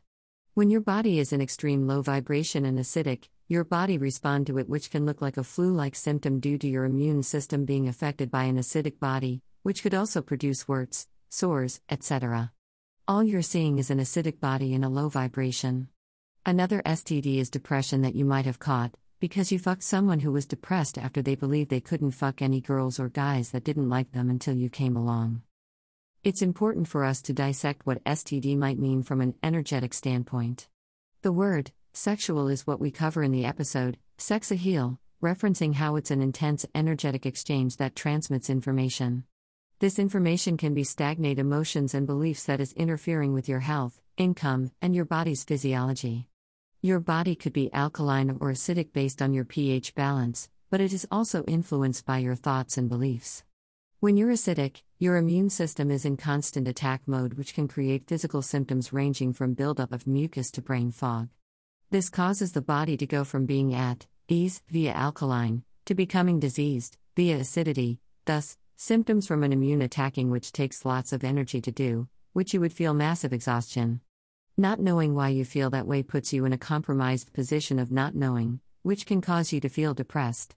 When 0.55 0.71
your 0.71 0.81
body 0.81 1.19
is 1.19 1.33
in 1.33 1.41
extreme 1.41 1.87
low 1.87 2.01
vibration 2.03 2.65
and 2.65 2.79
acidic, 2.79 3.29
your 3.49 3.63
body 3.63 3.99
respond 3.99 4.47
to 4.47 4.59
it 4.59 4.69
which 4.69 4.91
can 4.91 5.05
look 5.07 5.21
like 5.21 5.37
a 5.37 5.45
flu-like 5.45 5.95
symptom 5.95 6.41
due 6.41 6.59
to 6.59 6.67
your 6.67 6.85
immune 6.85 7.23
system 7.23 7.65
being 7.65 7.89
affected 7.89 8.31
by 8.31 8.45
an 8.45 8.57
acidic 8.57 8.99
body, 8.99 9.43
which 9.63 9.83
could 9.83 9.95
also 9.95 10.23
produce 10.23 10.67
warts, 10.67 11.09
sores, 11.29 11.81
etc. 11.89 12.53
All 13.07 13.23
you're 13.23 13.43
seeing 13.43 13.79
is 13.79 13.91
an 13.91 14.01
acidic 14.01 14.41
body 14.41 14.75
in 14.75 14.83
a 14.83 14.89
low 14.89 15.09
vibration. 15.09 15.89
Another 16.45 16.83
STD 16.83 17.39
is 17.39 17.51
depression 17.51 18.03
that 18.03 18.15
you 18.15 18.25
might 18.25 18.47
have 18.47 18.59
caught, 18.59 18.95
because 19.21 19.53
you 19.53 19.59
fucked 19.59 19.83
someone 19.83 20.21
who 20.21 20.33
was 20.33 20.47
depressed 20.47 20.99
after 20.99 21.23
they 21.23 21.35
believed 21.35 21.71
they 21.71 21.81
couldn't 21.81 22.13
fuck 22.13 22.43
any 22.43 22.61
girls 22.61 22.99
or 22.99 23.09
guys 23.09 23.51
that 23.51 23.65
didn't 23.65 23.89
like 23.89 24.13
them 24.13 24.31
until 24.31 24.55
you 24.55 24.69
came 24.69 24.97
along. 24.97 25.43
It's 26.27 26.43
important 26.43 26.89
for 26.89 27.05
us 27.05 27.23
to 27.23 27.33
dissect 27.33 27.87
what 27.87 28.03
STD 28.03 28.59
might 28.59 28.81
mean 28.81 29.05
from 29.05 29.21
an 29.21 29.37
energetic 29.45 29.95
standpoint. 29.95 30.67
The 31.23 31.31
word, 31.31 31.71
sexual, 31.93 32.49
is 32.49 32.67
what 32.67 32.81
we 32.81 32.91
cover 32.91 33.23
in 33.23 33.31
the 33.31 33.45
episode, 33.45 33.97
Sex 34.19 34.51
a 34.51 34.57
Heal, 34.57 34.99
referencing 35.23 35.75
how 35.75 35.95
it's 35.95 36.11
an 36.11 36.21
intense 36.21 36.67
energetic 36.75 37.27
exchange 37.27 37.77
that 37.77 37.95
transmits 37.95 38.51
information. 38.51 39.23
This 39.79 40.01
information 40.01 40.57
can 40.57 40.75
be 40.75 40.83
stagnate 40.83 41.39
emotions 41.39 41.95
and 41.95 42.09
beliefs 42.09 42.43
that 42.47 42.61
is 42.61 42.73
interfering 42.73 43.33
with 43.33 43.49
your 43.49 43.61
health, 43.61 44.01
income, 44.17 44.73
and 44.83 44.97
your 44.97 45.05
body's 45.05 45.45
physiology. 45.45 46.27
Your 46.83 46.99
body 46.99 47.37
could 47.37 47.53
be 47.53 47.73
alkaline 47.73 48.31
or 48.41 48.51
acidic 48.51 48.93
based 48.93 49.23
on 49.23 49.33
your 49.33 49.45
pH 49.45 49.95
balance, 49.95 50.51
but 50.71 50.81
it 50.81 50.93
is 50.93 51.07
also 51.09 51.45
influenced 51.45 52.05
by 52.05 52.19
your 52.19 52.35
thoughts 52.35 52.77
and 52.77 52.89
beliefs. 52.89 53.45
When 54.07 54.17
you're 54.17 54.31
acidic, 54.31 54.83
your 55.01 55.17
immune 55.17 55.51
system 55.51 55.91
is 55.91 56.05
in 56.05 56.17
constant 56.17 56.69
attack 56.69 57.03
mode, 57.07 57.33
which 57.33 57.55
can 57.55 57.67
create 57.67 58.07
physical 58.07 58.41
symptoms 58.41 58.93
ranging 58.93 59.33
from 59.33 59.55
buildup 59.55 59.91
of 59.91 60.07
mucus 60.07 60.53
to 60.53 60.63
brain 60.63 60.93
fog. 60.93 61.29
This 61.91 62.09
causes 62.09 62.53
the 62.53 62.63
body 62.63 62.97
to 62.99 63.05
go 63.05 63.25
from 63.25 63.47
being 63.47 63.75
at 63.75 64.07
ease 64.29 64.63
via 64.71 64.93
alkaline 64.93 65.65
to 65.87 65.97
becoming 65.97 66.39
diseased 66.39 66.99
via 67.17 67.39
acidity, 67.39 67.99
thus, 68.27 68.57
symptoms 68.77 69.27
from 69.27 69.43
an 69.43 69.53
immune 69.53 69.83
attacking 69.83 70.31
which 70.31 70.53
takes 70.53 70.85
lots 70.85 71.13
of 71.13 71.25
energy 71.25 71.61
to 71.61 71.73
do, 71.73 72.07
which 72.33 72.55
you 72.55 72.61
would 72.61 72.73
feel 72.73 72.95
massive 72.95 73.33
exhaustion. 73.33 74.03
Not 74.57 74.79
knowing 74.79 75.17
why 75.17 75.31
you 75.31 75.45
feel 75.45 75.69
that 75.71 75.89
way 75.89 76.05
puts 76.05 76.33
you 76.33 76.45
in 76.45 76.53
a 76.53 76.59
compromised 76.59 77.33
position 77.33 77.81
of 77.81 77.91
not 77.91 78.15
knowing, 78.15 78.61
which 78.85 79.05
can 79.05 79.21
cause 79.21 79.53
you 79.53 79.59
to 79.59 79.69
feel 79.69 79.95
depressed. 79.95 80.55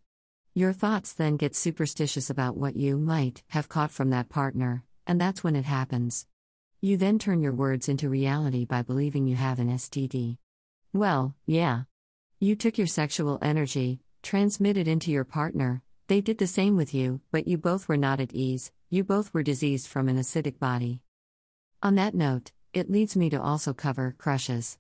Your 0.60 0.74
thoughts 0.74 1.14
then 1.14 1.38
get 1.38 1.56
superstitious 1.56 2.30
about 2.30 2.58
what 2.58 2.76
you 2.76 2.98
might 2.98 3.44
have 3.52 3.70
caught 3.70 3.92
from 3.92 4.10
that 4.10 4.28
partner, 4.28 4.84
and 5.08 5.22
that's 5.22 5.42
when 5.42 5.56
it 5.56 5.64
happens. 5.64 6.28
You 6.82 6.98
then 6.98 7.18
turn 7.18 7.40
your 7.40 7.54
words 7.54 7.88
into 7.88 8.10
reality 8.10 8.66
by 8.66 8.82
believing 8.82 9.26
you 9.26 9.38
have 9.38 9.60
an 9.60 9.70
STD. 9.70 10.38
Well, 10.92 11.34
yeah. 11.46 11.84
You 12.42 12.58
took 12.58 12.78
your 12.78 12.88
sexual 12.88 13.40
energy, 13.42 14.02
transmitted 14.22 14.86
into 14.86 15.12
your 15.12 15.24
partner, 15.24 15.82
they 16.08 16.20
did 16.20 16.40
the 16.40 16.46
same 16.46 16.76
with 16.76 16.94
you, 16.94 17.22
but 17.32 17.48
you 17.48 17.58
both 17.58 17.88
were 17.88 17.96
not 17.96 18.20
at 18.20 18.34
ease, 18.34 18.74
you 18.90 19.06
both 19.06 19.34
were 19.34 19.44
diseased 19.44 19.88
from 19.88 20.10
an 20.10 20.18
acidic 20.18 20.60
body. 20.60 21.00
On 21.82 21.96
that 21.96 22.14
note, 22.14 22.52
it 22.74 22.92
leads 22.92 23.16
me 23.16 23.30
to 23.30 23.42
also 23.42 23.74
cover 23.74 24.14
crushes. 24.18 24.78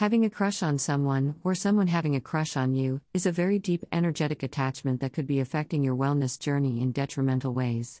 Having 0.00 0.24
a 0.24 0.30
crush 0.30 0.62
on 0.62 0.78
someone, 0.78 1.34
or 1.44 1.54
someone 1.54 1.88
having 1.88 2.16
a 2.16 2.22
crush 2.22 2.56
on 2.56 2.72
you, 2.72 3.02
is 3.12 3.26
a 3.26 3.32
very 3.32 3.58
deep 3.58 3.84
energetic 3.92 4.42
attachment 4.42 4.98
that 5.02 5.12
could 5.12 5.26
be 5.26 5.40
affecting 5.40 5.84
your 5.84 5.94
wellness 5.94 6.40
journey 6.40 6.80
in 6.80 6.90
detrimental 6.90 7.52
ways. 7.52 8.00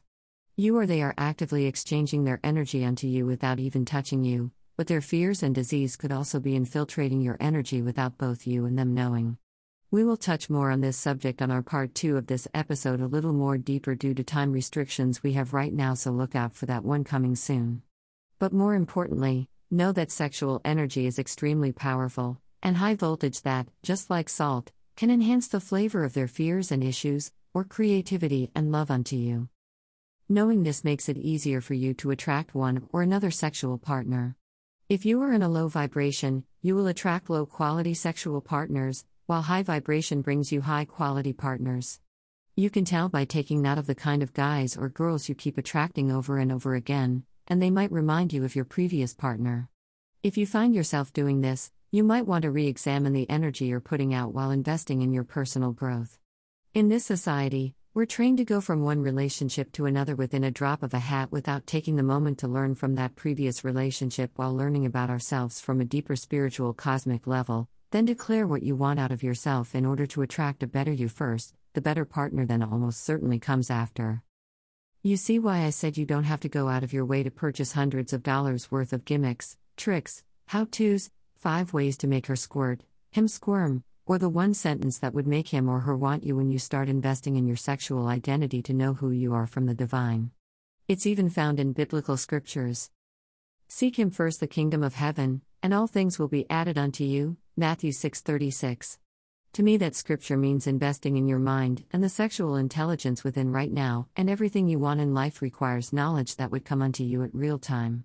You 0.56 0.78
or 0.78 0.86
they 0.86 1.02
are 1.02 1.12
actively 1.18 1.66
exchanging 1.66 2.24
their 2.24 2.40
energy 2.42 2.86
onto 2.86 3.06
you 3.06 3.26
without 3.26 3.58
even 3.58 3.84
touching 3.84 4.24
you, 4.24 4.50
but 4.78 4.86
their 4.86 5.02
fears 5.02 5.42
and 5.42 5.54
disease 5.54 5.98
could 5.98 6.10
also 6.10 6.40
be 6.40 6.56
infiltrating 6.56 7.20
your 7.20 7.36
energy 7.38 7.82
without 7.82 8.16
both 8.16 8.46
you 8.46 8.64
and 8.64 8.78
them 8.78 8.94
knowing. 8.94 9.36
We 9.90 10.02
will 10.02 10.16
touch 10.16 10.48
more 10.48 10.70
on 10.70 10.80
this 10.80 10.96
subject 10.96 11.42
on 11.42 11.50
our 11.50 11.60
part 11.60 11.94
2 11.94 12.16
of 12.16 12.28
this 12.28 12.48
episode 12.54 13.02
a 13.02 13.06
little 13.08 13.34
more 13.34 13.58
deeper 13.58 13.94
due 13.94 14.14
to 14.14 14.24
time 14.24 14.52
restrictions 14.52 15.22
we 15.22 15.34
have 15.34 15.52
right 15.52 15.74
now, 15.74 15.92
so 15.92 16.12
look 16.12 16.34
out 16.34 16.54
for 16.54 16.64
that 16.64 16.82
one 16.82 17.04
coming 17.04 17.36
soon. 17.36 17.82
But 18.38 18.54
more 18.54 18.72
importantly, 18.72 19.50
know 19.70 19.92
that 19.92 20.10
sexual 20.10 20.60
energy 20.64 21.06
is 21.06 21.18
extremely 21.18 21.70
powerful, 21.70 22.40
and 22.62 22.76
high 22.76 22.94
voltage 22.94 23.42
that, 23.42 23.68
just 23.82 24.10
like 24.10 24.28
salt, 24.28 24.72
can 24.96 25.10
enhance 25.10 25.46
the 25.48 25.60
flavor 25.60 26.02
of 26.02 26.12
their 26.12 26.26
fears 26.26 26.72
and 26.72 26.82
issues, 26.82 27.32
or 27.54 27.64
creativity 27.64 28.50
and 28.54 28.72
love 28.72 28.90
unto 28.90 29.16
you. 29.16 29.48
Knowing 30.28 30.62
this 30.62 30.84
makes 30.84 31.08
it 31.08 31.16
easier 31.16 31.60
for 31.60 31.74
you 31.74 31.94
to 31.94 32.10
attract 32.10 32.54
one 32.54 32.88
or 32.92 33.02
another 33.02 33.30
sexual 33.30 33.78
partner. 33.78 34.36
If 34.88 35.06
you 35.06 35.22
are 35.22 35.32
in 35.32 35.42
a 35.42 35.48
low 35.48 35.68
vibration, 35.68 36.44
you 36.62 36.74
will 36.74 36.88
attract 36.88 37.30
low 37.30 37.46
quality 37.46 37.94
sexual 37.94 38.40
partners, 38.40 39.04
while 39.26 39.42
high 39.42 39.62
vibration 39.62 40.20
brings 40.20 40.50
you 40.50 40.62
high 40.62 40.84
quality 40.84 41.32
partners. 41.32 42.00
You 42.56 42.70
can 42.70 42.84
tell 42.84 43.08
by 43.08 43.24
taking 43.24 43.62
note 43.62 43.78
of 43.78 43.86
the 43.86 43.94
kind 43.94 44.22
of 44.22 44.34
guys 44.34 44.76
or 44.76 44.88
girls 44.88 45.28
you 45.28 45.36
keep 45.36 45.56
attracting 45.56 46.10
over 46.10 46.38
and 46.38 46.50
over 46.50 46.74
again, 46.74 47.24
and 47.50 47.60
they 47.60 47.68
might 47.68 47.90
remind 47.90 48.32
you 48.32 48.44
of 48.44 48.54
your 48.54 48.64
previous 48.64 49.12
partner. 49.12 49.68
If 50.22 50.38
you 50.38 50.46
find 50.46 50.72
yourself 50.72 51.12
doing 51.12 51.40
this, 51.40 51.72
you 51.90 52.04
might 52.04 52.26
want 52.26 52.42
to 52.42 52.50
re 52.52 52.68
examine 52.68 53.12
the 53.12 53.28
energy 53.28 53.64
you're 53.64 53.80
putting 53.80 54.14
out 54.14 54.32
while 54.32 54.52
investing 54.52 55.02
in 55.02 55.12
your 55.12 55.24
personal 55.24 55.72
growth. 55.72 56.20
In 56.74 56.88
this 56.88 57.04
society, 57.04 57.74
we're 57.92 58.06
trained 58.06 58.38
to 58.38 58.44
go 58.44 58.60
from 58.60 58.84
one 58.84 59.02
relationship 59.02 59.72
to 59.72 59.86
another 59.86 60.14
within 60.14 60.44
a 60.44 60.52
drop 60.52 60.84
of 60.84 60.94
a 60.94 61.00
hat 61.00 61.32
without 61.32 61.66
taking 61.66 61.96
the 61.96 62.04
moment 62.04 62.38
to 62.38 62.46
learn 62.46 62.76
from 62.76 62.94
that 62.94 63.16
previous 63.16 63.64
relationship 63.64 64.30
while 64.36 64.54
learning 64.54 64.86
about 64.86 65.10
ourselves 65.10 65.60
from 65.60 65.80
a 65.80 65.84
deeper 65.84 66.14
spiritual 66.14 66.72
cosmic 66.72 67.26
level, 67.26 67.68
then 67.90 68.04
declare 68.04 68.46
what 68.46 68.62
you 68.62 68.76
want 68.76 69.00
out 69.00 69.10
of 69.10 69.24
yourself 69.24 69.74
in 69.74 69.84
order 69.84 70.06
to 70.06 70.22
attract 70.22 70.62
a 70.62 70.68
better 70.68 70.92
you 70.92 71.08
first, 71.08 71.56
the 71.74 71.80
better 71.80 72.04
partner 72.04 72.46
then 72.46 72.62
almost 72.62 73.02
certainly 73.02 73.40
comes 73.40 73.70
after. 73.70 74.22
You 75.02 75.16
see 75.16 75.38
why 75.38 75.64
I 75.64 75.70
said 75.70 75.96
you 75.96 76.04
don't 76.04 76.24
have 76.24 76.40
to 76.40 76.48
go 76.50 76.68
out 76.68 76.84
of 76.84 76.92
your 76.92 77.06
way 77.06 77.22
to 77.22 77.30
purchase 77.30 77.72
hundreds 77.72 78.12
of 78.12 78.22
dollars 78.22 78.70
worth 78.70 78.92
of 78.92 79.06
gimmicks, 79.06 79.56
tricks, 79.74 80.22
how 80.48 80.66
to's, 80.66 81.10
five 81.36 81.72
ways 81.72 81.96
to 81.98 82.06
make 82.06 82.26
her 82.26 82.36
squirt, 82.36 82.82
him 83.10 83.26
squirm, 83.26 83.82
or 84.04 84.18
the 84.18 84.28
one 84.28 84.52
sentence 84.52 84.98
that 84.98 85.14
would 85.14 85.26
make 85.26 85.48
him 85.48 85.70
or 85.70 85.80
her 85.80 85.96
want 85.96 86.22
you 86.22 86.36
when 86.36 86.50
you 86.50 86.58
start 86.58 86.90
investing 86.90 87.36
in 87.36 87.46
your 87.46 87.56
sexual 87.56 88.08
identity 88.08 88.60
to 88.60 88.74
know 88.74 88.92
who 88.92 89.10
you 89.10 89.32
are 89.32 89.46
from 89.46 89.64
the 89.64 89.72
divine. 89.72 90.32
It's 90.86 91.06
even 91.06 91.30
found 91.30 91.58
in 91.58 91.72
biblical 91.72 92.18
scriptures. 92.18 92.90
Seek 93.68 93.98
him 93.98 94.10
first 94.10 94.38
the 94.38 94.46
kingdom 94.46 94.82
of 94.82 94.96
heaven, 94.96 95.40
and 95.62 95.72
all 95.72 95.86
things 95.86 96.18
will 96.18 96.28
be 96.28 96.44
added 96.50 96.76
unto 96.76 97.04
you. 97.04 97.38
Matthew 97.56 97.92
6:36. 97.92 98.98
To 99.54 99.64
me 99.64 99.76
that 99.78 99.96
scripture 99.96 100.36
means 100.36 100.68
investing 100.68 101.16
in 101.16 101.26
your 101.26 101.40
mind 101.40 101.84
and 101.92 102.04
the 102.04 102.08
sexual 102.08 102.54
intelligence 102.54 103.24
within 103.24 103.50
right 103.50 103.72
now, 103.72 104.06
and 104.14 104.30
everything 104.30 104.68
you 104.68 104.78
want 104.78 105.00
in 105.00 105.12
life 105.12 105.42
requires 105.42 105.92
knowledge 105.92 106.36
that 106.36 106.52
would 106.52 106.64
come 106.64 106.80
unto 106.80 107.02
you 107.02 107.24
at 107.24 107.34
real 107.34 107.58
time. 107.58 108.04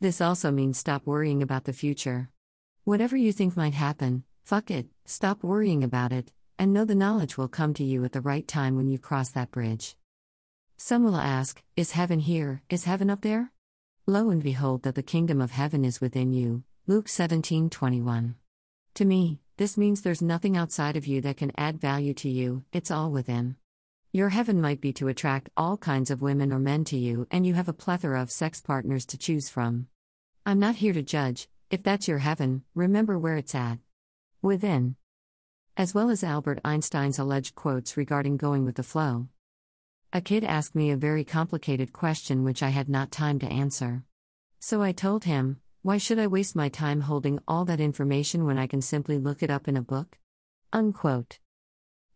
This 0.00 0.20
also 0.20 0.50
means 0.50 0.76
stop 0.76 1.06
worrying 1.06 1.42
about 1.42 1.64
the 1.64 1.72
future. 1.72 2.28
Whatever 2.84 3.16
you 3.16 3.32
think 3.32 3.56
might 3.56 3.72
happen, 3.72 4.24
fuck 4.44 4.70
it, 4.70 4.88
stop 5.06 5.42
worrying 5.42 5.82
about 5.82 6.12
it, 6.12 6.30
and 6.58 6.74
know 6.74 6.84
the 6.84 6.94
knowledge 6.94 7.38
will 7.38 7.48
come 7.48 7.72
to 7.74 7.84
you 7.84 8.04
at 8.04 8.12
the 8.12 8.20
right 8.20 8.46
time 8.46 8.76
when 8.76 8.88
you 8.88 8.98
cross 8.98 9.30
that 9.30 9.50
bridge. 9.50 9.96
Some 10.76 11.04
will 11.04 11.16
ask, 11.16 11.62
Is 11.74 11.92
heaven 11.92 12.18
here? 12.18 12.62
Is 12.68 12.84
heaven 12.84 13.08
up 13.08 13.22
there? 13.22 13.50
Lo 14.06 14.28
and 14.28 14.42
behold, 14.42 14.82
that 14.82 14.96
the 14.96 15.02
kingdom 15.02 15.40
of 15.40 15.52
heaven 15.52 15.84
is 15.84 16.00
within 16.00 16.32
you. 16.32 16.64
Luke 16.86 17.08
17 17.08 17.70
21. 17.70 18.34
To 18.94 19.04
me, 19.04 19.41
this 19.56 19.76
means 19.76 20.00
there's 20.00 20.22
nothing 20.22 20.56
outside 20.56 20.96
of 20.96 21.06
you 21.06 21.20
that 21.20 21.36
can 21.36 21.52
add 21.56 21.80
value 21.80 22.14
to 22.14 22.28
you, 22.28 22.64
it's 22.72 22.90
all 22.90 23.10
within. 23.10 23.56
Your 24.12 24.30
heaven 24.30 24.60
might 24.60 24.80
be 24.80 24.92
to 24.94 25.08
attract 25.08 25.50
all 25.56 25.76
kinds 25.76 26.10
of 26.10 26.22
women 26.22 26.52
or 26.52 26.58
men 26.58 26.84
to 26.84 26.96
you, 26.96 27.26
and 27.30 27.46
you 27.46 27.54
have 27.54 27.68
a 27.68 27.72
plethora 27.72 28.20
of 28.20 28.30
sex 28.30 28.60
partners 28.60 29.06
to 29.06 29.18
choose 29.18 29.48
from. 29.48 29.88
I'm 30.44 30.58
not 30.58 30.76
here 30.76 30.92
to 30.92 31.02
judge, 31.02 31.48
if 31.70 31.82
that's 31.82 32.08
your 32.08 32.18
heaven, 32.18 32.64
remember 32.74 33.18
where 33.18 33.36
it's 33.36 33.54
at. 33.54 33.78
Within. 34.42 34.96
As 35.76 35.94
well 35.94 36.10
as 36.10 36.22
Albert 36.22 36.60
Einstein's 36.64 37.18
alleged 37.18 37.54
quotes 37.54 37.96
regarding 37.96 38.36
going 38.36 38.64
with 38.64 38.76
the 38.76 38.82
flow. 38.82 39.28
A 40.12 40.20
kid 40.20 40.44
asked 40.44 40.74
me 40.74 40.90
a 40.90 40.96
very 40.96 41.24
complicated 41.24 41.94
question 41.94 42.44
which 42.44 42.62
I 42.62 42.68
had 42.68 42.90
not 42.90 43.10
time 43.10 43.38
to 43.38 43.46
answer. 43.46 44.04
So 44.60 44.82
I 44.82 44.92
told 44.92 45.24
him, 45.24 45.60
Why 45.84 45.98
should 45.98 46.20
I 46.20 46.28
waste 46.28 46.54
my 46.54 46.68
time 46.68 47.00
holding 47.00 47.40
all 47.48 47.64
that 47.64 47.80
information 47.80 48.44
when 48.44 48.56
I 48.56 48.68
can 48.68 48.80
simply 48.80 49.18
look 49.18 49.42
it 49.42 49.50
up 49.50 49.66
in 49.66 49.76
a 49.76 49.82
book? 49.82 50.16
Unquote. 50.72 51.40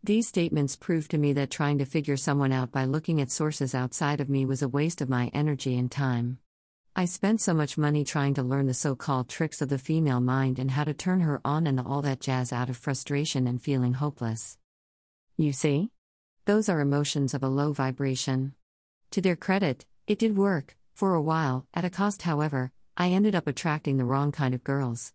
These 0.05 0.29
statements 0.29 0.77
prove 0.77 1.09
to 1.09 1.19
me 1.19 1.33
that 1.33 1.51
trying 1.51 1.79
to 1.79 1.85
figure 1.85 2.17
someone 2.17 2.53
out 2.53 2.71
by 2.71 2.85
looking 2.85 3.21
at 3.21 3.33
sources 3.33 3.75
outside 3.75 4.21
of 4.21 4.29
me 4.29 4.47
was 4.47 4.63
a 4.63 4.69
waste 4.69 5.01
of 5.01 5.09
my 5.09 5.33
energy 5.35 5.77
and 5.77 5.91
time. 5.91 6.39
I 6.95 7.07
spent 7.07 7.41
so 7.41 7.55
much 7.55 7.77
money 7.77 8.05
trying 8.05 8.35
to 8.35 8.45
learn 8.45 8.69
the 8.69 8.73
so 8.73 8.95
called 8.95 9.29
tricks 9.29 9.61
of 9.61 9.69
the 9.69 9.79
female 9.79 10.21
mind 10.21 10.61
and 10.61 10.71
how 10.71 10.85
to 10.85 10.95
turn 10.95 11.23
her 11.23 11.41
on 11.45 11.67
and 11.67 11.81
all 11.81 12.03
that 12.03 12.21
jazz 12.21 12.53
out 12.53 12.71
of 12.71 12.77
frustration 12.77 13.49
and 13.49 13.61
feeling 13.61 13.95
hopeless. 13.95 14.59
You 15.37 15.53
see? 15.53 15.91
Those 16.45 16.69
are 16.69 16.79
emotions 16.79 17.35
of 17.35 17.43
a 17.43 17.49
low 17.49 17.73
vibration. 17.73 18.55
To 19.11 19.21
their 19.21 19.35
credit, 19.35 19.87
it 20.07 20.21
did 20.21 20.37
work, 20.37 20.77
for 20.95 21.15
a 21.15 21.21
while, 21.21 21.67
at 21.75 21.85
a 21.85 21.91
cost, 21.91 22.23
however, 22.23 22.71
I 22.99 23.11
ended 23.11 23.35
up 23.35 23.47
attracting 23.47 23.99
the 23.99 24.07
wrong 24.07 24.33
kind 24.33 24.55
of 24.55 24.65
girls. 24.65 25.13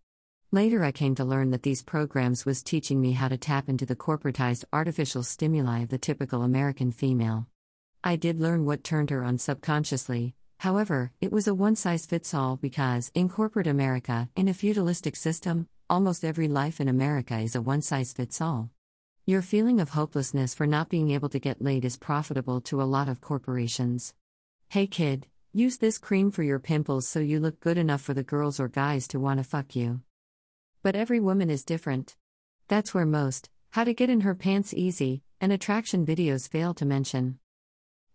Later, 0.52 0.84
I 0.84 0.92
came 0.92 1.16
to 1.16 1.26
learn 1.26 1.50
that 1.50 1.64
these 1.64 1.82
programs 1.82 2.46
was 2.46 2.62
teaching 2.62 3.02
me 3.02 3.14
how 3.14 3.28
to 3.28 3.38
tap 3.38 3.68
into 3.70 3.88
the 3.88 3.96
corporatized 3.96 4.66
artificial 4.72 5.24
stimuli 5.24 5.80
of 5.80 5.90
the 5.90 5.98
typical 5.98 6.44
American 6.44 6.92
female. 6.92 7.48
I 8.04 8.18
did 8.18 8.40
learn 8.40 8.66
what 8.66 8.84
turned 8.84 9.10
her 9.10 9.24
on 9.24 9.40
subconsciously, 9.40 10.36
however, 10.60 11.12
it 11.22 11.32
was 11.32 11.48
a 11.48 11.56
one 11.56 11.76
size 11.76 12.06
fits 12.06 12.36
all 12.36 12.58
because, 12.58 13.10
in 13.16 13.30
corporate 13.30 13.66
America, 13.66 14.30
in 14.36 14.48
a 14.48 14.54
feudalistic 14.54 15.16
system, 15.16 15.68
almost 15.90 16.24
every 16.24 16.48
life 16.48 16.80
in 16.80 16.88
America 16.88 17.40
is 17.40 17.56
a 17.56 17.64
one 17.64 17.82
size 17.82 18.14
fits 18.14 18.40
all. 18.42 18.70
Your 19.26 19.42
feeling 19.42 19.82
of 19.82 19.90
hopelessness 19.90 20.54
for 20.54 20.68
not 20.68 20.90
being 20.90 21.10
able 21.10 21.30
to 21.30 21.40
get 21.40 21.64
laid 21.64 21.84
is 21.84 21.98
profitable 21.98 22.62
to 22.62 22.80
a 22.80 22.84
lot 22.84 23.10
of 23.10 23.22
corporations. 23.22 24.14
Hey 24.70 24.86
kid, 24.86 25.26
use 25.54 25.78
this 25.78 25.98
cream 25.98 26.32
for 26.32 26.44
your 26.44 26.60
pimples 26.60 27.08
so 27.08 27.20
you 27.20 27.40
look 27.40 27.60
good 27.60 27.78
enough 27.78 28.02
for 28.02 28.14
the 28.14 28.24
girls 28.24 28.60
or 28.60 28.70
guys 28.70 29.08
to 29.10 29.20
want 29.20 29.38
to 29.40 29.44
fuck 29.44 29.76
you. 29.76 30.02
But 30.82 30.96
every 30.96 31.20
woman 31.20 31.50
is 31.50 31.66
different. 31.66 32.16
That's 32.70 32.94
where 32.94 33.06
most, 33.06 33.50
how 33.72 33.84
to 33.84 33.94
get 33.94 34.10
in 34.10 34.22
her 34.22 34.34
pants 34.34 34.74
easy, 34.74 35.24
and 35.42 35.52
attraction 35.52 36.06
videos 36.06 36.48
fail 36.48 36.74
to 36.76 36.86
mention. 36.86 37.40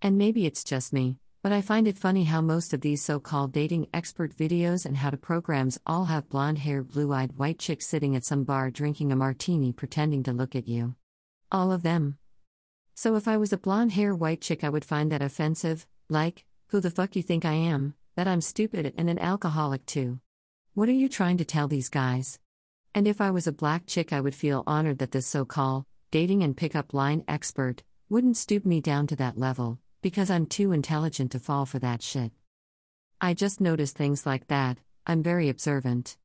And 0.01 0.17
maybe 0.17 0.47
it's 0.47 0.65
just 0.65 0.95
me, 0.95 1.19
but 1.43 1.53
I 1.53 1.61
find 1.61 1.87
it 1.87 1.99
funny 1.99 2.25
how 2.25 2.41
most 2.41 2.73
of 2.73 2.81
these 2.81 3.03
so 3.03 3.21
called 3.21 3.53
dating 3.53 3.89
expert 3.93 4.35
videos 4.35 4.87
and 4.87 4.97
how 4.97 5.11
to 5.11 5.19
programs 5.19 5.79
all 5.87 6.07
have 6.07 6.31
blonde 6.31 6.59
haired, 6.59 6.89
blue 6.89 7.13
eyed 7.13 7.37
white 7.37 7.59
chicks 7.59 7.87
sitting 7.87 8.17
at 8.17 8.25
some 8.25 8.45
bar 8.45 8.71
drinking 8.71 9.13
a 9.13 9.17
martini 9.17 9.73
pretending 9.73 10.23
to 10.23 10.33
look 10.33 10.57
at 10.57 10.67
you. 10.67 10.95
All 11.53 11.71
of 11.71 11.83
them. 11.83 12.17
So 12.95 13.15
if 13.15 13.29
I 13.29 13.37
was 13.37 13.53
a 13.53 13.59
blonde 13.59 13.93
hair 13.93 14.15
white 14.15 14.41
chick, 14.41 14.65
I 14.65 14.71
would 14.71 14.87
find 14.87 15.13
that 15.13 15.21
offensive, 15.21 15.87
like, 16.09 16.47
who 16.69 16.81
the 16.81 16.91
fuck 16.91 17.17
you 17.17 17.23
think 17.23 17.45
I 17.45 17.53
am, 17.53 17.95
that 18.17 18.27
I'm 18.27 18.41
stupid 18.41 18.93
and 18.97 19.09
an 19.09 19.19
alcoholic 19.19 19.87
too. 19.87 20.21
What 20.75 20.89
are 20.89 20.93
you 20.93 21.09
trying 21.09 21.37
to 21.39 21.45
tell 21.45 21.69
these 21.69 21.89
guys? 21.89 22.39
And 22.95 23.07
if 23.07 23.21
I 23.21 23.31
was 23.31 23.47
a 23.47 23.53
black 23.53 23.87
chick, 23.87 24.13
I 24.13 24.21
would 24.21 24.35
feel 24.35 24.65
honored 24.67 24.99
that 24.99 25.13
this 25.13 25.27
so 25.27 25.45
called 25.45 25.85
dating 26.11 26.43
and 26.43 26.57
pickup 26.57 26.95
line 26.95 27.25
expert 27.29 27.83
wouldn't 28.09 28.37
stoop 28.37 28.65
me 28.65 28.81
down 28.81 29.07
to 29.09 29.17
that 29.17 29.37
level, 29.37 29.79
because 30.03 30.31
I'm 30.31 30.47
too 30.47 30.73
intelligent 30.73 31.33
to 31.33 31.41
fall 31.41 31.67
for 31.67 31.79
that 31.81 32.03
shit. 32.03 32.33
I 33.21 33.35
just 33.35 33.61
notice 33.61 33.93
things 33.93 34.25
like 34.25 34.47
that, 34.49 34.79
I'm 35.07 35.23
very 35.23 35.49
observant. 35.49 36.17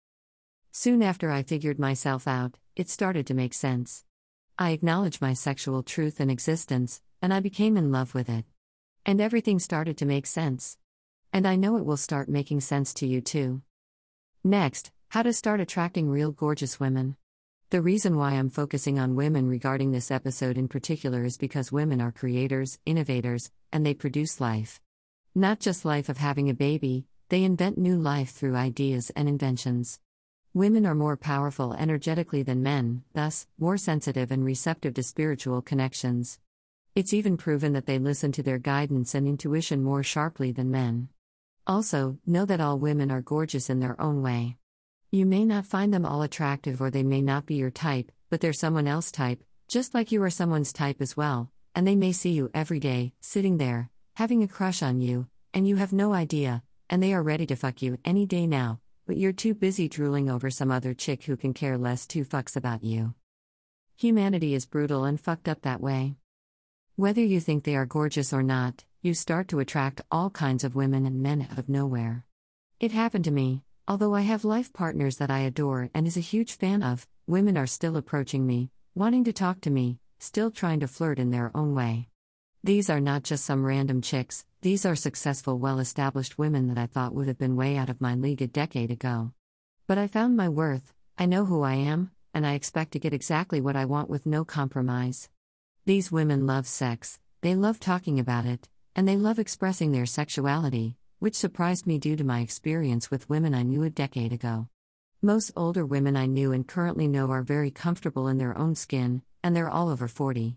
Soon 0.72 1.04
after 1.04 1.32
I 1.32 1.44
figured 1.44 1.80
myself 1.80 2.28
out, 2.28 2.58
it 2.76 2.90
started 2.90 3.28
to 3.28 3.34
make 3.34 3.54
sense. 3.54 4.06
I 4.58 4.72
acknowledged 4.72 5.22
my 5.22 5.34
sexual 5.34 5.84
truth 5.84 6.20
and 6.20 6.32
existence, 6.32 7.02
and 7.22 7.34
I 7.34 7.40
became 7.40 7.76
in 7.78 7.92
love 7.92 8.14
with 8.14 8.30
it. 8.30 8.46
And 9.06 9.20
everything 9.20 9.60
started 9.60 9.98
to 9.98 10.06
make 10.06 10.26
sense. 10.28 10.78
And 11.34 11.48
I 11.48 11.56
know 11.56 11.78
it 11.78 11.86
will 11.86 11.98
start 11.98 12.30
making 12.30 12.62
sense 12.62 12.94
to 12.96 13.08
you 13.08 13.22
too. 13.22 13.62
Next, 14.44 14.92
how 15.10 15.24
to 15.24 15.34
start 15.34 15.60
attracting 15.60 16.10
real 16.10 16.32
gorgeous 16.32 16.80
women. 16.80 17.16
The 17.72 17.82
reason 17.82 18.18
why 18.18 18.34
I'm 18.34 18.50
focusing 18.50 19.00
on 19.00 19.16
women 19.16 19.48
regarding 19.48 19.92
this 19.92 20.12
episode 20.12 20.58
in 20.58 20.68
particular 20.68 21.24
is 21.24 21.38
because 21.38 21.72
women 21.72 22.02
are 22.02 22.12
creators, 22.12 22.80
innovators, 22.86 23.50
and 23.72 23.86
they 23.86 23.94
produce 23.94 24.42
life. 24.42 24.82
Not 25.34 25.60
just 25.60 25.86
life 25.86 26.10
of 26.10 26.18
having 26.18 26.50
a 26.50 26.54
baby, 26.54 27.06
they 27.30 27.44
invent 27.44 27.78
new 27.78 27.98
life 27.98 28.32
through 28.32 28.56
ideas 28.56 29.10
and 29.16 29.30
inventions. 29.30 30.00
Women 30.54 30.86
are 30.86 30.96
more 30.96 31.16
powerful 31.16 31.74
energetically 31.74 32.44
than 32.44 32.62
men, 32.62 33.04
thus, 33.14 33.48
more 33.58 33.78
sensitive 33.78 34.32
and 34.32 34.44
receptive 34.44 34.94
to 34.96 35.04
spiritual 35.04 35.62
connections. 35.62 36.40
It's 36.94 37.14
even 37.14 37.38
proven 37.38 37.72
that 37.72 37.86
they 37.86 38.00
listen 38.00 38.34
to 38.34 38.44
their 38.44 38.58
guidance 38.58 39.16
and 39.16 39.26
intuition 39.26 39.82
more 39.82 40.04
sharply 40.04 40.52
than 40.52 40.72
men. 40.72 41.08
Also, 41.66 42.18
know 42.26 42.44
that 42.44 42.60
all 42.60 42.78
women 42.80 43.10
are 43.10 43.22
gorgeous 43.22 43.70
in 43.70 43.80
their 43.80 44.00
own 44.02 44.22
way. 44.22 44.58
You 45.10 45.26
may 45.26 45.46
not 45.46 45.66
find 45.66 45.94
them 45.94 46.06
all 46.06 46.22
attractive 46.22 46.82
or 46.82 46.92
they 46.92 47.04
may 47.04 47.22
not 47.22 47.46
be 47.46 47.56
your 47.56 47.72
type, 47.72 48.12
but 48.30 48.42
they're 48.42 48.52
someone 48.52 48.90
else's 48.90 49.14
type, 49.14 49.42
just 49.70 49.94
like 49.94 50.12
you 50.12 50.22
are 50.24 50.30
someone's 50.30 50.74
type 50.74 51.02
as 51.02 51.16
well, 51.16 51.50
and 51.74 51.88
they 51.88 51.96
may 51.96 52.12
see 52.12 52.32
you 52.32 52.52
every 52.54 52.82
day, 52.82 53.14
sitting 53.22 53.58
there, 53.58 53.90
having 54.16 54.44
a 54.44 54.48
crush 54.48 54.84
on 54.84 55.00
you, 55.00 55.28
and 55.54 55.66
you 55.66 55.78
have 55.78 55.94
no 55.94 56.12
idea, 56.12 56.62
and 56.90 57.02
they 57.02 57.14
are 57.14 57.24
ready 57.24 57.46
to 57.46 57.56
fuck 57.56 57.82
you 57.82 58.00
any 58.04 58.26
day 58.26 58.46
now, 58.46 58.82
but 59.08 59.16
you're 59.16 59.32
too 59.32 59.54
busy 59.54 59.88
drooling 59.88 60.30
over 60.30 60.50
some 60.50 60.72
other 60.72 60.94
chick 60.94 61.24
who 61.24 61.38
can 61.38 61.54
care 61.54 61.78
less 61.78 62.06
two 62.06 62.26
fucks 62.26 62.58
about 62.58 62.84
you. 62.84 63.14
Humanity 63.96 64.54
is 64.56 64.66
brutal 64.66 65.06
and 65.06 65.18
fucked 65.18 65.48
up 65.48 65.62
that 65.62 65.80
way. 65.80 66.16
Whether 66.96 67.24
you 67.24 67.40
think 67.40 67.64
they 67.64 67.76
are 67.76 67.86
gorgeous 67.86 68.34
or 68.34 68.44
not, 68.44 68.84
you 69.02 69.14
start 69.14 69.48
to 69.50 69.60
attract 69.60 70.02
all 70.12 70.30
kinds 70.30 70.64
of 70.64 70.76
women 70.76 71.06
and 71.06 71.22
men 71.22 71.48
out 71.52 71.58
of 71.58 71.70
nowhere. 71.70 72.26
It 72.80 72.92
happened 72.92 73.26
to 73.26 73.32
me, 73.32 73.64
Although 73.92 74.16
I 74.16 74.22
have 74.22 74.46
life 74.46 74.72
partners 74.72 75.18
that 75.18 75.32
I 75.32 75.40
adore 75.40 75.90
and 75.94 76.08
is 76.08 76.16
a 76.16 76.22
huge 76.22 76.54
fan 76.54 76.82
of, 76.82 77.08
women 77.28 77.58
are 77.58 77.68
still 77.68 77.98
approaching 77.98 78.48
me, 78.48 78.70
wanting 78.96 79.26
to 79.26 79.34
talk 79.34 79.60
to 79.62 79.70
me, 79.70 80.00
still 80.18 80.50
trying 80.50 80.80
to 80.80 80.88
flirt 80.88 81.20
in 81.20 81.32
their 81.32 81.52
own 81.54 81.76
way. 81.76 82.08
These 82.64 82.90
are 82.90 83.02
not 83.02 83.24
just 83.24 83.44
some 83.44 83.66
random 83.66 84.02
chicks, 84.02 84.46
these 84.62 84.86
are 84.86 84.96
successful, 84.96 85.58
well 85.58 85.80
established 85.80 86.38
women 86.38 86.68
that 86.68 86.78
I 86.78 86.86
thought 86.86 87.14
would 87.14 87.28
have 87.28 87.38
been 87.38 87.58
way 87.58 87.76
out 87.76 87.90
of 87.90 88.00
my 88.00 88.16
league 88.16 88.42
a 88.42 88.48
decade 88.48 88.92
ago. 88.92 89.34
But 89.88 89.98
I 89.98 90.08
found 90.08 90.38
my 90.38 90.48
worth, 90.48 90.94
I 91.18 91.26
know 91.26 91.44
who 91.44 91.64
I 91.64 91.74
am, 91.74 92.12
and 92.34 92.48
I 92.48 92.54
expect 92.54 92.92
to 92.92 93.00
get 93.00 93.14
exactly 93.14 93.60
what 93.60 93.76
I 93.76 93.84
want 93.84 94.10
with 94.10 94.26
no 94.26 94.46
compromise. 94.46 95.28
These 95.84 96.12
women 96.12 96.46
love 96.46 96.68
sex, 96.68 97.18
they 97.42 97.56
love 97.56 97.80
talking 97.80 98.20
about 98.20 98.46
it, 98.46 98.70
and 98.96 99.08
they 99.08 99.18
love 99.18 99.40
expressing 99.40 99.92
their 99.92 100.06
sexuality, 100.06 100.96
which 101.18 101.34
surprised 101.34 101.88
me 101.88 101.98
due 101.98 102.16
to 102.18 102.24
my 102.24 102.42
experience 102.42 103.10
with 103.10 103.28
women 103.32 103.56
I 103.56 103.64
knew 103.64 103.82
a 103.82 103.90
decade 103.90 104.32
ago. 104.32 104.68
Most 105.24 105.50
older 105.56 105.84
women 105.84 106.16
I 106.16 106.28
knew 106.28 106.52
and 106.52 106.68
currently 106.68 107.08
know 107.08 107.32
are 107.32 107.42
very 107.42 107.72
comfortable 107.72 108.28
in 108.28 108.38
their 108.38 108.56
own 108.56 108.76
skin, 108.76 109.24
and 109.44 109.56
they're 109.56 109.72
all 109.72 109.90
over 109.90 110.08
40. 110.08 110.56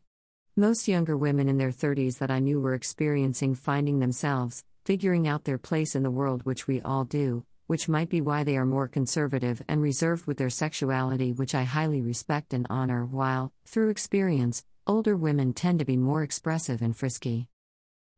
Most 0.56 0.88
younger 0.88 1.16
women 1.16 1.48
in 1.48 1.56
their 1.56 1.72
30s 1.72 2.18
that 2.18 2.30
I 2.30 2.40
knew 2.40 2.60
were 2.60 2.74
experiencing 2.74 3.54
finding 3.54 4.00
themselves, 4.00 4.62
figuring 4.84 5.26
out 5.26 5.44
their 5.44 5.56
place 5.56 5.96
in 5.96 6.02
the 6.02 6.10
world, 6.10 6.42
which 6.44 6.66
we 6.66 6.82
all 6.82 7.04
do, 7.04 7.46
which 7.66 7.88
might 7.88 8.10
be 8.10 8.20
why 8.20 8.44
they 8.44 8.58
are 8.58 8.66
more 8.66 8.88
conservative 8.88 9.62
and 9.68 9.80
reserved 9.80 10.26
with 10.26 10.36
their 10.36 10.50
sexuality, 10.50 11.32
which 11.32 11.54
I 11.54 11.62
highly 11.62 12.02
respect 12.02 12.52
and 12.52 12.66
honor, 12.68 13.06
while, 13.06 13.54
through 13.64 13.88
experience, 13.88 14.62
older 14.87 15.16
women 15.16 15.53
tend 15.53 15.78
to 15.78 15.85
be 15.85 15.97
more 15.97 16.22
expressive 16.22 16.82
and 16.82 16.97
frisky. 16.97 17.49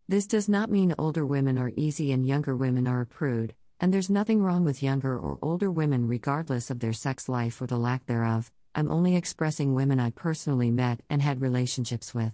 This 0.08 0.26
does 0.26 0.48
not 0.48 0.70
mean 0.70 0.94
older 0.98 1.24
women 1.24 1.58
are 1.58 1.72
easy 1.76 2.10
and 2.12 2.26
younger 2.26 2.56
women 2.56 2.88
are 2.88 3.02
a 3.02 3.06
prude, 3.06 3.54
and 3.78 3.94
there's 3.94 4.10
nothing 4.10 4.42
wrong 4.42 4.64
with 4.64 4.82
younger 4.82 5.16
or 5.16 5.38
older 5.42 5.70
women 5.70 6.08
regardless 6.08 6.70
of 6.70 6.80
their 6.80 6.92
sex 6.92 7.28
life 7.28 7.60
or 7.60 7.66
the 7.66 7.76
lack 7.76 8.06
thereof. 8.06 8.50
I'm 8.74 8.90
only 8.90 9.14
expressing 9.16 9.74
women 9.74 10.00
I 10.00 10.10
personally 10.10 10.70
met 10.70 11.00
and 11.08 11.22
had 11.22 11.40
relationships 11.40 12.14
with. 12.14 12.32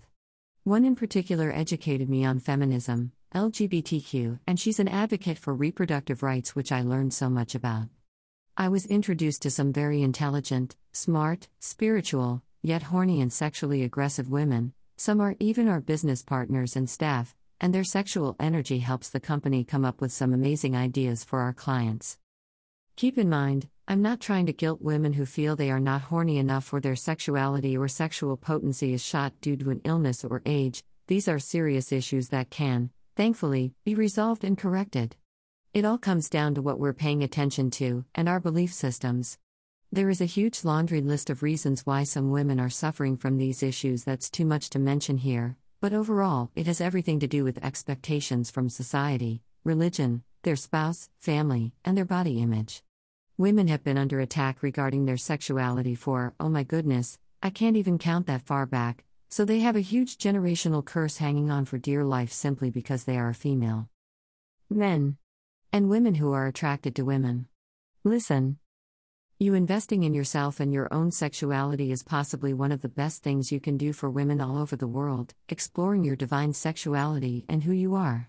One 0.64 0.84
in 0.84 0.96
particular 0.96 1.52
educated 1.52 2.08
me 2.08 2.24
on 2.24 2.38
feminism, 2.38 3.12
LGBTQ, 3.34 4.40
and 4.46 4.58
she's 4.58 4.80
an 4.80 4.88
advocate 4.88 5.38
for 5.38 5.54
reproductive 5.54 6.22
rights, 6.22 6.56
which 6.56 6.72
I 6.72 6.82
learned 6.82 7.12
so 7.12 7.28
much 7.28 7.54
about. 7.54 7.88
I 8.56 8.68
was 8.68 8.86
introduced 8.86 9.42
to 9.42 9.50
some 9.50 9.72
very 9.72 10.02
intelligent, 10.02 10.76
smart, 10.92 11.48
spiritual, 11.58 12.42
yet 12.62 12.84
horny 12.84 13.20
and 13.20 13.32
sexually 13.32 13.82
aggressive 13.82 14.30
women. 14.30 14.72
Some 14.96 15.20
are 15.20 15.34
even 15.40 15.68
our 15.68 15.80
business 15.80 16.22
partners 16.22 16.76
and 16.76 16.88
staff, 16.88 17.34
and 17.60 17.74
their 17.74 17.82
sexual 17.82 18.36
energy 18.38 18.78
helps 18.78 19.10
the 19.10 19.18
company 19.18 19.64
come 19.64 19.84
up 19.84 20.00
with 20.00 20.12
some 20.12 20.32
amazing 20.32 20.76
ideas 20.76 21.24
for 21.24 21.40
our 21.40 21.52
clients. 21.52 22.18
Keep 22.94 23.18
in 23.18 23.28
mind, 23.28 23.68
I'm 23.88 24.00
not 24.00 24.20
trying 24.20 24.46
to 24.46 24.52
guilt 24.52 24.80
women 24.80 25.14
who 25.14 25.26
feel 25.26 25.56
they 25.56 25.70
are 25.70 25.80
not 25.80 26.02
horny 26.02 26.38
enough 26.38 26.72
or 26.72 26.80
their 26.80 26.94
sexuality 26.94 27.76
or 27.76 27.88
sexual 27.88 28.36
potency 28.36 28.92
is 28.94 29.04
shot 29.04 29.32
due 29.40 29.56
to 29.56 29.70
an 29.70 29.80
illness 29.84 30.24
or 30.24 30.40
age. 30.46 30.84
These 31.08 31.26
are 31.26 31.40
serious 31.40 31.90
issues 31.90 32.28
that 32.28 32.50
can, 32.50 32.90
thankfully, 33.16 33.74
be 33.84 33.96
resolved 33.96 34.44
and 34.44 34.56
corrected. 34.56 35.16
It 35.74 35.84
all 35.84 35.98
comes 35.98 36.28
down 36.28 36.54
to 36.54 36.62
what 36.62 36.78
we're 36.78 36.92
paying 36.92 37.24
attention 37.24 37.70
to 37.72 38.04
and 38.14 38.28
our 38.28 38.38
belief 38.38 38.72
systems. 38.72 39.38
There 39.94 40.08
is 40.08 40.22
a 40.22 40.24
huge 40.24 40.64
laundry 40.64 41.02
list 41.02 41.28
of 41.28 41.42
reasons 41.42 41.84
why 41.84 42.04
some 42.04 42.30
women 42.30 42.58
are 42.58 42.70
suffering 42.70 43.18
from 43.18 43.36
these 43.36 43.62
issues 43.62 44.04
that's 44.04 44.30
too 44.30 44.46
much 44.46 44.70
to 44.70 44.78
mention 44.78 45.18
here, 45.18 45.58
but 45.82 45.92
overall, 45.92 46.50
it 46.56 46.66
has 46.66 46.80
everything 46.80 47.20
to 47.20 47.26
do 47.26 47.44
with 47.44 47.62
expectations 47.62 48.50
from 48.50 48.70
society, 48.70 49.42
religion, 49.64 50.22
their 50.44 50.56
spouse, 50.56 51.10
family, 51.18 51.74
and 51.84 51.94
their 51.94 52.06
body 52.06 52.40
image. 52.40 52.82
Women 53.36 53.68
have 53.68 53.84
been 53.84 53.98
under 53.98 54.18
attack 54.18 54.62
regarding 54.62 55.04
their 55.04 55.18
sexuality 55.18 55.94
for, 55.94 56.32
oh 56.40 56.48
my 56.48 56.62
goodness, 56.62 57.18
I 57.42 57.50
can't 57.50 57.76
even 57.76 57.98
count 57.98 58.26
that 58.28 58.46
far 58.46 58.64
back, 58.64 59.04
so 59.28 59.44
they 59.44 59.60
have 59.60 59.76
a 59.76 59.80
huge 59.80 60.16
generational 60.16 60.82
curse 60.82 61.18
hanging 61.18 61.50
on 61.50 61.66
for 61.66 61.76
dear 61.76 62.02
life 62.02 62.32
simply 62.32 62.70
because 62.70 63.04
they 63.04 63.18
are 63.18 63.28
a 63.28 63.34
female. 63.34 63.90
Men. 64.70 65.18
And 65.70 65.90
women 65.90 66.14
who 66.14 66.32
are 66.32 66.46
attracted 66.46 66.96
to 66.96 67.02
women. 67.02 67.48
Listen. 68.04 68.56
You 69.42 69.54
investing 69.54 70.04
in 70.04 70.14
yourself 70.14 70.60
and 70.60 70.72
your 70.72 70.86
own 70.94 71.10
sexuality 71.10 71.90
is 71.90 72.04
possibly 72.04 72.54
one 72.54 72.70
of 72.70 72.80
the 72.80 72.88
best 72.88 73.24
things 73.24 73.50
you 73.50 73.58
can 73.58 73.76
do 73.76 73.92
for 73.92 74.08
women 74.08 74.40
all 74.40 74.56
over 74.56 74.76
the 74.76 74.86
world, 74.86 75.34
exploring 75.48 76.04
your 76.04 76.14
divine 76.14 76.52
sexuality 76.52 77.44
and 77.48 77.64
who 77.64 77.72
you 77.72 77.96
are. 77.96 78.28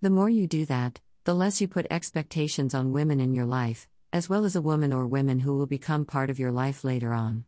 The 0.00 0.08
more 0.08 0.30
you 0.30 0.46
do 0.46 0.64
that, 0.64 0.98
the 1.24 1.34
less 1.34 1.60
you 1.60 1.68
put 1.68 1.86
expectations 1.90 2.72
on 2.72 2.94
women 2.94 3.20
in 3.20 3.34
your 3.34 3.44
life, 3.44 3.86
as 4.14 4.30
well 4.30 4.46
as 4.46 4.56
a 4.56 4.62
woman 4.62 4.94
or 4.94 5.06
women 5.06 5.40
who 5.40 5.54
will 5.54 5.66
become 5.66 6.06
part 6.06 6.30
of 6.30 6.38
your 6.38 6.52
life 6.52 6.84
later 6.84 7.12
on. 7.12 7.44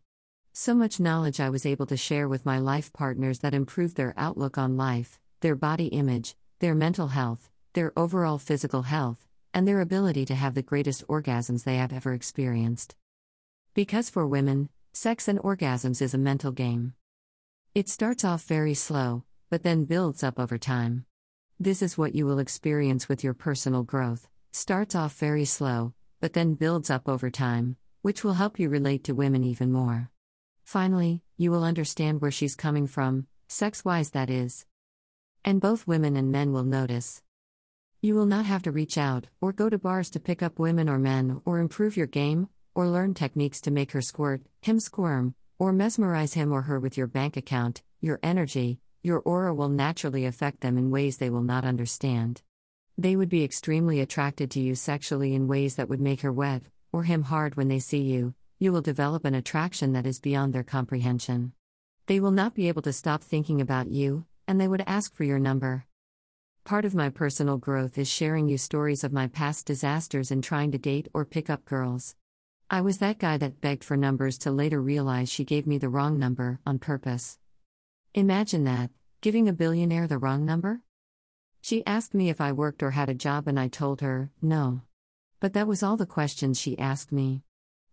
So 0.53 0.75
much 0.75 1.01
knowledge 1.01 1.41
I 1.41 1.49
was 1.49 1.65
able 1.65 1.87
to 1.87 1.97
share 1.97 2.29
with 2.29 2.45
my 2.45 2.59
life 2.59 2.93
partners 2.93 3.39
that 3.39 3.55
improved 3.55 3.97
their 3.97 4.13
outlook 4.19 4.59
on 4.59 4.77
life, 4.77 5.19
their 5.41 5.57
body 5.57 5.87
image, 5.87 6.37
their 6.59 6.75
mental 6.75 7.09
health, 7.09 7.51
their 7.73 7.91
overall 7.97 8.37
physical 8.37 8.83
health, 8.83 9.25
and 9.55 9.67
their 9.67 9.81
ability 9.81 10.27
to 10.27 10.35
have 10.35 10.55
the 10.55 10.61
greatest 10.61 11.07
orgasms 11.07 11.65
they 11.65 11.79
have 11.79 11.91
ever 11.91 12.13
experienced. 12.13 12.95
Because 13.79 14.11
for 14.11 14.26
women, 14.26 14.70
sex 14.93 15.29
and 15.29 15.39
orgasms 15.39 16.03
is 16.03 16.12
a 16.12 16.18
mental 16.18 16.51
game. 16.51 16.95
It 17.76 17.89
starts 17.89 18.24
off 18.24 18.43
very 18.43 18.74
slow, 18.74 19.22
but 19.51 19.62
then 19.62 19.85
builds 19.85 20.24
up 20.24 20.41
over 20.41 20.59
time. 20.59 21.05
This 21.61 21.81
is 21.81 21.97
what 21.97 22.12
you 22.12 22.26
will 22.26 22.41
experience 22.41 23.09
with 23.09 23.22
your 23.22 23.35
personal 23.35 23.85
growth. 23.85 24.26
Starts 24.51 24.97
off 24.97 25.14
very 25.14 25.45
slow, 25.45 25.95
but 26.20 26.33
then 26.33 26.55
builds 26.55 26.91
up 26.91 27.09
over 27.09 27.31
time, 27.31 27.76
which 28.03 28.24
will 28.24 28.33
help 28.33 28.59
you 28.59 28.68
relate 28.68 29.05
to 29.05 29.14
women 29.14 29.45
even 29.45 29.70
more. 29.70 30.11
Finally, 30.64 31.22
you 31.37 31.53
will 31.53 31.62
understand 31.62 32.20
where 32.20 32.33
she's 32.33 32.57
coming 32.57 32.89
from, 32.89 33.29
sex 33.47 33.85
wise, 33.85 34.11
that 34.11 34.29
is. 34.29 34.66
And 35.45 35.61
both 35.61 35.87
women 35.87 36.16
and 36.16 36.33
men 36.33 36.53
will 36.53 36.64
notice. 36.64 37.22
You 38.01 38.16
will 38.16 38.26
not 38.26 38.45
have 38.45 38.64
to 38.64 38.72
reach 38.72 38.99
out, 38.99 39.29
or 39.41 39.53
go 39.53 39.70
to 39.70 39.79
bars 39.79 40.11
to 40.11 40.18
pick 40.18 40.43
up 40.43 40.59
women 40.59 40.89
or 40.89 40.99
men, 40.99 41.43
or 41.45 41.61
improve 41.61 41.97
your 41.97 42.09
game, 42.09 42.49
or 42.79 42.87
learn 42.87 43.12
techniques 43.12 43.61
to 43.61 43.72
make 43.72 43.91
her 43.91 44.01
squirt, 44.01 44.41
him 44.61 44.79
squirm, 44.79 45.35
or 45.59 45.72
mesmerize 45.72 46.35
him 46.35 46.53
or 46.53 46.62
her 46.62 46.79
with 46.79 46.97
your 46.97 47.09
bank 47.09 47.37
account, 47.37 47.83
your 48.01 48.20
energy, 48.22 48.79
your 49.03 49.18
aura 49.18 49.53
will 49.53 49.68
naturally 49.68 50.24
affect 50.24 50.61
them 50.61 50.79
in 50.79 50.89
ways 50.89 51.16
they 51.16 51.29
will 51.29 51.43
not 51.43 51.64
understand. 51.64 52.41
They 52.97 53.16
would 53.16 53.29
be 53.29 53.43
extremely 53.43 53.99
attracted 53.99 54.53
to 54.53 54.61
you 54.61 54.76
sexually 54.76 55.35
in 55.35 55.49
ways 55.49 55.74
that 55.74 55.89
would 55.89 56.01
make 56.01 56.20
her 56.20 56.33
wet, 56.33 56.62
or 56.93 57.03
him 57.03 57.24
hard 57.24 57.57
when 57.57 57.66
they 57.66 57.81
see 57.81 58.03
you, 58.03 58.33
you 58.61 58.70
will 58.70 58.81
develop 58.81 59.24
an 59.24 59.35
attraction 59.35 59.93
that 59.95 60.07
is 60.07 60.20
beyond 60.20 60.53
their 60.53 60.62
comprehension. 60.62 61.55
They 62.07 62.20
will 62.20 62.31
not 62.31 62.55
be 62.55 62.68
able 62.68 62.83
to 62.83 62.93
stop 62.93 63.24
thinking 63.24 63.61
about 63.61 63.91
you, 63.91 64.24
and 64.47 64.61
they 64.61 64.68
would 64.68 64.85
ask 64.87 65.12
for 65.12 65.24
your 65.24 65.41
number. 65.41 65.85
Part 66.62 66.85
of 66.85 66.95
my 66.95 67.09
personal 67.09 67.59
growth 67.59 67.99
is 67.99 68.09
sharing 68.09 68.49
you 68.49 68.57
stories 68.57 69.03
of 69.03 69.12
my 69.12 69.26
past 69.26 69.66
disasters 69.66 70.31
in 70.31 70.43
trying 70.43 70.70
to 70.70 70.79
date 70.79 71.09
or 71.12 71.24
pick 71.24 71.51
up 71.51 71.64
girls. 71.64 72.14
I 72.71 72.83
was 72.83 72.99
that 72.99 73.19
guy 73.19 73.39
that 73.39 73.62
begged 73.62 73.83
for 73.83 73.97
numbers 73.97 74.37
to 74.39 74.51
later 74.51 74.83
realize 74.83 75.31
she 75.31 75.43
gave 75.43 75.66
me 75.66 75.79
the 75.79 75.89
wrong 75.89 76.19
number 76.19 76.61
on 76.66 76.79
purpose. 76.79 77.39
Imagine 78.12 78.64
that, 78.64 78.91
giving 79.23 79.49
a 79.49 79.55
billionaire 79.55 80.07
the 80.07 80.19
wrong 80.19 80.45
number? 80.45 80.83
She 81.62 81.87
asked 81.87 82.12
me 82.12 82.29
if 82.29 82.43
I 82.43 82.53
worked 82.53 82.83
or 82.83 82.91
had 82.91 83.09
a 83.09 83.14
job, 83.14 83.49
and 83.49 83.59
I 83.59 83.69
told 83.69 84.03
her, 84.03 84.31
no. 84.43 84.83
But 85.41 85.55
that 85.55 85.66
was 85.66 85.83
all 85.83 85.97
the 85.97 86.05
questions 86.05 86.61
she 86.61 86.79
asked 86.79 87.11
me. 87.11 87.43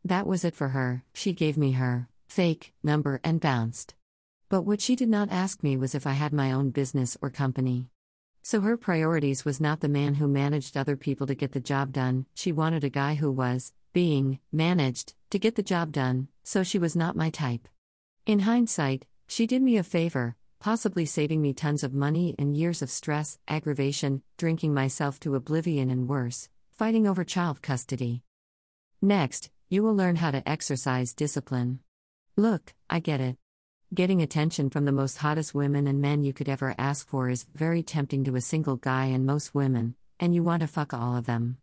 That 0.03 0.27
was 0.27 0.43
it 0.43 0.53
for 0.53 0.69
her, 0.69 1.05
she 1.13 1.31
gave 1.31 1.55
me 1.55 1.71
her 1.71 2.09
fake 2.27 2.73
number 2.83 3.21
and 3.23 3.39
bounced. 3.39 3.95
But 4.49 4.63
what 4.63 4.81
she 4.81 4.97
did 4.97 5.07
not 5.07 5.31
ask 5.31 5.63
me 5.63 5.77
was 5.77 5.95
if 5.95 6.05
I 6.05 6.13
had 6.13 6.33
my 6.33 6.51
own 6.51 6.71
business 6.71 7.15
or 7.21 7.29
company. 7.29 7.87
So 8.43 8.59
her 8.59 8.75
priorities 8.75 9.45
was 9.45 9.61
not 9.61 9.79
the 9.79 9.87
man 9.87 10.15
who 10.15 10.27
managed 10.27 10.75
other 10.75 10.97
people 10.97 11.27
to 11.27 11.33
get 11.33 11.53
the 11.53 11.61
job 11.61 11.93
done, 11.93 12.25
she 12.35 12.51
wanted 12.51 12.83
a 12.83 12.89
guy 12.89 13.15
who 13.15 13.31
was, 13.31 13.71
being, 13.95 14.39
managed, 14.51 15.13
to 15.29 15.39
get 15.39 15.55
the 15.55 15.63
job 15.63 15.93
done, 15.93 16.27
so 16.43 16.63
she 16.63 16.77
was 16.77 16.97
not 16.97 17.15
my 17.15 17.29
type. 17.29 17.65
In 18.25 18.39
hindsight, 18.39 19.05
she 19.25 19.47
did 19.47 19.61
me 19.61 19.77
a 19.77 19.83
favor, 19.83 20.35
possibly 20.59 21.05
saving 21.05 21.41
me 21.41 21.53
tons 21.53 21.81
of 21.81 21.93
money 21.93 22.35
and 22.37 22.57
years 22.57 22.81
of 22.81 22.89
stress, 22.89 23.39
aggravation, 23.47 24.21
drinking 24.35 24.73
myself 24.73 25.17
to 25.21 25.35
oblivion, 25.35 25.89
and 25.89 26.09
worse, 26.09 26.49
fighting 26.71 27.07
over 27.07 27.23
child 27.23 27.61
custody. 27.61 28.21
Next, 29.01 29.49
you 29.69 29.81
will 29.81 29.95
learn 29.95 30.17
how 30.17 30.31
to 30.31 30.47
exercise 30.47 31.13
discipline. 31.13 31.79
Look, 32.35 32.73
I 32.89 32.99
get 32.99 33.21
it. 33.21 33.37
Getting 33.93 34.21
attention 34.21 34.71
from 34.71 34.83
the 34.83 34.91
most 34.91 35.19
hottest 35.19 35.55
women 35.55 35.87
and 35.87 36.01
men 36.01 36.25
you 36.25 36.33
could 36.33 36.49
ever 36.49 36.75
ask 36.77 37.07
for 37.07 37.29
is 37.29 37.45
very 37.55 37.81
tempting 37.81 38.25
to 38.25 38.35
a 38.35 38.41
single 38.41 38.75
guy 38.75 39.05
and 39.05 39.25
most 39.25 39.55
women, 39.55 39.95
and 40.19 40.35
you 40.35 40.43
want 40.43 40.63
to 40.63 40.67
fuck 40.67 40.93
all 40.93 41.15
of 41.15 41.27
them. 41.27 41.59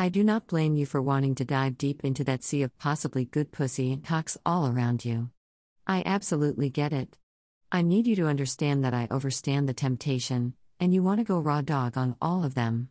I 0.00 0.10
do 0.10 0.22
not 0.22 0.46
blame 0.46 0.76
you 0.76 0.86
for 0.86 1.02
wanting 1.02 1.34
to 1.34 1.44
dive 1.44 1.76
deep 1.76 2.04
into 2.04 2.22
that 2.22 2.44
sea 2.44 2.62
of 2.62 2.78
possibly 2.78 3.24
good 3.24 3.50
pussy 3.50 3.92
and 3.92 4.04
cocks 4.04 4.38
all 4.46 4.68
around 4.68 5.04
you. 5.04 5.30
I 5.88 6.04
absolutely 6.06 6.70
get 6.70 6.92
it. 6.92 7.18
I 7.72 7.82
need 7.82 8.06
you 8.06 8.14
to 8.14 8.28
understand 8.28 8.84
that 8.84 8.94
I 8.94 9.08
overstand 9.10 9.66
the 9.66 9.74
temptation, 9.74 10.54
and 10.78 10.94
you 10.94 11.02
want 11.02 11.18
to 11.18 11.24
go 11.24 11.40
raw 11.40 11.62
dog 11.62 11.98
on 11.98 12.14
all 12.22 12.44
of 12.44 12.54
them. 12.54 12.90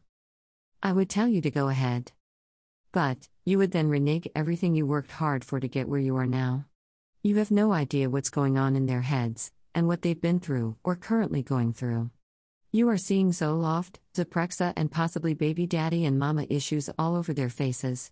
I 0.84 0.92
would 0.92 1.10
tell 1.10 1.30
you 1.30 1.40
to 1.44 1.50
go 1.50 1.70
ahead. 1.70 2.12
But, 2.92 3.30
you 3.46 3.58
would 3.58 3.72
then 3.72 3.88
renege 3.88 4.28
everything 4.36 4.76
you 4.76 4.86
worked 4.86 5.12
hard 5.12 5.46
for 5.46 5.62
to 5.62 5.68
get 5.70 5.88
where 5.88 6.02
you 6.02 6.18
are 6.18 6.28
now. 6.28 6.66
You 7.24 7.38
have 7.38 7.52
no 7.52 7.72
idea 7.72 8.10
what's 8.10 8.30
going 8.30 8.58
on 8.58 8.76
in 8.76 8.86
their 8.86 9.04
heads, 9.04 9.54
and 9.74 9.88
what 9.88 10.02
they've 10.02 10.22
been 10.22 10.42
through, 10.42 10.76
or 10.84 10.98
currently 10.98 11.42
going 11.42 11.72
through. 11.72 12.10
You 12.74 12.90
are 12.90 12.98
seeing 12.98 13.32
Zoloft, 13.32 13.96
Zyprexa, 14.14 14.74
and 14.76 14.92
possibly 14.92 15.34
baby 15.34 15.66
daddy 15.66 16.04
and 16.04 16.20
mama 16.20 16.46
issues 16.50 16.90
all 17.00 17.16
over 17.16 17.34
their 17.34 17.50
faces. 17.50 18.12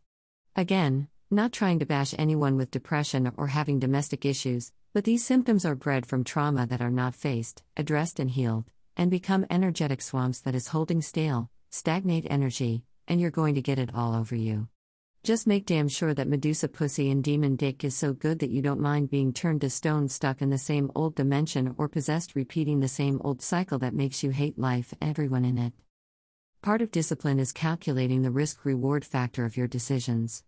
Again, 0.55 1.09
not 1.29 1.51
trying 1.51 1.79
to 1.79 1.85
bash 1.85 2.15
anyone 2.17 2.55
with 2.55 2.71
depression 2.71 3.33
or 3.35 3.47
having 3.47 3.79
domestic 3.79 4.23
issues, 4.23 4.71
but 4.93 5.03
these 5.03 5.25
symptoms 5.25 5.65
are 5.65 5.75
bred 5.75 6.05
from 6.05 6.23
trauma 6.23 6.65
that 6.67 6.81
are 6.81 6.89
not 6.89 7.15
faced, 7.15 7.63
addressed, 7.75 8.17
and 8.17 8.31
healed, 8.31 8.63
and 8.95 9.11
become 9.11 9.45
energetic 9.49 10.01
swamps 10.01 10.39
that 10.39 10.55
is 10.55 10.69
holding 10.69 11.01
stale, 11.01 11.49
stagnate 11.69 12.25
energy, 12.29 12.85
and 13.09 13.19
you're 13.19 13.31
going 13.31 13.55
to 13.55 13.61
get 13.61 13.77
it 13.77 13.93
all 13.93 14.15
over 14.15 14.35
you. 14.35 14.69
Just 15.25 15.47
make 15.47 15.65
damn 15.65 15.87
sure 15.87 16.13
that 16.13 16.27
Medusa 16.27 16.67
pussy 16.67 17.09
and 17.09 17.23
demon 17.23 17.55
dick 17.55 17.83
is 17.83 17.95
so 17.95 18.13
good 18.13 18.37
that 18.37 18.51
you 18.51 18.61
don't 18.61 18.79
mind 18.79 19.09
being 19.09 19.33
turned 19.33 19.61
to 19.61 19.71
stone 19.71 20.07
stuck 20.07 20.39
in 20.39 20.51
the 20.51 20.59
same 20.59 20.91
old 20.93 21.15
dimension 21.15 21.73
or 21.79 21.89
possessed 21.89 22.35
repeating 22.35 22.79
the 22.79 22.87
same 22.87 23.19
old 23.23 23.41
cycle 23.41 23.79
that 23.79 23.95
makes 23.95 24.21
you 24.21 24.29
hate 24.29 24.59
life, 24.59 24.93
everyone 25.01 25.43
in 25.43 25.57
it. 25.57 25.73
Part 26.61 26.83
of 26.83 26.91
discipline 26.91 27.39
is 27.39 27.51
calculating 27.51 28.21
the 28.21 28.29
risk 28.29 28.65
reward 28.65 29.03
factor 29.03 29.45
of 29.45 29.57
your 29.57 29.67
decisions. 29.67 30.43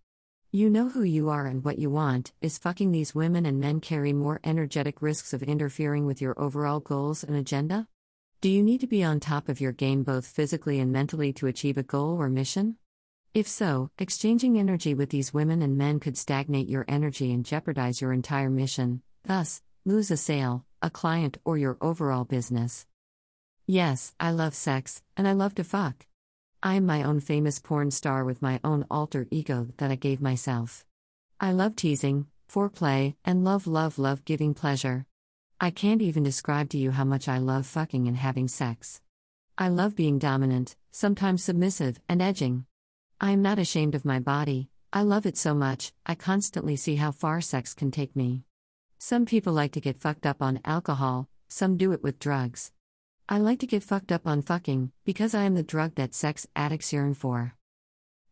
You 0.52 0.70
know 0.70 0.90
who 0.90 1.02
you 1.02 1.28
are 1.30 1.48
and 1.48 1.66
what 1.66 1.80
you 1.80 1.90
want. 1.90 2.34
Is 2.40 2.60
fucking 2.60 2.92
these 2.92 3.16
women 3.16 3.48
and 3.48 3.60
men 3.60 3.80
carry 3.80 4.14
more 4.14 4.40
energetic 4.44 5.02
risks 5.02 5.34
of 5.34 5.42
interfering 5.42 6.06
with 6.06 6.22
your 6.22 6.40
overall 6.40 6.82
goals 6.82 7.24
and 7.24 7.36
agenda? 7.36 7.88
Do 8.42 8.50
you 8.50 8.62
need 8.62 8.82
to 8.82 8.88
be 8.88 9.04
on 9.04 9.22
top 9.22 9.50
of 9.50 9.60
your 9.60 9.72
game 9.72 10.04
both 10.04 10.28
physically 10.28 10.80
and 10.80 10.92
mentally 10.92 11.34
to 11.34 11.48
achieve 11.48 11.80
a 11.80 11.84
goal 11.84 12.22
or 12.22 12.30
mission? 12.30 12.78
If 13.38 13.48
so, 13.48 13.92
exchanging 14.00 14.58
energy 14.58 14.96
with 14.96 15.12
these 15.12 15.32
women 15.32 15.62
and 15.62 15.78
men 15.78 16.00
could 16.00 16.18
stagnate 16.18 16.68
your 16.68 16.86
energy 16.88 17.32
and 17.32 17.46
jeopardize 17.46 18.02
your 18.02 18.12
entire 18.12 18.50
mission, 18.50 19.04
thus, 19.26 19.62
lose 19.86 20.10
a 20.10 20.18
sale, 20.18 20.66
a 20.82 20.90
client, 20.90 21.38
or 21.46 21.56
your 21.56 21.78
overall 21.80 22.26
business. 22.26 22.88
Yes, 23.68 24.16
I 24.20 24.32
love 24.32 24.56
sex, 24.56 25.04
and 25.16 25.28
I 25.28 25.34
love 25.34 25.54
to 25.54 25.64
fuck. 25.64 26.08
I 26.64 26.78
am 26.78 26.88
my 26.88 27.04
own 27.04 27.20
famous 27.20 27.60
porn 27.60 27.92
star 27.92 28.26
with 28.26 28.42
my 28.42 28.60
own 28.64 28.88
alter 28.90 29.28
ego 29.30 29.68
that 29.78 29.92
I 29.92 29.96
gave 29.98 30.20
myself. 30.20 30.84
I 31.40 31.52
love 31.52 31.76
teasing, 31.76 32.26
foreplay, 32.52 33.18
and 33.24 33.44
love, 33.44 33.68
love, 33.68 34.00
love 34.00 34.26
giving 34.26 34.56
pleasure. 34.56 35.06
I 35.62 35.70
can't 35.70 36.02
even 36.02 36.24
describe 36.24 36.72
to 36.72 36.80
you 36.80 36.90
how 36.90 37.04
much 37.04 37.28
I 37.28 37.38
love 37.38 37.68
fucking 37.68 38.08
and 38.08 38.18
having 38.18 38.48
sex. 38.48 39.00
I 39.60 39.68
love 39.70 39.96
being 39.96 40.18
dominant, 40.18 40.76
sometimes 40.92 41.44
submissive, 41.44 42.00
and 42.10 42.20
edging. 42.20 42.66
I 43.20 43.32
am 43.32 43.42
not 43.42 43.58
ashamed 43.58 43.96
of 43.96 44.06
my 44.06 44.20
body, 44.20 44.70
I 44.94 45.02
love 45.02 45.26
it 45.26 45.38
so 45.38 45.56
much, 45.56 45.92
I 46.06 46.14
constantly 46.14 46.76
see 46.76 46.98
how 46.98 47.12
far 47.12 47.42
sex 47.42 47.74
can 47.74 47.90
take 47.90 48.16
me. 48.16 48.44
Some 49.00 49.26
people 49.26 49.54
like 49.54 49.72
to 49.72 49.82
get 49.82 50.00
fucked 50.00 50.28
up 50.28 50.40
on 50.40 50.60
alcohol, 50.64 51.28
some 51.48 51.78
do 51.78 51.94
it 51.94 52.04
with 52.04 52.20
drugs. 52.20 52.72
I 53.28 53.40
like 53.40 53.58
to 53.62 53.66
get 53.66 53.82
fucked 53.82 54.12
up 54.12 54.28
on 54.28 54.44
fucking, 54.44 54.92
because 55.04 55.34
I 55.34 55.46
am 55.46 55.56
the 55.56 55.64
drug 55.64 55.96
that 55.96 56.14
sex 56.14 56.46
addicts 56.56 56.94
yearn 56.94 57.16
for. 57.16 57.56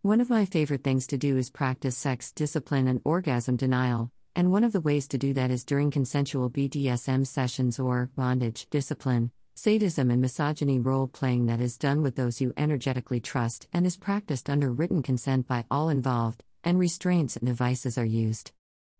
One 0.03 0.21
of 0.21 0.29
my 0.29 0.45
favorite 0.45 0.83
things 0.83 1.07
to 1.07 1.17
do 1.17 1.35
is 1.35 1.49
practice 1.49 1.97
sex 1.97 2.31
discipline 2.31 2.87
and 2.87 3.01
orgasm 3.03 3.55
denial, 3.55 4.11
and 4.35 4.51
one 4.51 4.63
of 4.63 4.71
the 4.71 4.81
ways 4.81 5.07
to 5.07 5.17
do 5.17 5.33
that 5.33 5.49
is 5.49 5.65
during 5.65 5.89
consensual 5.89 6.51
BDSM 6.51 7.25
sessions 7.25 7.79
or 7.79 8.11
bondage 8.15 8.67
discipline, 8.69 9.31
sadism 9.55 10.11
and 10.11 10.21
misogyny 10.21 10.79
role 10.79 11.07
playing 11.07 11.45
that 11.45 11.61
is 11.61 11.77
done 11.77 12.01
with 12.01 12.17
those 12.17 12.41
you 12.41 12.53
energetically 12.57 13.21
trust 13.21 13.67
and 13.71 13.85
is 13.85 13.95
practiced 13.95 14.49
under 14.49 14.71
written 14.71 15.01
consent 15.01 15.47
by 15.47 15.63
all 15.71 15.87
involved, 15.87 16.43
and 16.63 16.77
restraints 16.77 17.37
and 17.37 17.47
devices 17.47 17.97
are 17.97 18.05
used. 18.05 18.51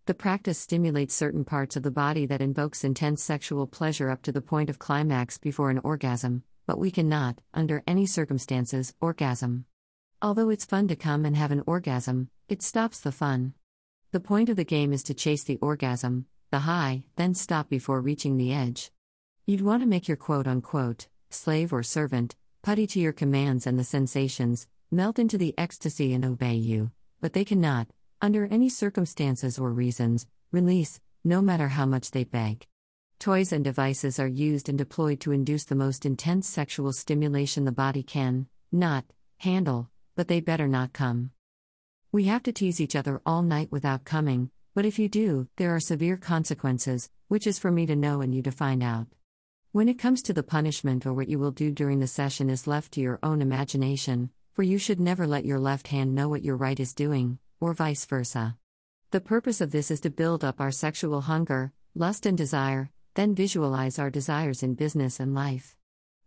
The 0.06 0.14
practice 0.14 0.58
stimulates 0.58 1.14
certain 1.14 1.44
parts 1.44 1.76
of 1.76 1.84
the 1.84 1.92
body 1.92 2.26
that 2.28 2.42
invokes 2.42 2.86
intense 2.86 3.22
sexual 3.22 3.68
pleasure 3.68 4.10
up 4.10 4.22
to 4.22 4.32
the 4.32 4.42
point 4.42 4.70
of 4.70 4.80
climax 4.80 5.38
before 5.38 5.72
an 5.72 5.80
orgasm, 5.80 6.44
but 6.66 6.80
we 6.80 6.90
cannot, 6.90 7.42
under 7.54 7.84
any 7.86 8.06
circumstances, 8.06 8.94
orgasm. 9.02 9.66
Although 10.22 10.50
it's 10.50 10.64
fun 10.64 10.88
to 10.88 10.96
come 10.96 11.26
and 11.26 11.36
have 11.36 11.52
an 11.52 11.64
orgasm, 11.68 12.30
it 12.48 12.62
stops 12.62 13.02
the 13.02 13.12
fun. 13.12 13.56
The 14.12 14.22
point 14.22 14.48
of 14.48 14.56
the 14.56 14.64
game 14.64 14.94
is 14.94 15.04
to 15.04 15.14
chase 15.14 15.44
the 15.44 15.58
orgasm, 15.58 16.28
the 16.50 16.60
high, 16.60 17.04
then 17.18 17.34
stop 17.34 17.68
before 17.68 18.00
reaching 18.00 18.38
the 18.38 18.54
edge. 18.54 18.92
You'd 19.48 19.62
want 19.62 19.84
to 19.84 19.88
make 19.88 20.08
your 20.08 20.18
quote 20.18 20.48
unquote 20.48 21.08
slave 21.30 21.72
or 21.72 21.84
servant 21.84 22.36
putty 22.64 22.88
to 22.88 23.00
your 23.00 23.14
commands 23.14 23.68
and 23.68 23.78
the 23.78 23.84
sensations, 23.84 24.66
melt 24.90 25.20
into 25.20 25.38
the 25.38 25.54
ecstasy 25.56 26.16
and 26.16 26.26
obey 26.26 26.56
you, 26.56 26.90
but 27.22 27.34
they 27.34 27.46
cannot, 27.46 27.88
under 28.24 28.48
any 28.48 28.70
circumstances 28.70 29.60
or 29.60 29.72
reasons, 29.72 30.26
release, 30.52 31.00
no 31.24 31.44
matter 31.44 31.68
how 31.68 31.86
much 31.86 32.10
they 32.10 32.24
beg. 32.24 32.66
Toys 33.20 33.54
and 33.54 33.64
devices 33.64 34.18
are 34.18 34.28
used 34.28 34.68
and 34.68 34.80
deployed 34.80 35.20
to 35.20 35.32
induce 35.32 35.66
the 35.66 35.76
most 35.76 36.08
intense 36.08 36.48
sexual 36.48 36.92
stimulation 36.92 37.66
the 37.66 37.72
body 37.72 38.02
can, 38.02 38.48
not, 38.72 39.06
handle, 39.38 39.92
but 40.16 40.28
they 40.28 40.40
better 40.40 40.68
not 40.68 40.92
come. 40.92 41.30
We 42.12 42.24
have 42.24 42.42
to 42.44 42.52
tease 42.52 42.82
each 42.82 42.96
other 42.96 43.22
all 43.28 43.44
night 43.44 43.72
without 43.72 44.06
coming, 44.06 44.50
but 44.74 44.86
if 44.86 44.98
you 44.98 45.08
do, 45.08 45.48
there 45.58 45.76
are 45.76 45.80
severe 45.80 46.18
consequences, 46.18 47.12
which 47.28 47.46
is 47.46 47.60
for 47.60 47.70
me 47.70 47.86
to 47.86 47.96
know 47.96 48.22
and 48.22 48.34
you 48.34 48.42
to 48.42 48.52
find 48.52 48.82
out. 48.82 49.06
When 49.76 49.90
it 49.90 50.00
comes 50.00 50.22
to 50.22 50.32
the 50.32 50.42
punishment 50.42 51.06
or 51.06 51.12
what 51.12 51.28
you 51.28 51.38
will 51.38 51.52
do 51.52 51.70
during 51.70 52.00
the 52.00 52.08
session 52.08 52.50
is 52.50 52.66
left 52.66 52.94
to 52.94 53.02
your 53.02 53.20
own 53.22 53.42
imagination, 53.42 54.30
for 54.54 54.64
you 54.64 54.78
should 54.78 55.02
never 55.02 55.28
let 55.28 55.44
your 55.44 55.60
left 55.60 55.90
hand 55.90 56.16
know 56.16 56.30
what 56.30 56.46
your 56.46 56.56
right 56.56 56.80
is 56.80 56.94
doing, 56.94 57.40
or 57.60 57.74
vice 57.74 58.06
versa. 58.06 58.56
The 59.12 59.20
purpose 59.20 59.60
of 59.60 59.72
this 59.72 59.92
is 59.92 60.00
to 60.00 60.10
build 60.10 60.46
up 60.46 60.62
our 60.62 60.72
sexual 60.72 61.20
hunger, 61.20 61.74
lust, 61.94 62.26
and 62.26 62.38
desire, 62.38 62.90
then 63.16 63.36
visualize 63.36 64.00
our 64.00 64.10
desires 64.10 64.64
in 64.64 64.76
business 64.76 65.20
and 65.20 65.36
life. 65.36 65.76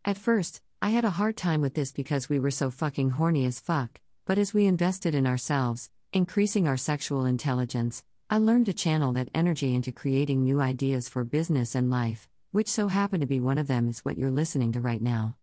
At 0.04 0.18
first, 0.18 0.60
I 0.82 0.90
had 0.90 1.06
a 1.06 1.16
hard 1.16 1.38
time 1.38 1.62
with 1.62 1.72
this 1.72 1.90
because 1.90 2.28
we 2.28 2.38
were 2.38 2.50
so 2.50 2.70
fucking 2.70 3.12
horny 3.12 3.46
as 3.46 3.60
fuck, 3.60 3.98
but 4.26 4.36
as 4.36 4.52
we 4.52 4.66
invested 4.66 5.14
in 5.14 5.26
ourselves, 5.26 5.88
increasing 6.12 6.68
our 6.68 6.76
sexual 6.76 7.24
intelligence, 7.24 8.04
I 8.28 8.36
learned 8.36 8.66
to 8.66 8.74
channel 8.74 9.14
that 9.14 9.30
energy 9.34 9.74
into 9.74 9.90
creating 9.90 10.44
new 10.44 10.60
ideas 10.60 11.08
for 11.08 11.24
business 11.24 11.74
and 11.74 11.88
life, 11.88 12.28
which 12.50 12.68
so 12.68 12.88
happen 12.88 13.20
to 13.20 13.26
be 13.26 13.40
one 13.40 13.58
of 13.58 13.66
them 13.66 13.88
is 13.88 14.04
what 14.04 14.18
you're 14.18 14.30
listening 14.30 14.72
to 14.72 14.80
right 14.80 15.02
now. 15.02 15.36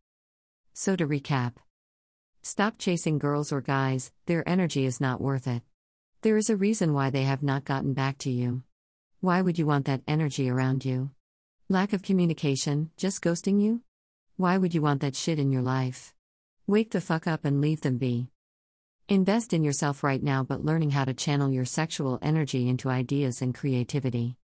So 0.74 0.96
to 0.96 1.08
recap 1.08 1.54
Stop 2.48 2.78
chasing 2.78 3.18
girls 3.18 3.52
or 3.52 3.60
guys, 3.60 4.12
their 4.28 4.48
energy 4.48 4.86
is 4.86 5.02
not 5.02 5.20
worth 5.20 5.48
it. 5.48 5.64
There 6.22 6.38
is 6.38 6.48
a 6.48 6.56
reason 6.56 6.94
why 6.94 7.10
they 7.10 7.24
have 7.24 7.42
not 7.42 7.66
gotten 7.66 7.96
back 7.96 8.20
to 8.20 8.30
you. 8.30 8.62
Why 9.20 9.42
would 9.42 9.58
you 9.58 9.66
want 9.66 9.86
that 9.86 10.04
energy 10.08 10.48
around 10.48 10.86
you? 10.86 11.10
Lack 11.70 11.92
of 11.92 12.04
communication, 12.04 12.92
just 12.98 13.24
ghosting 13.24 13.60
you? 13.60 13.82
Why 14.38 14.60
would 14.60 14.76
you 14.76 14.84
want 14.84 15.02
that 15.02 15.16
shit 15.16 15.40
in 15.40 15.52
your 15.52 15.64
life? 15.64 16.14
Wake 16.68 16.92
the 16.92 17.02
fuck 17.02 17.26
up 17.26 17.46
and 17.46 17.62
leave 17.62 17.82
them 17.82 17.98
be. 17.98 18.28
Invest 19.10 19.52
in 19.52 19.64
yourself 19.64 20.04
right 20.04 20.22
now, 20.22 20.44
but 20.44 20.64
learning 20.64 20.92
how 20.92 21.06
to 21.06 21.16
channel 21.16 21.52
your 21.52 21.66
sexual 21.66 22.20
energy 22.22 22.70
into 22.70 22.90
ideas 22.90 23.42
and 23.42 23.56
creativity. 23.56 24.38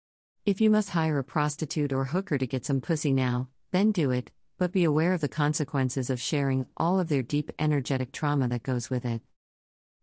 If 0.46 0.58
you 0.62 0.70
must 0.70 0.90
hire 0.90 1.18
a 1.18 1.24
prostitute 1.24 1.92
or 1.92 2.06
hooker 2.06 2.38
to 2.38 2.46
get 2.46 2.64
some 2.64 2.80
pussy 2.80 3.12
now, 3.12 3.48
then 3.72 3.92
do 3.92 4.10
it, 4.10 4.30
but 4.56 4.72
be 4.72 4.84
aware 4.84 5.12
of 5.12 5.20
the 5.20 5.28
consequences 5.28 6.08
of 6.08 6.18
sharing 6.18 6.64
all 6.78 6.98
of 6.98 7.10
their 7.10 7.22
deep 7.22 7.50
energetic 7.58 8.10
trauma 8.10 8.48
that 8.48 8.62
goes 8.62 8.88
with 8.88 9.04
it. 9.04 9.20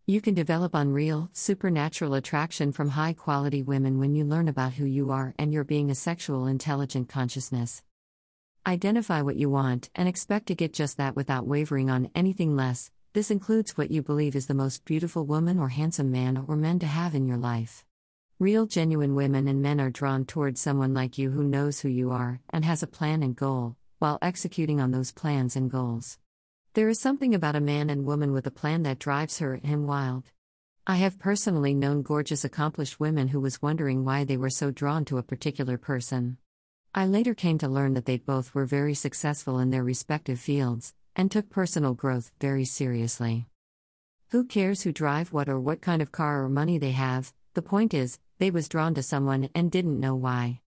You 0.05 0.21
can 0.21 0.35
develop 0.35 0.75
unreal, 0.75 1.31
supernatural 1.33 2.13
attraction 2.13 2.71
from 2.71 2.89
high 2.89 3.13
quality 3.13 3.63
women 3.63 3.97
when 3.97 4.13
you 4.13 4.25
learn 4.25 4.47
about 4.47 4.73
who 4.73 4.85
you 4.85 5.09
are 5.09 5.33
and 5.39 5.51
your 5.51 5.63
being 5.63 5.89
a 5.89 5.95
sexual 5.95 6.45
intelligent 6.45 7.09
consciousness. 7.09 7.81
Identify 8.67 9.23
what 9.23 9.37
you 9.37 9.49
want 9.49 9.89
and 9.95 10.07
expect 10.07 10.45
to 10.47 10.55
get 10.55 10.71
just 10.71 10.97
that 10.97 11.15
without 11.15 11.47
wavering 11.47 11.89
on 11.89 12.11
anything 12.13 12.55
less, 12.55 12.91
this 13.13 13.31
includes 13.31 13.75
what 13.75 13.89
you 13.89 14.03
believe 14.03 14.35
is 14.35 14.45
the 14.45 14.53
most 14.53 14.85
beautiful 14.85 15.25
woman 15.25 15.57
or 15.57 15.69
handsome 15.69 16.11
man 16.11 16.45
or 16.47 16.55
men 16.55 16.77
to 16.77 16.85
have 16.85 17.15
in 17.15 17.25
your 17.25 17.37
life. 17.37 17.86
Real, 18.39 18.67
genuine 18.67 19.15
women 19.15 19.47
and 19.47 19.63
men 19.63 19.81
are 19.81 19.89
drawn 19.89 20.23
towards 20.23 20.61
someone 20.61 20.93
like 20.93 21.17
you 21.17 21.31
who 21.31 21.43
knows 21.43 21.79
who 21.79 21.89
you 21.89 22.11
are 22.11 22.39
and 22.51 22.63
has 22.63 22.83
a 22.83 22.87
plan 22.87 23.23
and 23.23 23.35
goal, 23.35 23.75
while 23.97 24.19
executing 24.21 24.79
on 24.79 24.91
those 24.91 25.11
plans 25.11 25.55
and 25.55 25.71
goals. 25.71 26.19
There 26.75 26.87
is 26.87 26.99
something 26.99 27.33
about 27.33 27.55
a 27.55 27.59
man 27.59 27.89
and 27.89 28.05
woman 28.05 28.33
with 28.33 28.45
a 28.45 28.51
plan 28.51 28.83
that 28.83 28.99
drives 28.99 29.39
her 29.39 29.55
and 29.55 29.65
him 29.65 29.87
wild. 29.87 30.25
I 30.85 30.97
have 30.97 31.17
personally 31.17 31.73
known 31.73 32.03
gorgeous, 32.03 32.45
accomplished 32.45 32.99
women 32.99 33.29
who 33.29 33.39
was 33.39 33.59
wondering 33.63 34.05
why 34.05 34.23
they 34.23 34.37
were 34.37 34.51
so 34.51 34.69
drawn 34.69 35.03
to 35.05 35.17
a 35.17 35.23
particular 35.23 35.79
person. 35.79 36.37
I 36.93 37.07
later 37.07 37.33
came 37.33 37.57
to 37.57 37.67
learn 37.67 37.95
that 37.95 38.05
they 38.05 38.17
both 38.17 38.53
were 38.53 38.65
very 38.65 38.93
successful 38.93 39.57
in 39.57 39.71
their 39.71 39.83
respective 39.83 40.39
fields, 40.39 40.93
and 41.15 41.31
took 41.31 41.49
personal 41.49 41.95
growth 41.95 42.31
very 42.39 42.65
seriously. 42.65 43.47
Who 44.29 44.43
cares 44.45 44.83
who 44.83 44.91
drive 44.91 45.33
what 45.33 45.49
or 45.49 45.59
what 45.59 45.81
kind 45.81 46.03
of 46.03 46.11
car 46.11 46.43
or 46.43 46.49
money 46.49 46.77
they 46.77 46.91
have, 46.91 47.33
the 47.55 47.63
point 47.63 47.95
is, 47.95 48.19
they 48.39 48.51
was 48.51 48.69
drawn 48.69 48.93
to 48.93 49.03
someone 49.03 49.49
and 49.55 49.71
didn't 49.71 49.99
know 49.99 50.15
why. 50.15 50.61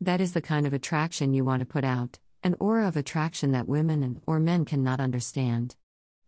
That 0.00 0.20
is 0.20 0.32
the 0.32 0.40
kind 0.40 0.66
of 0.66 0.72
attraction 0.72 1.34
you 1.34 1.44
want 1.44 1.60
to 1.60 1.66
put 1.66 1.84
out, 1.84 2.18
an 2.42 2.56
aura 2.60 2.86
of 2.86 2.96
attraction 2.96 3.52
that 3.52 3.68
women 3.68 4.02
and 4.02 4.20
or 4.26 4.38
men 4.40 4.64
cannot 4.64 5.00
understand. 5.00 5.76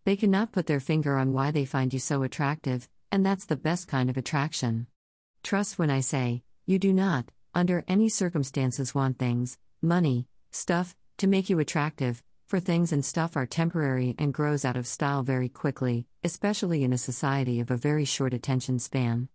They 0.03 0.15
cannot 0.15 0.51
put 0.51 0.67
their 0.67 0.79
finger 0.79 1.17
on 1.17 1.33
why 1.33 1.51
they 1.51 1.65
find 1.65 1.93
you 1.93 1.99
so 1.99 2.23
attractive, 2.23 2.89
and 3.11 3.25
that's 3.25 3.45
the 3.45 3.55
best 3.55 3.87
kind 3.87 4.09
of 4.09 4.17
attraction. 4.17 4.87
Trust 5.43 5.77
when 5.77 5.89
I 5.89 5.99
say, 5.99 6.43
you 6.65 6.79
do 6.79 6.93
not, 6.93 7.25
under 7.53 7.83
any 7.87 8.09
circumstances, 8.09 8.95
want 8.95 9.19
things, 9.19 9.57
money, 9.81 10.27
stuff, 10.51 10.95
to 11.17 11.27
make 11.27 11.49
you 11.49 11.59
attractive, 11.59 12.23
for 12.47 12.59
things 12.59 12.91
and 12.91 13.05
stuff 13.05 13.37
are 13.37 13.45
temporary 13.45 14.15
and 14.17 14.33
grows 14.33 14.65
out 14.65 14.75
of 14.75 14.87
style 14.87 15.23
very 15.23 15.49
quickly, 15.49 16.07
especially 16.23 16.83
in 16.83 16.93
a 16.93 16.97
society 16.97 17.59
of 17.59 17.71
a 17.71 17.77
very 17.77 18.05
short 18.05 18.33
attention 18.33 18.79
span. 18.79 19.29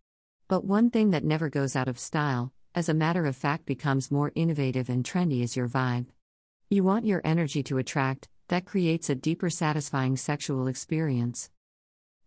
But 0.49 0.65
one 0.65 0.91
thing 0.91 1.11
that 1.11 1.25
never 1.25 1.49
goes 1.49 1.75
out 1.75 1.89
of 1.89 1.99
style, 1.99 2.53
as 2.73 2.89
a 2.89 2.95
matter 2.95 3.27
of 3.27 3.35
fact 3.35 3.67
becomes 3.67 4.13
more 4.13 4.31
innovative 4.37 4.89
and 4.89 5.05
trendy 5.05 5.43
is 5.43 5.57
your 5.57 5.69
vibe. 5.69 6.07
You 6.71 6.85
want 6.85 7.05
your 7.05 7.21
energy 7.25 7.65
to 7.65 7.79
attract, 7.79 8.29
that 8.47 8.65
creates 8.65 9.11
a 9.11 9.17
deeper 9.17 9.51
satisfying 9.51 10.17
sexual 10.17 10.69
experience. 10.69 11.51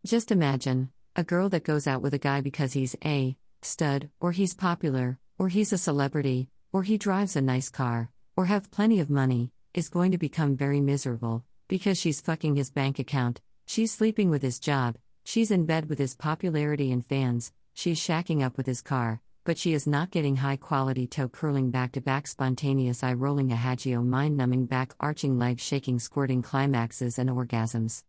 Just 0.06 0.32
imagine 0.32 0.92
a 1.16 1.24
girl 1.24 1.48
that 1.48 1.64
goes 1.64 1.88
out 1.88 2.02
with 2.02 2.14
a 2.14 2.18
guy 2.18 2.42
because 2.42 2.74
he's 2.74 2.94
a 3.06 3.38
stud, 3.62 4.10
or 4.20 4.34
he's 4.34 4.54
popular, 4.54 5.18
or 5.38 5.48
he's 5.48 5.72
a 5.72 5.78
celebrity, 5.78 6.50
or 6.74 6.84
he 6.84 6.98
drives 6.98 7.38
a 7.38 7.42
nice 7.42 7.70
car, 7.70 8.10
or 8.36 8.48
have 8.48 8.70
plenty 8.70 9.00
of 9.00 9.10
money, 9.10 9.52
is 9.74 9.88
going 9.88 10.12
to 10.12 10.18
become 10.18 10.58
very 10.58 10.82
miserable 10.82 11.46
because 11.70 11.98
she's 11.98 12.20
fucking 12.20 12.58
his 12.58 12.70
bank 12.70 13.00
account, 13.00 13.40
she's 13.66 13.94
sleeping 13.94 14.30
with 14.30 14.42
his 14.42 14.60
job, 14.60 14.98
she's 15.24 15.52
in 15.52 15.66
bed 15.66 15.88
with 15.88 16.00
his 16.00 16.16
popularity 16.16 16.92
and 16.92 17.06
fans, 17.06 17.54
she's 17.80 17.98
shacking 17.98 18.44
up 18.44 18.58
with 18.58 18.66
his 18.66 18.82
car, 18.82 19.22
but 19.46 19.58
she 19.58 19.74
is 19.74 19.88
not 19.88 20.12
getting 20.12 20.36
high 20.36 20.58
quality 20.58 21.08
toe 21.08 21.30
curling 21.30 21.72
back 21.72 21.94
to 21.94 22.02
back 22.02 22.28
spontaneous 22.28 23.04
eye 23.04 23.14
rolling 23.14 23.50
ahegao 23.50 24.06
mind 24.06 24.36
numbing 24.36 24.66
back 24.66 24.94
arching 25.00 25.40
leg 25.40 25.62
shaking 25.62 25.98
squirting 25.98 26.42
climaxes 26.42 27.18
and 27.18 27.30
orgasms. 27.30 28.04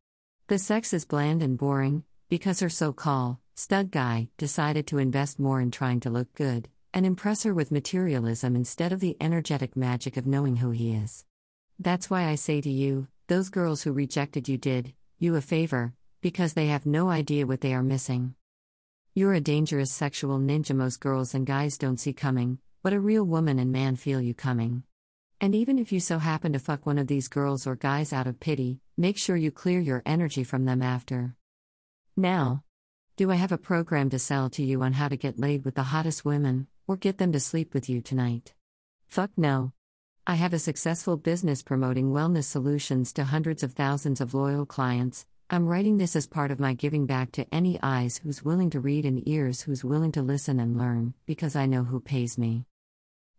The 0.48 0.58
sex 0.58 0.92
is 0.92 1.04
bland 1.04 1.40
and 1.40 1.56
boring, 1.56 2.02
because 2.28 2.58
her 2.58 2.68
so 2.68 2.92
called 2.92 3.36
stud 3.54 3.92
guy 3.92 4.28
decided 4.38 4.88
to 4.88 4.98
invest 4.98 5.38
more 5.38 5.60
in 5.60 5.70
trying 5.70 6.00
to 6.00 6.10
look 6.10 6.34
good 6.34 6.68
and 6.92 7.06
impress 7.06 7.44
her 7.44 7.54
with 7.54 7.70
materialism 7.70 8.56
instead 8.56 8.92
of 8.92 8.98
the 8.98 9.16
energetic 9.20 9.76
magic 9.76 10.16
of 10.16 10.26
knowing 10.26 10.56
who 10.56 10.72
he 10.72 10.92
is. 10.92 11.24
That's 11.78 12.10
why 12.10 12.24
I 12.24 12.34
say 12.34 12.60
to 12.60 12.70
you, 12.70 13.06
those 13.28 13.48
girls 13.48 13.82
who 13.82 13.92
rejected 13.92 14.48
you 14.48 14.58
did 14.58 14.94
you 15.20 15.36
a 15.36 15.40
favor, 15.40 15.92
because 16.22 16.54
they 16.54 16.66
have 16.66 16.86
no 16.86 17.10
idea 17.10 17.46
what 17.46 17.60
they 17.60 17.74
are 17.74 17.82
missing. 17.84 18.34
You're 19.12 19.34
a 19.34 19.40
dangerous 19.40 19.90
sexual 19.90 20.38
ninja 20.38 20.74
most 20.74 21.00
girls 21.00 21.34
and 21.34 21.44
guys 21.44 21.76
don't 21.76 21.98
see 21.98 22.12
coming, 22.12 22.58
but 22.80 22.92
a 22.92 23.00
real 23.00 23.24
woman 23.24 23.58
and 23.58 23.72
man 23.72 23.96
feel 23.96 24.20
you 24.20 24.34
coming. 24.34 24.84
And 25.40 25.52
even 25.52 25.80
if 25.80 25.90
you 25.90 25.98
so 25.98 26.18
happen 26.18 26.52
to 26.52 26.60
fuck 26.60 26.86
one 26.86 26.96
of 26.96 27.08
these 27.08 27.26
girls 27.26 27.66
or 27.66 27.74
guys 27.74 28.12
out 28.12 28.28
of 28.28 28.38
pity, 28.38 28.78
make 28.96 29.18
sure 29.18 29.34
you 29.34 29.50
clear 29.50 29.80
your 29.80 30.00
energy 30.06 30.44
from 30.44 30.64
them 30.64 30.80
after. 30.80 31.34
Now, 32.16 32.62
do 33.16 33.32
I 33.32 33.34
have 33.34 33.50
a 33.50 33.58
program 33.58 34.10
to 34.10 34.18
sell 34.20 34.48
to 34.50 34.62
you 34.62 34.80
on 34.82 34.92
how 34.92 35.08
to 35.08 35.16
get 35.16 35.40
laid 35.40 35.64
with 35.64 35.74
the 35.74 35.82
hottest 35.82 36.24
women, 36.24 36.68
or 36.86 36.96
get 36.96 37.18
them 37.18 37.32
to 37.32 37.40
sleep 37.40 37.74
with 37.74 37.88
you 37.88 38.00
tonight? 38.00 38.54
Fuck 39.08 39.32
no. 39.36 39.72
I 40.24 40.36
have 40.36 40.52
a 40.52 40.58
successful 40.60 41.16
business 41.16 41.62
promoting 41.62 42.12
wellness 42.12 42.44
solutions 42.44 43.12
to 43.14 43.24
hundreds 43.24 43.64
of 43.64 43.72
thousands 43.72 44.20
of 44.20 44.34
loyal 44.34 44.66
clients. 44.66 45.26
I'm 45.52 45.66
writing 45.66 45.98
this 45.98 46.14
as 46.14 46.28
part 46.28 46.52
of 46.52 46.60
my 46.60 46.74
giving 46.74 47.06
back 47.06 47.32
to 47.32 47.44
any 47.52 47.76
eyes 47.82 48.18
who's 48.18 48.44
willing 48.44 48.70
to 48.70 48.78
read 48.78 49.04
and 49.04 49.28
ears 49.28 49.62
who's 49.62 49.82
willing 49.82 50.12
to 50.12 50.22
listen 50.22 50.60
and 50.60 50.78
learn, 50.78 51.12
because 51.26 51.56
I 51.56 51.66
know 51.66 51.82
who 51.82 51.98
pays 51.98 52.38
me. 52.38 52.66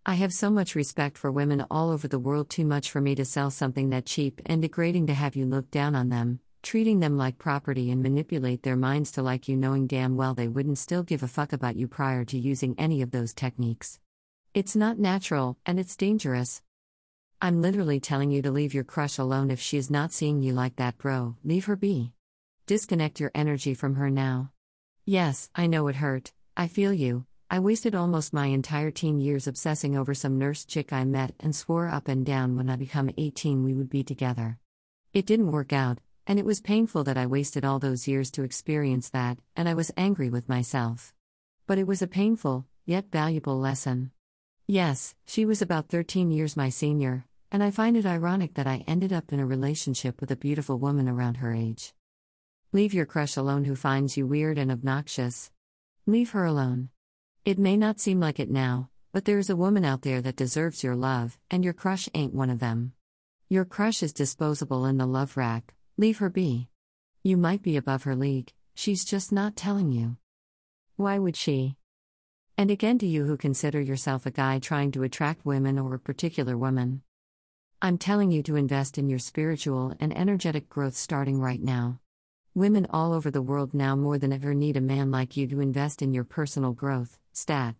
I 0.05 0.15
have 0.15 0.33
so 0.33 0.49
much 0.49 0.75
respect 0.75 1.17
for 1.17 1.31
women 1.31 1.65
all 1.71 1.89
over 1.89 2.09
the 2.09 2.19
world, 2.19 2.49
too 2.49 2.65
much 2.65 2.91
for 2.91 2.99
me 2.99 3.15
to 3.15 3.23
sell 3.23 3.49
something 3.49 3.91
that 3.91 4.05
cheap 4.05 4.41
and 4.45 4.61
degrading 4.61 5.07
to 5.07 5.13
have 5.13 5.37
you 5.37 5.45
look 5.45 5.71
down 5.71 5.95
on 5.95 6.09
them, 6.09 6.41
treating 6.63 6.99
them 6.99 7.15
like 7.15 7.37
property 7.37 7.89
and 7.91 8.03
manipulate 8.03 8.63
their 8.63 8.75
minds 8.75 9.13
to 9.13 9.21
like 9.21 9.47
you, 9.47 9.55
knowing 9.55 9.87
damn 9.87 10.17
well 10.17 10.33
they 10.33 10.49
wouldn't 10.49 10.79
still 10.79 11.03
give 11.03 11.23
a 11.23 11.29
fuck 11.29 11.53
about 11.53 11.77
you 11.77 11.87
prior 11.87 12.25
to 12.25 12.37
using 12.37 12.75
any 12.77 13.01
of 13.01 13.11
those 13.11 13.33
techniques. 13.33 14.01
It's 14.53 14.75
not 14.75 14.99
natural, 14.99 15.57
and 15.65 15.79
it's 15.79 15.95
dangerous. 15.95 16.61
I'm 17.43 17.59
literally 17.59 17.99
telling 17.99 18.29
you 18.29 18.43
to 18.43 18.51
leave 18.51 18.75
your 18.75 18.83
crush 18.83 19.17
alone 19.17 19.49
if 19.49 19.59
she 19.59 19.75
is 19.75 19.89
not 19.89 20.13
seeing 20.13 20.43
you 20.43 20.53
like 20.53 20.75
that, 20.75 20.99
bro. 20.99 21.37
Leave 21.43 21.65
her 21.65 21.75
be. 21.75 22.13
Disconnect 22.67 23.19
your 23.19 23.31
energy 23.33 23.73
from 23.73 23.95
her 23.95 24.11
now. 24.11 24.51
Yes, 25.05 25.49
I 25.55 25.65
know 25.65 25.87
it 25.87 25.95
hurt. 25.95 26.33
I 26.55 26.67
feel 26.67 26.93
you. 26.93 27.25
I 27.49 27.57
wasted 27.57 27.95
almost 27.95 28.31
my 28.31 28.45
entire 28.45 28.91
teen 28.91 29.19
years 29.19 29.47
obsessing 29.47 29.97
over 29.97 30.13
some 30.13 30.37
nurse 30.37 30.65
chick 30.65 30.93
I 30.93 31.03
met 31.03 31.33
and 31.39 31.55
swore 31.55 31.87
up 31.87 32.07
and 32.07 32.23
down 32.23 32.55
when 32.55 32.69
I 32.69 32.75
become 32.75 33.09
18 33.17 33.63
we 33.63 33.73
would 33.73 33.89
be 33.89 34.03
together. 34.03 34.59
It 35.11 35.25
didn't 35.25 35.51
work 35.51 35.73
out, 35.73 35.97
and 36.27 36.37
it 36.37 36.45
was 36.45 36.61
painful 36.61 37.03
that 37.05 37.17
I 37.17 37.25
wasted 37.25 37.65
all 37.65 37.79
those 37.79 38.07
years 38.07 38.29
to 38.31 38.43
experience 38.43 39.09
that, 39.09 39.39
and 39.55 39.67
I 39.67 39.73
was 39.73 39.91
angry 39.97 40.29
with 40.29 40.47
myself. 40.47 41.11
But 41.65 41.79
it 41.79 41.87
was 41.87 42.03
a 42.03 42.07
painful, 42.07 42.67
yet 42.85 43.11
valuable 43.11 43.59
lesson. 43.59 44.11
Yes, 44.67 45.15
she 45.25 45.43
was 45.43 45.63
about 45.63 45.89
13 45.89 46.29
years 46.29 46.55
my 46.55 46.69
senior, 46.69 47.25
and 47.51 47.61
I 47.61 47.69
find 47.69 47.97
it 47.97 48.05
ironic 48.05 48.53
that 48.53 48.67
I 48.67 48.85
ended 48.87 49.11
up 49.11 49.33
in 49.33 49.39
a 49.39 49.45
relationship 49.45 50.21
with 50.21 50.31
a 50.31 50.37
beautiful 50.37 50.77
woman 50.79 51.09
around 51.09 51.37
her 51.37 51.53
age. 51.53 51.93
Leave 52.71 52.93
your 52.93 53.05
crush 53.05 53.35
alone 53.35 53.65
who 53.65 53.75
finds 53.75 54.15
you 54.15 54.25
weird 54.25 54.57
and 54.57 54.71
obnoxious. 54.71 55.51
Leave 56.07 56.31
her 56.31 56.45
alone. 56.45 56.89
It 57.43 57.59
may 57.59 57.75
not 57.75 57.99
seem 57.99 58.21
like 58.21 58.39
it 58.39 58.49
now, 58.49 58.89
but 59.11 59.25
there 59.25 59.39
is 59.39 59.49
a 59.49 59.57
woman 59.57 59.83
out 59.83 60.03
there 60.03 60.21
that 60.21 60.37
deserves 60.37 60.83
your 60.83 60.95
love, 60.95 61.37
and 61.49 61.65
your 61.65 61.73
crush 61.73 62.07
ain't 62.13 62.33
one 62.33 62.49
of 62.49 62.59
them. 62.59 62.93
Your 63.49 63.65
crush 63.65 64.01
is 64.01 64.13
disposable 64.13 64.85
in 64.85 64.97
the 64.97 65.05
love 65.05 65.35
rack, 65.35 65.73
leave 65.97 66.19
her 66.19 66.29
be. 66.29 66.69
You 67.21 67.35
might 67.35 67.61
be 67.61 67.75
above 67.75 68.03
her 68.03 68.15
league, 68.15 68.53
she's 68.73 69.03
just 69.03 69.33
not 69.33 69.57
telling 69.57 69.91
you. 69.91 70.15
Why 70.95 71.19
would 71.19 71.35
she? 71.35 71.75
And 72.57 72.71
again 72.71 72.97
to 72.99 73.05
you 73.05 73.25
who 73.25 73.35
consider 73.35 73.81
yourself 73.81 74.25
a 74.25 74.31
guy 74.31 74.59
trying 74.59 74.91
to 74.93 75.03
attract 75.03 75.45
women 75.45 75.77
or 75.77 75.93
a 75.93 75.99
particular 75.99 76.57
woman. 76.57 77.01
I'm 77.83 77.97
telling 77.97 78.29
you 78.29 78.43
to 78.43 78.57
invest 78.57 78.99
in 78.99 79.09
your 79.09 79.17
spiritual 79.17 79.95
and 79.99 80.15
energetic 80.15 80.69
growth 80.69 80.93
starting 80.95 81.39
right 81.39 81.59
now. 81.59 81.99
Women 82.53 82.85
all 82.91 83.11
over 83.11 83.31
the 83.31 83.41
world 83.41 83.73
now 83.73 83.95
more 83.95 84.19
than 84.19 84.31
ever 84.31 84.53
need 84.53 84.77
a 84.77 84.81
man 84.81 85.09
like 85.09 85.35
you 85.35 85.47
to 85.47 85.61
invest 85.61 86.03
in 86.03 86.13
your 86.13 86.23
personal 86.23 86.73
growth. 86.73 87.17
Stat. 87.33 87.73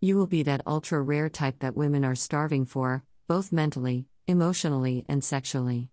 You 0.00 0.16
will 0.16 0.28
be 0.28 0.44
that 0.44 0.64
ultra 0.64 1.02
rare 1.02 1.28
type 1.28 1.58
that 1.58 1.74
women 1.74 2.04
are 2.04 2.14
starving 2.14 2.66
for, 2.66 3.02
both 3.26 3.50
mentally, 3.50 4.06
emotionally, 4.28 5.04
and 5.08 5.24
sexually. 5.24 5.90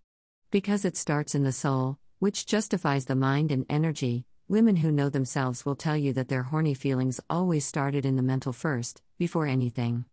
Because 0.51 0.85
it 0.85 0.95
starts 0.95 1.33
in 1.33 1.41
the 1.41 1.51
soul, 1.51 1.97
which 2.19 2.45
justifies 2.45 3.05
the 3.05 3.15
mind 3.15 3.51
and 3.51 3.65
energy, 3.67 4.25
women 4.47 4.75
who 4.75 4.91
know 4.91 5.09
themselves 5.09 5.65
will 5.65 5.75
tell 5.75 5.97
you 5.97 6.13
that 6.13 6.27
their 6.27 6.43
horny 6.43 6.75
feelings 6.75 7.19
always 7.31 7.65
started 7.65 8.05
in 8.05 8.15
the 8.15 8.21
mental 8.21 8.53
first, 8.53 9.01
before 9.17 9.47
anything. 9.47 10.05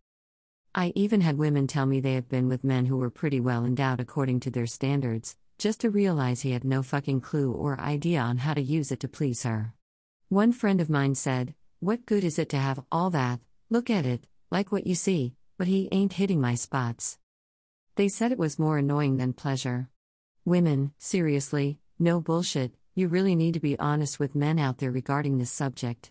I 0.78 0.92
even 0.94 1.22
had 1.22 1.38
women 1.38 1.66
tell 1.66 1.86
me 1.86 2.00
they 2.00 2.12
have 2.12 2.28
been 2.28 2.48
with 2.48 2.62
men 2.62 2.84
who 2.84 2.98
were 2.98 3.08
pretty 3.08 3.40
well 3.40 3.64
endowed 3.64 3.98
according 3.98 4.40
to 4.40 4.50
their 4.50 4.66
standards, 4.66 5.34
just 5.56 5.80
to 5.80 5.88
realize 5.88 6.42
he 6.42 6.50
had 6.50 6.64
no 6.64 6.82
fucking 6.82 7.22
clue 7.22 7.50
or 7.50 7.80
idea 7.80 8.20
on 8.20 8.36
how 8.36 8.52
to 8.52 8.60
use 8.60 8.92
it 8.92 9.00
to 9.00 9.08
please 9.08 9.44
her. 9.44 9.72
One 10.28 10.52
friend 10.52 10.78
of 10.82 10.90
mine 10.90 11.14
said, 11.14 11.54
What 11.80 12.04
good 12.04 12.24
is 12.24 12.38
it 12.38 12.50
to 12.50 12.58
have 12.58 12.84
all 12.92 13.08
that? 13.08 13.40
Look 13.70 13.88
at 13.88 14.04
it, 14.04 14.26
like 14.50 14.70
what 14.70 14.86
you 14.86 14.94
see, 14.94 15.32
but 15.56 15.66
he 15.66 15.88
ain't 15.92 16.12
hitting 16.12 16.42
my 16.42 16.54
spots. 16.54 17.16
They 17.94 18.08
said 18.08 18.30
it 18.30 18.38
was 18.38 18.58
more 18.58 18.76
annoying 18.76 19.16
than 19.16 19.32
pleasure. 19.32 19.88
Women, 20.44 20.92
seriously, 20.98 21.78
no 21.98 22.20
bullshit, 22.20 22.74
you 22.94 23.08
really 23.08 23.34
need 23.34 23.54
to 23.54 23.60
be 23.60 23.78
honest 23.78 24.20
with 24.20 24.34
men 24.34 24.58
out 24.58 24.76
there 24.76 24.90
regarding 24.90 25.38
this 25.38 25.50
subject. 25.50 26.10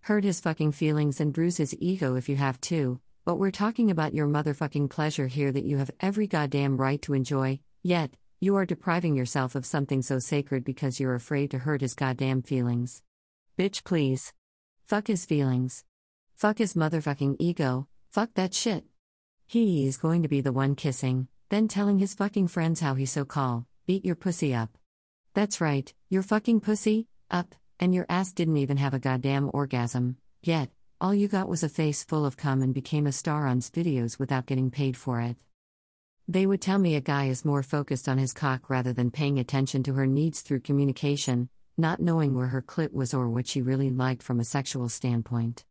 Hurt 0.00 0.24
his 0.24 0.40
fucking 0.40 0.72
feelings 0.72 1.20
and 1.20 1.32
bruise 1.32 1.58
his 1.58 1.76
ego 1.78 2.16
if 2.16 2.28
you 2.28 2.34
have 2.34 2.60
to, 2.62 2.98
but 3.24 3.36
we're 3.36 3.50
talking 3.50 3.90
about 3.90 4.14
your 4.14 4.26
motherfucking 4.26 4.90
pleasure 4.90 5.26
here 5.26 5.52
that 5.52 5.64
you 5.64 5.76
have 5.78 5.90
every 6.00 6.26
goddamn 6.26 6.76
right 6.76 7.00
to 7.02 7.14
enjoy, 7.14 7.60
yet, 7.82 8.12
you 8.40 8.56
are 8.56 8.64
depriving 8.64 9.14
yourself 9.14 9.54
of 9.54 9.66
something 9.66 10.00
so 10.00 10.18
sacred 10.18 10.64
because 10.64 10.98
you're 10.98 11.14
afraid 11.14 11.50
to 11.50 11.58
hurt 11.58 11.82
his 11.82 11.94
goddamn 11.94 12.42
feelings. 12.42 13.02
Bitch, 13.58 13.84
please. 13.84 14.32
Fuck 14.86 15.08
his 15.08 15.26
feelings. 15.26 15.84
Fuck 16.34 16.56
his 16.56 16.72
motherfucking 16.72 17.36
ego, 17.38 17.86
fuck 18.10 18.30
that 18.34 18.54
shit. 18.54 18.84
He 19.46 19.86
is 19.86 19.98
going 19.98 20.22
to 20.22 20.28
be 20.28 20.40
the 20.40 20.52
one 20.52 20.74
kissing, 20.74 21.28
then 21.50 21.68
telling 21.68 21.98
his 21.98 22.14
fucking 22.14 22.48
friends 22.48 22.80
how 22.80 22.94
he 22.94 23.04
so 23.04 23.26
call, 23.26 23.66
beat 23.86 24.06
your 24.06 24.14
pussy 24.14 24.54
up. 24.54 24.70
That's 25.34 25.60
right, 25.60 25.92
your 26.08 26.22
fucking 26.22 26.60
pussy, 26.60 27.08
up, 27.30 27.54
and 27.78 27.94
your 27.94 28.06
ass 28.08 28.32
didn't 28.32 28.56
even 28.56 28.78
have 28.78 28.94
a 28.94 28.98
goddamn 28.98 29.50
orgasm, 29.52 30.16
yet, 30.42 30.70
all 31.00 31.14
you 31.14 31.28
got 31.28 31.48
was 31.48 31.62
a 31.62 31.68
face 31.68 32.04
full 32.04 32.26
of 32.26 32.36
cum 32.36 32.60
and 32.60 32.74
became 32.74 33.06
a 33.06 33.12
star 33.12 33.46
on 33.46 33.60
videos 33.60 34.18
without 34.18 34.44
getting 34.44 34.70
paid 34.70 34.96
for 34.96 35.18
it. 35.20 35.36
They 36.28 36.44
would 36.44 36.60
tell 36.60 36.78
me 36.78 36.94
a 36.94 37.00
guy 37.00 37.26
is 37.26 37.44
more 37.44 37.62
focused 37.62 38.06
on 38.06 38.18
his 38.18 38.34
cock 38.34 38.68
rather 38.68 38.92
than 38.92 39.10
paying 39.10 39.38
attention 39.38 39.82
to 39.84 39.94
her 39.94 40.06
needs 40.06 40.42
through 40.42 40.60
communication, 40.60 41.48
not 41.78 42.00
knowing 42.00 42.34
where 42.34 42.48
her 42.48 42.60
clit 42.60 42.92
was 42.92 43.14
or 43.14 43.30
what 43.30 43.46
she 43.46 43.62
really 43.62 43.88
liked 43.88 44.22
from 44.22 44.40
a 44.40 44.44
sexual 44.44 44.90
standpoint. 44.90 45.64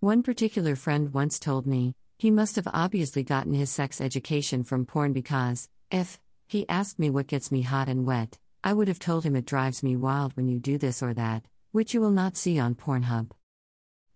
One 0.00 0.24
particular 0.24 0.74
friend 0.74 1.14
once 1.14 1.38
told 1.38 1.64
me, 1.64 1.94
he 2.18 2.32
must 2.32 2.56
have 2.56 2.68
obviously 2.72 3.22
gotten 3.22 3.54
his 3.54 3.70
sex 3.70 4.00
education 4.00 4.64
from 4.64 4.84
porn 4.84 5.12
because, 5.12 5.68
if 5.92 6.18
he 6.48 6.68
asked 6.68 6.98
me 6.98 7.08
what 7.08 7.28
gets 7.28 7.52
me 7.52 7.62
hot 7.62 7.88
and 7.88 8.04
wet, 8.04 8.36
I 8.64 8.72
would 8.74 8.88
have 8.88 8.98
told 8.98 9.24
him 9.24 9.36
it 9.36 9.46
drives 9.46 9.84
me 9.84 9.96
wild 9.96 10.36
when 10.36 10.48
you 10.48 10.58
do 10.58 10.76
this 10.76 11.02
or 11.04 11.14
that, 11.14 11.44
which 11.70 11.94
you 11.94 12.00
will 12.00 12.10
not 12.10 12.36
see 12.36 12.58
on 12.58 12.74
Pornhub. 12.74 13.30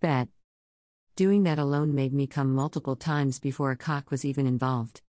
Bet. 0.01 0.29
Doing 1.17 1.45
that 1.45 1.59
alone 1.59 1.95
made 1.95 2.13
me 2.13 2.27
come 2.27 2.55
multiple 2.55 2.95
times 2.95 3.39
before 3.39 3.71
a 3.71 3.77
cock 3.77 4.11
was 4.11 4.23
even 4.23 4.47
involved. 4.47 5.01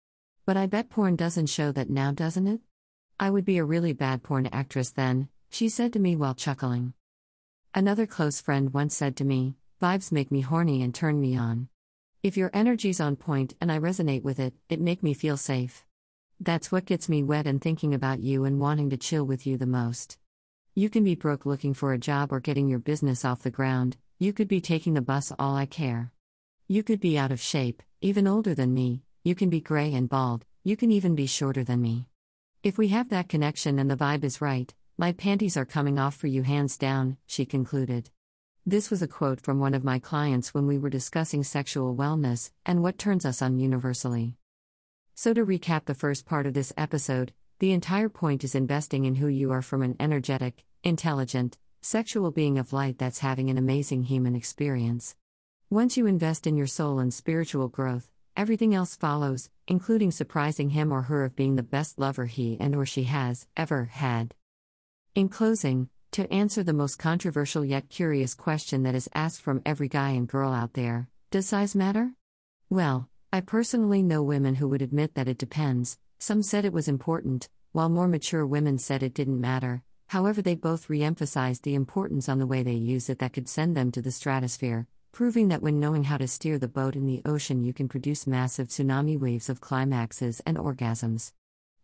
But 0.45 0.55
I 0.55 0.65
bet 0.65 0.89
porn 0.89 1.17
doesn't 1.17 1.47
show 1.47 1.73
that 1.73 1.89
now, 1.89 2.13
doesn't 2.13 2.47
it? 2.47 2.61
I 3.19 3.29
would 3.29 3.43
be 3.43 3.57
a 3.57 3.65
really 3.65 3.91
bad 3.91 4.23
porn 4.23 4.45
actress 4.47 4.89
then, 4.89 5.27
she 5.49 5.67
said 5.67 5.91
to 5.91 5.99
me 5.99 6.15
while 6.15 6.33
chuckling. 6.33 6.93
Another 7.75 8.05
close 8.05 8.39
friend 8.39 8.73
once 8.73 8.95
said 8.95 9.17
to 9.17 9.25
me, 9.25 9.55
Vibes 9.81 10.09
make 10.09 10.31
me 10.31 10.39
horny 10.39 10.81
and 10.81 10.95
turn 10.95 11.19
me 11.19 11.35
on. 11.35 11.67
If 12.23 12.37
your 12.37 12.51
energy's 12.53 13.01
on 13.01 13.17
point 13.17 13.55
and 13.59 13.69
I 13.69 13.77
resonate 13.77 14.23
with 14.23 14.39
it, 14.39 14.53
it 14.69 14.79
make 14.79 15.03
me 15.03 15.13
feel 15.13 15.35
safe. 15.35 15.85
That's 16.39 16.71
what 16.71 16.85
gets 16.85 17.09
me 17.09 17.21
wet 17.21 17.45
and 17.47 17.61
thinking 17.61 17.93
about 17.93 18.21
you 18.21 18.45
and 18.45 18.61
wanting 18.61 18.91
to 18.91 18.97
chill 18.97 19.25
with 19.25 19.45
you 19.45 19.57
the 19.57 19.65
most. 19.65 20.17
You 20.73 20.89
can 20.89 21.03
be 21.03 21.15
broke 21.15 21.45
looking 21.45 21.73
for 21.73 21.91
a 21.91 21.97
job 21.97 22.31
or 22.31 22.39
getting 22.39 22.69
your 22.69 22.79
business 22.79 23.25
off 23.25 23.43
the 23.43 23.51
ground, 23.51 23.97
you 24.19 24.33
could 24.33 24.47
be 24.47 24.59
taking 24.59 24.95
the 24.95 25.01
bus 25.01 25.31
all 25.37 25.55
I 25.55 25.67
care. 25.67 26.11
You 26.67 26.81
could 26.81 26.99
be 26.99 27.19
out 27.19 27.31
of 27.31 27.39
shape, 27.39 27.83
even 28.01 28.27
older 28.27 28.55
than 28.55 28.73
me, 28.73 29.03
you 29.23 29.35
can 29.35 29.49
be 29.49 29.61
gray 29.61 29.93
and 29.93 30.09
bald, 30.09 30.43
you 30.63 30.75
can 30.75 30.91
even 30.91 31.13
be 31.13 31.27
shorter 31.27 31.63
than 31.63 31.81
me. 31.81 32.07
If 32.63 32.79
we 32.79 32.87
have 32.87 33.09
that 33.09 33.29
connection 33.29 33.77
and 33.77 33.91
the 33.91 33.95
vibe 33.95 34.23
is 34.23 34.41
right, 34.41 34.73
my 34.97 35.11
panties 35.11 35.55
are 35.55 35.65
coming 35.65 35.99
off 35.99 36.15
for 36.15 36.25
you 36.25 36.41
hands 36.41 36.79
down, 36.79 37.17
she 37.27 37.45
concluded. 37.45 38.09
This 38.65 38.89
was 38.89 39.03
a 39.03 39.07
quote 39.07 39.39
from 39.39 39.59
one 39.59 39.75
of 39.75 39.83
my 39.83 39.99
clients 39.99 40.51
when 40.51 40.65
we 40.65 40.79
were 40.79 40.89
discussing 40.89 41.43
sexual 41.43 41.95
wellness 41.95 42.49
and 42.65 42.81
what 42.81 42.97
turns 42.97 43.23
us 43.23 43.43
on 43.43 43.59
universally. 43.59 44.35
So, 45.13 45.31
to 45.35 45.45
recap 45.45 45.85
the 45.85 45.93
first 45.93 46.25
part 46.25 46.47
of 46.47 46.55
this 46.55 46.73
episode, 46.75 47.33
the 47.59 47.71
entire 47.71 48.09
point 48.09 48.43
is 48.43 48.55
investing 48.55 49.05
in 49.05 49.15
who 49.15 49.27
you 49.27 49.51
are 49.51 49.61
from 49.61 49.83
an 49.83 49.95
energetic, 49.99 50.63
intelligent, 50.83 51.59
sexual 51.87 52.31
being 52.31 52.57
of 52.57 52.73
light 52.73 52.97
that's 52.97 53.19
having 53.19 53.49
an 53.49 53.57
amazing 53.57 54.03
human 54.03 54.35
experience. 54.35 55.15
Once 55.69 55.95
you 55.95 56.05
invest 56.05 56.45
in 56.45 56.57
your 56.57 56.67
soul 56.67 56.99
and 56.99 57.13
spiritual 57.13 57.69
growth, 57.69 58.09
everything 58.35 58.75
else 58.75 58.97
follows, 58.97 59.49
including 59.69 60.11
surprising 60.11 60.71
him 60.71 60.91
or 60.91 61.03
her 61.03 61.23
of 61.23 61.33
being 61.33 61.55
the 61.55 61.63
best 61.63 61.97
lover 61.97 62.25
he 62.25 62.57
and 62.59 62.75
or 62.75 62.85
she 62.85 63.03
has 63.03 63.47
ever 63.55 63.85
had. 63.85 64.35
In 65.15 65.29
closing, 65.29 65.87
to 66.11 66.29
answer 66.29 66.61
the 66.61 66.73
most 66.73 66.99
controversial 66.99 67.63
yet 67.63 67.87
curious 67.87 68.35
question 68.35 68.83
that 68.83 68.93
is 68.93 69.07
asked 69.15 69.41
from 69.41 69.61
every 69.65 69.87
guy 69.87 70.09
and 70.09 70.27
girl 70.27 70.51
out 70.51 70.73
there 70.73 71.07
Does 71.31 71.47
size 71.47 71.73
matter? 71.73 72.11
Well, 72.69 73.07
I 73.31 73.39
personally 73.39 74.03
know 74.03 74.21
women 74.21 74.55
who 74.55 74.67
would 74.67 74.81
admit 74.81 75.15
that 75.15 75.29
it 75.29 75.37
depends. 75.37 75.97
Some 76.19 76.43
said 76.43 76.65
it 76.65 76.73
was 76.73 76.89
important, 76.89 77.47
while 77.71 77.87
more 77.87 78.09
mature 78.09 78.45
women 78.45 78.77
said 78.77 79.03
it 79.03 79.13
didn't 79.13 79.39
matter. 79.39 79.83
However, 80.07 80.41
they 80.41 80.55
both 80.55 80.89
re 80.89 81.03
emphasized 81.03 81.63
the 81.63 81.75
importance 81.75 82.27
on 82.27 82.39
the 82.39 82.47
way 82.47 82.63
they 82.63 82.73
use 82.73 83.09
it 83.09 83.19
that 83.19 83.33
could 83.33 83.47
send 83.47 83.75
them 83.75 83.91
to 83.91 84.01
the 84.01 84.11
stratosphere, 84.11 84.87
proving 85.11 85.47
that 85.49 85.61
when 85.61 85.79
knowing 85.79 86.05
how 86.05 86.17
to 86.17 86.27
steer 86.27 86.57
the 86.57 86.67
boat 86.67 86.95
in 86.95 87.05
the 87.05 87.21
ocean, 87.25 87.63
you 87.63 87.73
can 87.73 87.87
produce 87.87 88.27
massive 88.27 88.67
tsunami 88.67 89.19
waves 89.19 89.49
of 89.49 89.61
climaxes 89.61 90.41
and 90.45 90.57
orgasms. 90.57 91.33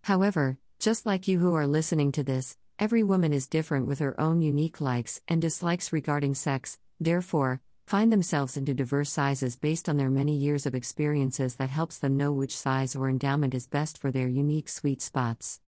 However, 0.03 0.57
just 0.79 1.05
like 1.05 1.27
you 1.27 1.39
who 1.39 1.53
are 1.53 1.67
listening 1.67 2.11
to 2.13 2.23
this, 2.23 2.57
Every 2.79 3.03
woman 3.03 3.33
is 3.33 3.47
different 3.47 3.85
with 3.85 3.99
her 3.99 4.19
own 4.19 4.41
unique 4.41 4.81
likes 4.81 5.21
and 5.27 5.41
dislikes 5.41 5.93
regarding 5.93 6.33
sex, 6.33 6.79
therefore, 6.99 7.61
find 7.85 8.11
themselves 8.11 8.57
into 8.57 8.73
diverse 8.73 9.11
sizes 9.11 9.55
based 9.55 9.87
on 9.87 9.97
their 9.97 10.09
many 10.09 10.35
years 10.35 10.65
of 10.65 10.73
experiences 10.73 11.55
that 11.55 11.69
helps 11.69 11.99
them 11.99 12.17
know 12.17 12.31
which 12.31 12.57
size 12.57 12.95
or 12.95 13.09
endowment 13.09 13.53
is 13.53 13.67
best 13.67 13.97
for 13.97 14.11
their 14.11 14.27
unique 14.27 14.67
sweet 14.67 15.03
spots. 15.03 15.59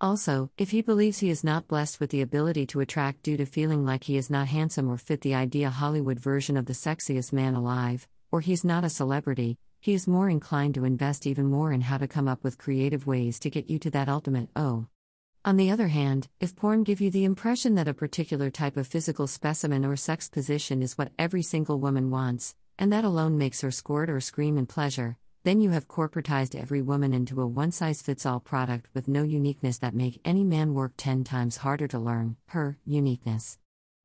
Also, 0.00 0.50
if 0.58 0.70
he 0.70 0.82
believes 0.82 1.18
he 1.18 1.30
is 1.30 1.44
not 1.44 1.68
blessed 1.68 2.00
with 2.00 2.10
the 2.10 2.20
ability 2.20 2.66
to 2.66 2.80
attract 2.80 3.22
due 3.22 3.36
to 3.36 3.46
feeling 3.46 3.84
like 3.84 4.04
he 4.04 4.16
is 4.16 4.28
not 4.28 4.48
handsome 4.48 4.90
or 4.90 4.98
fit 4.98 5.20
the 5.20 5.34
idea 5.34 5.70
Hollywood 5.70 6.18
version 6.18 6.56
of 6.56 6.66
the 6.66 6.72
sexiest 6.72 7.32
man 7.32 7.54
alive, 7.54 8.08
or 8.32 8.40
he's 8.40 8.64
not 8.64 8.84
a 8.84 8.90
celebrity, 8.90 9.56
he 9.80 9.94
is 9.94 10.08
more 10.08 10.28
inclined 10.28 10.74
to 10.74 10.84
invest 10.84 11.26
even 11.26 11.46
more 11.46 11.72
in 11.72 11.82
how 11.82 11.98
to 11.98 12.08
come 12.08 12.26
up 12.26 12.42
with 12.42 12.58
creative 12.58 13.06
ways 13.06 13.38
to 13.38 13.50
get 13.50 13.70
you 13.70 13.78
to 13.78 13.90
that 13.90 14.08
ultimate 14.08 14.48
oh. 14.56 14.86
On 15.44 15.56
the 15.56 15.70
other 15.70 15.88
hand, 15.88 16.28
if 16.40 16.56
porn 16.56 16.84
give 16.84 17.00
you 17.00 17.10
the 17.10 17.24
impression 17.24 17.74
that 17.74 17.86
a 17.86 17.94
particular 17.94 18.50
type 18.50 18.76
of 18.78 18.86
physical 18.86 19.26
specimen 19.26 19.84
or 19.84 19.94
sex 19.94 20.28
position 20.28 20.82
is 20.82 20.98
what 20.98 21.12
every 21.18 21.42
single 21.42 21.78
woman 21.78 22.10
wants, 22.10 22.54
and 22.78 22.92
that 22.92 23.04
alone 23.04 23.36
makes 23.38 23.60
her 23.60 23.70
squirt 23.70 24.08
or 24.08 24.20
scream 24.20 24.56
in 24.56 24.66
pleasure, 24.66 25.18
then 25.44 25.60
you 25.60 25.70
have 25.70 25.86
corporatized 25.86 26.58
every 26.58 26.80
woman 26.80 27.12
into 27.12 27.42
a 27.42 27.46
one-size-fits-all 27.46 28.40
product 28.40 28.88
with 28.94 29.08
no 29.08 29.22
uniqueness 29.22 29.76
that 29.78 29.94
make 29.94 30.20
any 30.24 30.42
man 30.42 30.72
work 30.72 30.92
10 30.96 31.22
times 31.22 31.58
harder 31.58 31.86
to 31.86 31.98
learn, 31.98 32.36
her 32.46 32.78
uniqueness. 32.86 33.58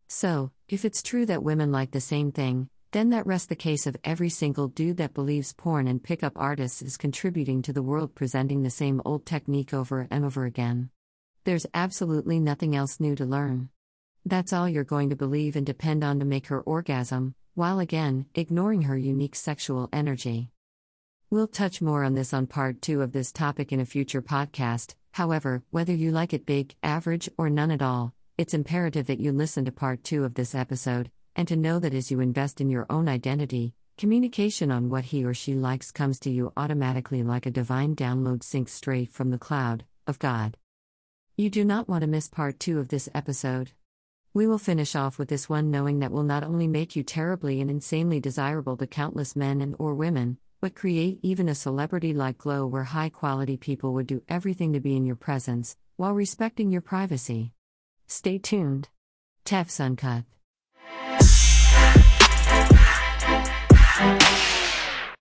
So, 0.10 0.52
if 0.68 0.84
it's 0.84 1.02
true 1.02 1.26
that 1.28 1.42
women 1.42 1.72
like 1.72 1.92
the 1.92 2.02
same 2.02 2.34
thing, 2.34 2.70
then 2.92 3.12
that 3.12 3.26
rests 3.26 3.48
the 3.48 3.56
case 3.56 3.88
of 3.88 3.96
every 4.04 4.30
single 4.30 4.68
dude 4.68 4.98
that 4.98 5.14
believes 5.14 5.54
porn 5.54 5.88
and 5.88 6.04
pickup 6.04 6.34
artists 6.36 6.82
is 6.82 6.98
contributing 6.98 7.62
to 7.62 7.72
the 7.72 7.84
world 7.84 8.16
presenting 8.16 8.64
the 8.64 8.70
same 8.70 9.02
old 9.06 9.26
technique 9.26 9.74
over 9.74 10.08
and 10.12 10.26
over 10.26 10.44
again. 10.46 10.90
There's 11.46 11.68
absolutely 11.74 12.40
nothing 12.40 12.76
else 12.76 13.00
new 13.00 13.16
to 13.16 13.26
learn. 13.26 13.70
That's 14.26 14.52
all 14.52 14.68
you're 14.68 14.84
going 14.84 15.10
to 15.12 15.16
believe 15.16 15.56
and 15.56 15.66
depend 15.66 16.04
on 16.04 16.20
to 16.20 16.26
make 16.26 16.48
her 16.48 16.60
orgasm, 16.60 17.36
while 17.56 17.80
again, 17.80 18.26
ignoring 18.36 18.82
her 18.82 18.98
unique 18.98 19.36
sexual 19.36 19.88
energy. 19.94 20.50
We'll 21.32 21.46
touch 21.46 21.80
more 21.80 22.04
on 22.04 22.16
this 22.16 22.34
on 22.34 22.48
part 22.48 22.82
2 22.82 23.04
of 23.04 23.12
this 23.12 23.32
topic 23.32 23.72
in 23.72 23.80
a 23.80 23.86
future 23.86 24.24
podcast. 24.24 24.96
However, 25.12 25.62
whether 25.70 25.94
you 25.94 26.10
like 26.10 26.34
it 26.34 26.48
big, 26.48 26.74
average, 26.82 27.30
or 27.38 27.52
none 27.52 27.70
at 27.70 27.84
all, 27.84 28.16
it's 28.40 28.56
imperative 28.56 29.06
that 29.06 29.20
you 29.20 29.32
listen 29.32 29.64
to 29.66 29.72
part 29.72 30.04
2 30.04 30.24
of 30.24 30.34
this 30.34 30.56
episode, 30.56 31.12
and 31.36 31.48
to 31.48 31.56
know 31.56 31.78
that 31.78 31.94
as 31.94 32.10
you 32.10 32.20
invest 32.20 32.60
in 32.60 32.72
your 32.72 32.88
own 32.90 33.08
identity, 33.08 33.76
communication 33.96 34.72
on 34.72 34.90
what 34.90 35.06
he 35.06 35.24
or 35.24 35.36
she 35.36 35.54
likes 35.54 35.92
comes 35.92 36.20
to 36.22 36.32
you 36.32 36.52
automatically 36.58 37.22
like 37.22 37.46
a 37.46 37.52
divine 37.52 37.96
download 37.96 38.40
syncs 38.40 38.70
straight 38.70 39.12
from 39.12 39.30
the 39.30 39.38
cloud 39.38 39.86
of 40.08 40.18
God. 40.18 40.58
You 41.38 41.52
do 41.52 41.64
not 41.64 41.88
want 41.88 42.02
to 42.02 42.08
miss 42.08 42.28
part 42.28 42.60
two 42.60 42.80
of 42.80 42.88
this 42.88 43.08
episode. 43.14 43.70
We 44.34 44.48
will 44.48 44.58
finish 44.58 44.96
off 44.96 45.20
with 45.20 45.30
this 45.30 45.48
one 45.48 45.70
knowing 45.70 46.00
that 46.00 46.12
will 46.12 46.24
not 46.24 46.44
only 46.44 46.68
make 46.68 46.96
you 46.96 47.04
terribly 47.04 47.62
and 47.62 47.70
insanely 47.70 48.20
desirable 48.20 48.78
to 48.78 48.88
countless 48.88 49.36
men 49.36 49.62
and 49.62 49.76
or 49.78 49.94
women, 49.94 50.40
but 50.62 50.76
create 50.76 51.20
even 51.22 51.50
a 51.50 51.56
celebrity-like 51.56 52.38
glow 52.38 52.66
where 52.66 52.84
high-quality 52.84 53.58
people 53.58 53.94
would 53.94 54.08
do 54.08 54.22
everything 54.28 54.74
to 54.74 54.80
be 54.80 54.96
in 54.96 55.06
your 55.06 55.16
presence 55.16 55.76
while 55.98 56.14
respecting 56.14 56.72
your 56.72 56.82
privacy. 56.82 57.54
Stay 58.08 58.38
tuned. 58.38 58.90
Tefs 59.46 59.80
Uncut. 59.80 60.26